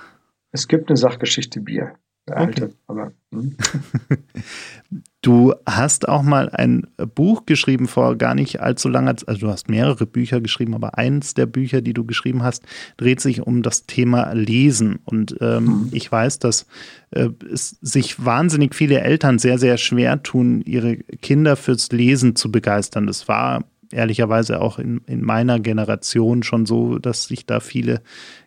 Es 0.51 0.67
gibt 0.67 0.89
eine 0.89 0.97
Sachgeschichte 0.97 1.61
Bier. 1.61 1.93
Der 2.29 2.37
alte, 2.37 2.63
okay. 2.65 2.73
aber. 2.87 3.11
Hm. 3.31 3.55
Du 5.21 5.53
hast 5.65 6.07
auch 6.07 6.23
mal 6.23 6.49
ein 6.49 6.87
Buch 7.13 7.45
geschrieben 7.45 7.89
vor 7.89 8.15
gar 8.15 8.35
nicht 8.35 8.61
allzu 8.61 8.87
langer 8.87 9.17
Zeit. 9.17 9.27
Also 9.27 9.47
du 9.47 9.51
hast 9.51 9.69
mehrere 9.69 10.05
Bücher 10.05 10.39
geschrieben, 10.39 10.73
aber 10.73 10.97
eins 10.97 11.33
der 11.33 11.45
Bücher, 11.45 11.81
die 11.81 11.93
du 11.93 12.05
geschrieben 12.05 12.41
hast, 12.41 12.63
dreht 12.95 13.19
sich 13.19 13.41
um 13.41 13.61
das 13.61 13.85
Thema 13.85 14.31
Lesen. 14.31 14.99
Und 15.03 15.35
ähm, 15.41 15.65
mhm. 15.65 15.89
ich 15.91 16.09
weiß, 16.09 16.39
dass 16.39 16.67
äh, 17.11 17.29
es 17.51 17.77
sich 17.81 18.23
wahnsinnig 18.23 18.73
viele 18.73 19.01
Eltern 19.01 19.39
sehr, 19.39 19.57
sehr 19.57 19.77
schwer 19.77 20.23
tun, 20.23 20.61
ihre 20.61 20.95
Kinder 20.95 21.57
fürs 21.57 21.91
Lesen 21.91 22.37
zu 22.37 22.49
begeistern. 22.49 23.05
Das 23.05 23.27
war 23.27 23.65
ehrlicherweise 23.91 24.61
auch 24.61 24.79
in, 24.79 25.01
in 25.05 25.21
meiner 25.21 25.59
Generation 25.59 26.43
schon 26.43 26.65
so, 26.65 26.97
dass 26.97 27.25
sich 27.25 27.45
da 27.45 27.59
viele 27.59 28.01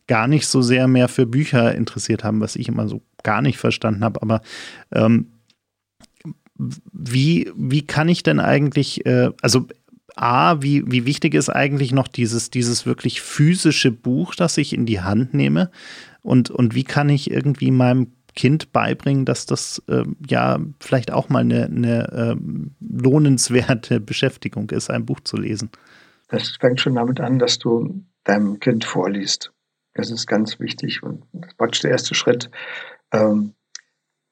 gar 0.06 0.26
nicht 0.26 0.46
so 0.46 0.62
sehr 0.62 0.88
mehr 0.88 1.08
für 1.08 1.26
Bücher 1.26 1.74
interessiert 1.74 2.24
haben, 2.24 2.40
was 2.40 2.56
ich 2.56 2.68
immer 2.68 2.88
so 2.88 3.02
gar 3.22 3.42
nicht 3.42 3.58
verstanden 3.58 4.04
habe. 4.04 4.22
Aber 4.22 4.42
ähm, 4.92 5.32
wie, 6.56 7.50
wie 7.56 7.86
kann 7.86 8.08
ich 8.08 8.22
denn 8.22 8.40
eigentlich, 8.40 9.04
äh, 9.06 9.30
also 9.40 9.66
A, 10.14 10.60
wie, 10.60 10.84
wie 10.90 11.06
wichtig 11.06 11.34
ist 11.34 11.48
eigentlich 11.48 11.92
noch 11.92 12.08
dieses, 12.08 12.50
dieses 12.50 12.84
wirklich 12.86 13.22
physische 13.22 13.90
Buch, 13.90 14.34
das 14.34 14.58
ich 14.58 14.74
in 14.74 14.86
die 14.86 15.00
Hand 15.00 15.34
nehme? 15.34 15.70
Und, 16.22 16.50
und 16.50 16.74
wie 16.74 16.84
kann 16.84 17.08
ich 17.08 17.30
irgendwie 17.30 17.70
meinem 17.70 18.12
Kind 18.34 18.72
beibringen, 18.72 19.24
dass 19.24 19.46
das 19.46 19.82
äh, 19.88 20.04
ja 20.28 20.58
vielleicht 20.80 21.10
auch 21.10 21.28
mal 21.28 21.40
eine, 21.40 21.64
eine 21.66 22.12
äh, 22.12 22.36
lohnenswerte 22.80 24.00
Beschäftigung 24.00 24.70
ist, 24.70 24.90
ein 24.90 25.06
Buch 25.06 25.20
zu 25.20 25.36
lesen? 25.36 25.70
Das 26.28 26.56
fängt 26.60 26.80
schon 26.80 26.94
damit 26.94 27.20
an, 27.20 27.38
dass 27.38 27.58
du 27.58 28.04
deinem 28.24 28.58
Kind 28.60 28.84
vorliest. 28.84 29.52
Das 29.94 30.10
ist 30.10 30.26
ganz 30.26 30.58
wichtig 30.58 31.02
und 31.02 31.24
das 31.32 31.50
ist 31.50 31.58
praktisch 31.58 31.80
der 31.80 31.90
erste 31.90 32.14
Schritt. 32.14 32.50
Ähm, 33.12 33.54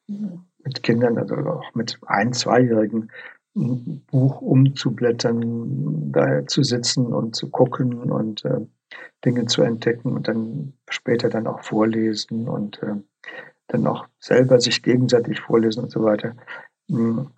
mit 0.07 0.83
Kindern, 0.83 1.19
also 1.19 1.37
auch 1.37 1.75
mit 1.75 1.99
ein-, 2.07 2.33
zweijährigen, 2.33 3.11
ein 3.57 4.05
Buch 4.11 4.41
umzublättern, 4.41 6.13
da 6.13 6.47
zu 6.47 6.63
sitzen 6.63 7.13
und 7.13 7.35
zu 7.35 7.51
gucken 7.51 8.11
und 8.11 8.45
äh, 8.45 8.61
Dinge 9.25 9.47
zu 9.47 9.63
entdecken 9.63 10.13
und 10.13 10.29
dann 10.29 10.75
später 10.89 11.29
dann 11.29 11.47
auch 11.47 11.63
vorlesen 11.63 12.49
und 12.49 12.83
äh, 12.83 12.97
dann 13.69 13.87
auch 13.87 14.07
selber 14.19 14.61
sich 14.61 14.83
gegenseitig 14.83 15.41
vorlesen 15.41 15.85
und 15.85 15.91
so 15.91 16.03
weiter. 16.03 16.37
Hm. 16.89 17.31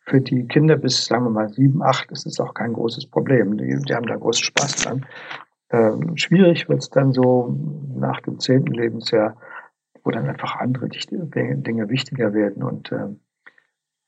Für 0.00 0.20
die 0.20 0.46
Kinder 0.46 0.76
bis, 0.76 1.04
sagen 1.06 1.24
wir 1.24 1.30
mal, 1.30 1.48
sieben, 1.48 1.82
acht 1.82 2.12
ist 2.12 2.26
es 2.26 2.38
auch 2.38 2.54
kein 2.54 2.74
großes 2.74 3.06
Problem. 3.06 3.58
Die, 3.58 3.76
die 3.76 3.94
haben 3.94 4.06
da 4.06 4.14
großen 4.14 4.44
Spaß 4.44 4.76
dran. 4.76 5.06
Ähm, 5.70 6.16
schwierig 6.16 6.68
wird 6.68 6.82
es 6.82 6.90
dann 6.90 7.12
so 7.12 7.56
nach 7.94 8.20
dem 8.20 8.38
zehnten 8.38 8.72
Lebensjahr, 8.72 9.36
wo 10.04 10.10
dann 10.10 10.28
einfach 10.28 10.56
andere 10.56 10.88
Dinge 10.88 11.88
wichtiger 11.88 12.32
werden 12.32 12.62
und 12.62 12.92
äh, 12.92 13.08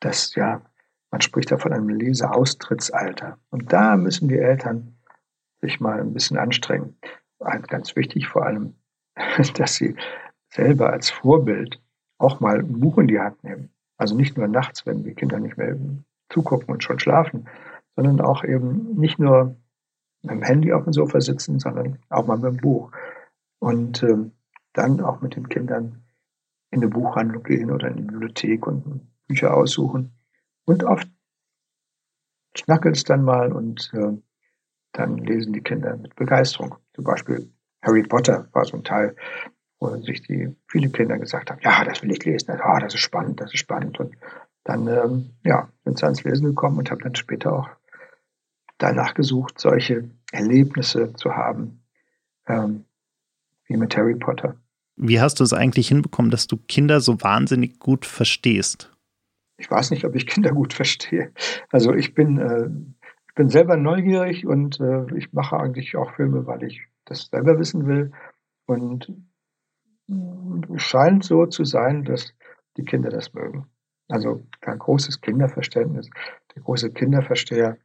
das, 0.00 0.34
ja, 0.36 0.62
man 1.10 1.20
spricht 1.20 1.50
da 1.50 1.56
von 1.56 1.72
einem 1.72 1.88
Leseaustrittsalter. 1.88 3.38
Und 3.50 3.72
da 3.72 3.96
müssen 3.96 4.28
die 4.28 4.38
Eltern 4.38 4.96
sich 5.60 5.80
mal 5.80 6.00
ein 6.00 6.12
bisschen 6.12 6.38
anstrengen. 6.38 6.96
Ganz 7.66 7.96
wichtig 7.96 8.28
vor 8.28 8.44
allem, 8.44 8.74
dass 9.54 9.74
sie 9.74 9.96
selber 10.50 10.90
als 10.92 11.10
Vorbild 11.10 11.80
auch 12.18 12.40
mal 12.40 12.58
ein 12.58 12.80
Buch 12.80 12.98
in 12.98 13.08
die 13.08 13.20
Hand 13.20 13.42
nehmen. 13.44 13.70
Also 13.96 14.14
nicht 14.16 14.36
nur 14.36 14.48
nachts, 14.48 14.86
wenn 14.86 15.02
die 15.02 15.14
Kinder 15.14 15.38
nicht 15.38 15.56
mehr 15.56 15.76
zugucken 16.28 16.72
und 16.72 16.82
schon 16.82 16.98
schlafen, 16.98 17.48
sondern 17.96 18.20
auch 18.20 18.44
eben 18.44 18.94
nicht 18.96 19.18
nur 19.18 19.56
mit 20.22 20.32
dem 20.32 20.42
Handy 20.42 20.72
auf 20.72 20.84
dem 20.84 20.92
Sofa 20.92 21.20
sitzen, 21.20 21.58
sondern 21.58 21.98
auch 22.08 22.26
mal 22.26 22.38
mit 22.38 22.52
dem 22.52 22.56
Buch. 22.58 22.90
Und 23.60 24.02
ähm, 24.02 24.32
dann 24.72 25.00
auch 25.00 25.20
mit 25.20 25.36
den 25.36 25.48
Kindern 25.48 26.04
in 26.70 26.82
eine 26.82 26.88
Buchhandlung 26.88 27.42
gehen 27.42 27.70
oder 27.70 27.88
in 27.88 27.96
die 27.96 28.02
Bibliothek 28.02 28.66
und 28.66 29.08
Bücher 29.26 29.54
aussuchen. 29.54 30.12
Und 30.64 30.84
oft 30.84 31.08
schnackelt 32.56 32.96
es 32.96 33.04
dann 33.04 33.24
mal 33.24 33.52
und 33.52 33.90
äh, 33.94 34.16
dann 34.92 35.18
lesen 35.18 35.52
die 35.52 35.62
Kinder 35.62 35.96
mit 35.96 36.14
Begeisterung. 36.16 36.76
Zum 36.94 37.04
Beispiel 37.04 37.50
Harry 37.82 38.02
Potter 38.02 38.48
war 38.52 38.64
so 38.64 38.76
ein 38.76 38.84
Teil, 38.84 39.14
wo 39.80 39.96
sich 39.96 40.22
die 40.22 40.54
viele 40.66 40.90
Kinder 40.90 41.18
gesagt 41.18 41.50
haben, 41.50 41.60
ja, 41.62 41.84
das 41.84 42.02
will 42.02 42.10
ich 42.10 42.24
lesen, 42.24 42.50
ah, 42.50 42.80
das 42.80 42.94
ist 42.94 43.00
spannend, 43.00 43.40
das 43.40 43.52
ist 43.52 43.60
spannend. 43.60 44.00
Und 44.00 44.16
dann 44.64 44.88
ähm, 44.88 45.30
ja, 45.44 45.70
sind 45.84 45.98
sie 45.98 46.04
ans 46.04 46.24
Lesen 46.24 46.46
gekommen 46.46 46.78
und 46.78 46.90
haben 46.90 47.00
dann 47.00 47.14
später 47.14 47.52
auch 47.52 47.68
danach 48.78 49.14
gesucht, 49.14 49.58
solche 49.58 50.10
Erlebnisse 50.32 51.12
zu 51.14 51.32
haben, 51.32 51.82
ähm, 52.46 52.84
wie 53.66 53.76
mit 53.76 53.96
Harry 53.96 54.14
Potter. 54.14 54.56
Wie 54.96 55.20
hast 55.20 55.40
du 55.40 55.44
es 55.44 55.52
eigentlich 55.52 55.88
hinbekommen, 55.88 56.30
dass 56.30 56.46
du 56.46 56.56
Kinder 56.56 57.00
so 57.00 57.20
wahnsinnig 57.22 57.78
gut 57.78 58.04
verstehst? 58.04 58.90
Ich 59.58 59.70
weiß 59.70 59.90
nicht, 59.90 60.04
ob 60.04 60.14
ich 60.14 60.26
Kinder 60.26 60.52
gut 60.52 60.72
verstehe. 60.72 61.32
Also 61.70 61.92
ich 61.92 62.14
bin, 62.14 62.38
äh, 62.38 62.68
ich 63.28 63.34
bin 63.34 63.48
selber 63.48 63.76
neugierig 63.76 64.46
und 64.46 64.80
äh, 64.80 65.16
ich 65.16 65.32
mache 65.32 65.56
eigentlich 65.56 65.96
auch 65.96 66.14
Filme, 66.14 66.46
weil 66.46 66.62
ich 66.64 66.82
das 67.04 67.26
selber 67.26 67.58
wissen 67.58 67.86
will. 67.86 68.12
Und 68.66 69.12
es 70.74 70.82
scheint 70.82 71.24
so 71.24 71.46
zu 71.46 71.64
sein, 71.64 72.04
dass 72.04 72.34
die 72.76 72.84
Kinder 72.84 73.10
das 73.10 73.34
mögen. 73.34 73.66
Also 74.08 74.46
ein 74.62 74.78
großes 74.78 75.20
Kinderverständnis, 75.20 76.08
der 76.54 76.62
große 76.62 76.92
Kinderversteher. 76.92 77.76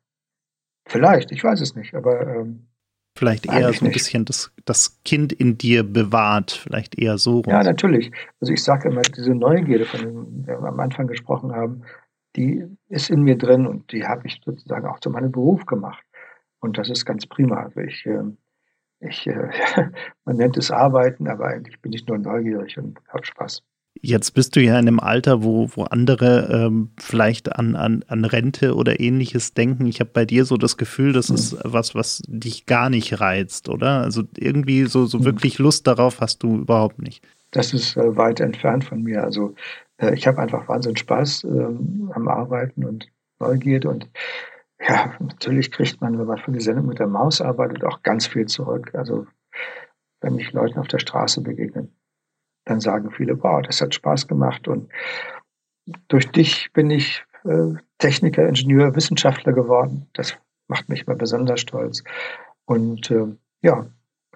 Vielleicht, 0.86 1.32
ich 1.32 1.44
weiß 1.44 1.62
es 1.62 1.76
nicht, 1.76 1.94
aber 1.96 2.28
ähm, 2.28 2.68
Vielleicht 3.16 3.46
eher 3.46 3.72
so 3.74 3.82
ein 3.82 3.88
nicht. 3.88 3.94
bisschen 3.94 4.26
das, 4.26 4.52
das 4.66 5.02
Kind 5.04 5.32
in 5.32 5.58
dir 5.58 5.84
bewahrt, 5.84 6.52
vielleicht 6.52 6.98
eher 6.98 7.20
so 7.20 7.42
rum. 7.42 7.52
Ja, 7.52 7.62
natürlich. 7.62 8.12
Also 8.42 8.54
ich 8.54 8.64
sage 8.64 8.90
immer, 8.90 9.02
diese 9.02 9.36
Neugierde, 9.36 9.86
von 9.86 10.44
der 10.46 10.60
wir 10.60 10.68
am 10.68 10.80
Anfang 10.80 11.08
gesprochen 11.08 11.52
haben, 11.54 11.84
die 12.36 12.66
ist 12.90 13.12
in 13.12 13.22
mir 13.22 13.38
drin 13.38 13.68
und 13.68 13.92
die 13.92 14.06
habe 14.08 14.26
ich 14.26 14.42
sozusagen 14.44 14.88
auch 14.88 15.00
zu 15.00 15.12
meinem 15.12 15.32
Beruf 15.32 15.66
gemacht. 15.68 16.04
Und 16.60 16.80
das 16.80 16.90
ist 16.90 17.06
ganz 17.06 17.28
prima. 17.28 17.62
Also 17.62 17.82
ich, 17.82 18.04
ähm, 18.08 18.38
ich 19.00 19.28
äh, 19.28 19.50
man 20.26 20.38
nennt 20.38 20.58
es 20.58 20.72
Arbeiten, 20.72 21.28
aber 21.28 21.46
eigentlich 21.48 21.80
bin 21.82 21.94
ich 21.94 22.08
nur 22.08 22.18
neugierig 22.18 22.80
und 22.80 23.00
habe 23.10 23.26
Spaß. 23.26 23.62
Jetzt 24.02 24.32
bist 24.32 24.56
du 24.56 24.62
ja 24.62 24.74
in 24.74 24.88
einem 24.88 25.00
Alter, 25.00 25.44
wo, 25.44 25.70
wo 25.76 25.84
andere 25.84 26.50
ähm, 26.52 26.89
vielleicht 27.00 27.56
an, 27.56 27.76
an, 27.76 28.04
an 28.08 28.26
Rente 28.26 28.76
oder 28.76 29.00
ähnliches 29.00 29.54
denken. 29.54 29.86
Ich 29.86 30.00
habe 30.00 30.10
bei 30.12 30.26
dir 30.26 30.46
so 30.46 30.58
das 30.58 30.78
Gefühl, 30.78 31.14
das 31.14 31.30
mhm. 31.30 31.36
ist 31.36 31.58
was, 31.64 31.96
was 31.96 32.22
dich 32.28 32.66
gar 32.66 32.89
nicht 32.89 33.22
reizt, 33.22 33.70
oder? 33.70 34.02
Also 34.02 34.24
irgendwie 34.38 34.86
so, 34.86 35.06
so 35.06 35.20
mhm. 35.20 35.26
wirklich 35.26 35.60
Lust 35.60 35.88
darauf 35.88 36.22
hast 36.22 36.44
du 36.44 36.58
überhaupt 36.58 37.02
nicht. 37.02 37.24
Das 37.52 37.74
ist 37.74 37.96
äh, 37.96 38.18
weit 38.18 38.39
entfernt 38.39 38.84
von 38.84 39.04
mir. 39.04 39.24
Also 39.24 39.56
äh, 39.98 40.14
ich 40.16 40.28
habe 40.28 40.39
einfach 40.39 40.68
wahnsinnig 40.68 41.00
Spaß 41.00 41.46
ähm, 41.46 42.12
am 42.14 42.28
Arbeiten 42.28 42.84
und 42.84 43.08
Neugierde 43.39 43.89
und 43.89 44.10
ja, 44.80 45.14
natürlich 45.20 45.72
kriegt 45.72 46.02
man, 46.02 46.18
wenn 46.20 46.26
man 46.26 46.38
für 46.38 46.52
die 46.52 46.60
Sendung 46.60 46.88
mit 46.88 47.00
der 47.00 47.08
Maus 47.08 47.41
arbeitet, 47.41 47.84
auch 47.86 48.04
ganz 48.04 48.28
viel 48.28 48.48
zurück. 48.48 48.91
Also 48.94 49.28
wenn 50.22 50.38
ich 50.38 50.52
Leuten 50.52 50.80
auf 50.80 50.88
der 50.88 51.00
Straße 51.00 51.41
begegne, 51.41 51.88
dann 52.66 52.80
sagen 52.80 53.11
viele, 53.11 53.41
wow, 53.43 53.61
das 53.61 53.82
hat 53.82 53.93
Spaß 53.93 54.28
gemacht. 54.28 54.68
Und 54.68 54.89
durch 56.07 56.32
dich 56.32 56.72
bin 56.74 56.89
ich 56.89 57.24
äh, 57.45 57.74
Techniker, 57.97 58.47
Ingenieur, 58.47 58.95
Wissenschaftler 58.95 59.53
geworden. 59.53 60.09
Das 60.14 60.38
macht 60.68 60.89
mich 60.89 61.07
mal 61.07 61.16
besonders 61.16 61.61
stolz. 61.61 62.03
Und 62.66 63.11
äh, 63.11 63.28
ja, 63.61 63.86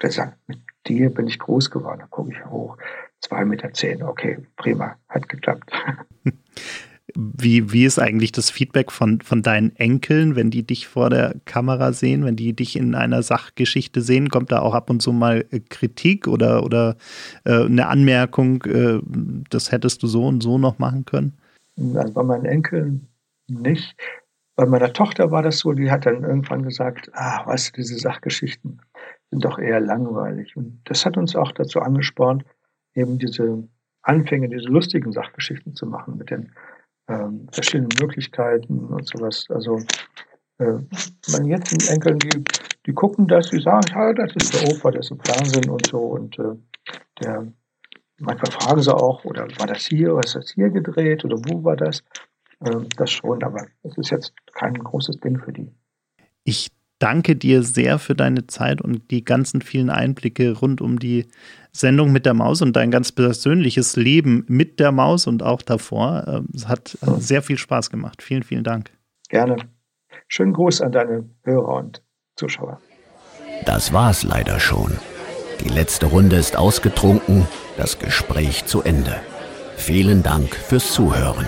der 0.02 0.12
sagt, 0.12 0.38
mit 0.48 0.60
dir 0.88 1.10
bin 1.10 1.28
ich 1.28 1.40
groß 1.40 1.72
geworden. 1.72 2.00
Da 2.00 2.08
gucke 2.08 2.32
ich 2.32 2.46
hoch. 2.46 2.78
Zwei 3.22 3.46
Meter 3.46 3.74
zehn. 3.74 4.04
Okay, 4.04 4.46
prima, 4.56 4.98
hat 5.10 5.28
geklappt. 5.30 5.72
Wie, 7.16 7.72
wie 7.72 7.86
ist 7.86 8.00
eigentlich 8.00 8.34
das 8.34 8.50
Feedback 8.50 8.92
von, 8.92 9.22
von 9.22 9.42
deinen 9.42 9.74
Enkeln, 9.78 10.36
wenn 10.36 10.50
die 10.50 10.64
dich 10.64 10.88
vor 10.88 11.10
der 11.10 11.36
Kamera 11.46 11.94
sehen, 11.94 12.26
wenn 12.26 12.36
die 12.36 12.54
dich 12.54 12.76
in 12.76 12.96
einer 12.96 13.24
Sachgeschichte 13.24 14.02
sehen? 14.02 14.30
Kommt 14.30 14.52
da 14.52 14.60
auch 14.60 14.74
ab 14.74 14.90
und 14.90 15.02
zu 15.02 15.14
mal 15.14 15.46
äh, 15.52 15.62
Kritik 15.62 16.28
oder, 16.28 16.64
oder 16.64 16.98
äh, 17.46 17.64
eine 17.64 17.88
Anmerkung, 17.88 18.62
äh, 18.64 19.00
das 19.50 19.72
hättest 19.72 20.04
du 20.04 20.08
so 20.08 20.28
und 20.28 20.44
so 20.44 20.58
noch 20.58 20.80
machen 20.80 21.06
können? 21.06 21.38
Also 21.96 22.12
bei 22.14 22.24
meinen 22.24 22.46
Enkeln 22.46 23.08
nicht. 23.48 23.96
Bei 24.58 24.66
meiner 24.66 24.92
Tochter 24.92 25.32
war 25.32 25.44
das 25.44 25.60
so, 25.60 25.72
die 25.74 25.90
hat 25.90 26.06
dann 26.06 26.24
irgendwann 26.24 26.64
gesagt, 26.64 27.10
ah, 27.14 27.46
weißt 27.46 27.70
du, 27.70 27.82
diese 27.82 27.98
Sachgeschichten 27.98 28.82
sind 29.30 29.46
doch 29.46 29.60
eher 29.60 29.80
langweilig. 29.80 30.58
Und 30.58 30.82
das 30.86 31.06
hat 31.06 31.16
uns 31.16 31.36
auch 31.36 31.52
dazu 31.52 31.80
angespornt, 31.80 32.44
eben 32.96 33.18
diese 33.18 33.64
Anfänge, 34.02 34.50
diese 34.50 34.68
lustigen 34.68 35.12
Sachgeschichten 35.12 35.76
zu 35.76 35.86
machen 35.86 36.18
mit 36.18 36.32
den 36.32 36.52
ähm, 37.08 37.48
verschiedene 37.52 37.90
Möglichkeiten 38.00 38.86
und 38.86 39.08
sowas. 39.08 39.46
Also 39.50 39.80
äh, 40.60 40.80
meine 41.32 41.50
jetzigen 41.50 41.88
Enkeln, 41.94 42.20
die, 42.20 42.44
die 42.86 42.94
gucken 42.94 43.28
das, 43.28 43.50
die 43.50 43.62
sagen, 43.62 43.88
ja, 43.94 44.14
das 44.14 44.36
ist 44.36 44.54
der 44.54 44.70
Opa, 44.70 44.92
das 44.92 45.08
ist 45.08 45.12
im 45.12 45.20
Fernsehen 45.20 45.70
und 45.70 45.88
so. 45.88 46.00
Und 46.00 46.38
äh, 46.40 46.56
der, 47.22 47.48
manchmal 48.20 48.52
fragen 48.52 48.82
sie 48.82 48.96
auch, 48.96 49.24
oder 49.26 49.48
war 49.58 49.68
das 49.68 49.86
hier, 49.86 50.14
oder 50.14 50.26
ist 50.26 50.36
das 50.36 50.52
hier 50.52 50.70
gedreht 50.70 51.24
oder 51.26 51.38
wo 51.46 51.64
war 51.64 51.76
das? 51.76 52.04
Äh, 52.62 52.82
das 52.96 53.12
schon, 53.12 53.44
aber 53.44 53.68
es 53.84 53.98
ist 53.98 54.10
jetzt 54.10 54.34
kein 54.54 54.74
großes 54.74 55.20
Ding 55.20 55.40
für 55.40 55.54
die. 55.54 55.72
Ich 56.44 56.72
danke 57.00 57.36
dir 57.36 57.64
sehr 57.64 58.00
für 58.00 58.16
deine 58.16 58.48
Zeit 58.48 58.82
und 58.82 59.12
die 59.12 59.24
ganzen 59.24 59.62
vielen 59.62 59.90
Einblicke 59.90 60.58
rund 60.58 60.82
um 60.82 61.00
die 61.00 61.28
Sendung 61.72 62.12
mit 62.12 62.26
der 62.26 62.34
Maus 62.34 62.62
und 62.62 62.76
dein 62.76 62.92
ganz 62.92 63.12
persönliches 63.12 63.96
Leben 63.96 64.46
mit 64.48 64.80
der 64.80 64.92
Maus 64.92 65.28
und 65.28 65.44
auch 65.44 65.62
davor. 65.62 66.26
Ähm, 66.28 66.48
es 66.54 66.68
hat 66.68 66.98
sehr 67.18 67.42
viel 67.42 67.58
Spaß 67.58 67.90
gemacht. 67.90 68.22
Vielen, 68.22 68.44
vielen 68.44 68.64
Dank. 68.64 68.92
Gerne. 69.30 69.58
Schönen 70.28 70.54
Gruß 70.54 70.82
an 70.82 70.92
deine 70.92 71.30
Hörer 71.44 71.76
und 71.76 72.02
Zuschauer. 72.36 72.80
Das 73.66 73.94
war's 73.94 74.24
leider 74.24 74.60
schon. 74.60 74.92
Die 75.64 75.70
letzte 75.70 76.06
Runde 76.08 76.36
ist 76.36 76.58
ausgetrunken, 76.58 77.48
das 77.78 78.00
Gespräch 78.00 78.66
zu 78.66 78.84
Ende. 78.84 79.16
Vielen 79.76 80.24
Dank 80.24 80.56
fürs 80.56 80.94
Zuhören. 80.94 81.48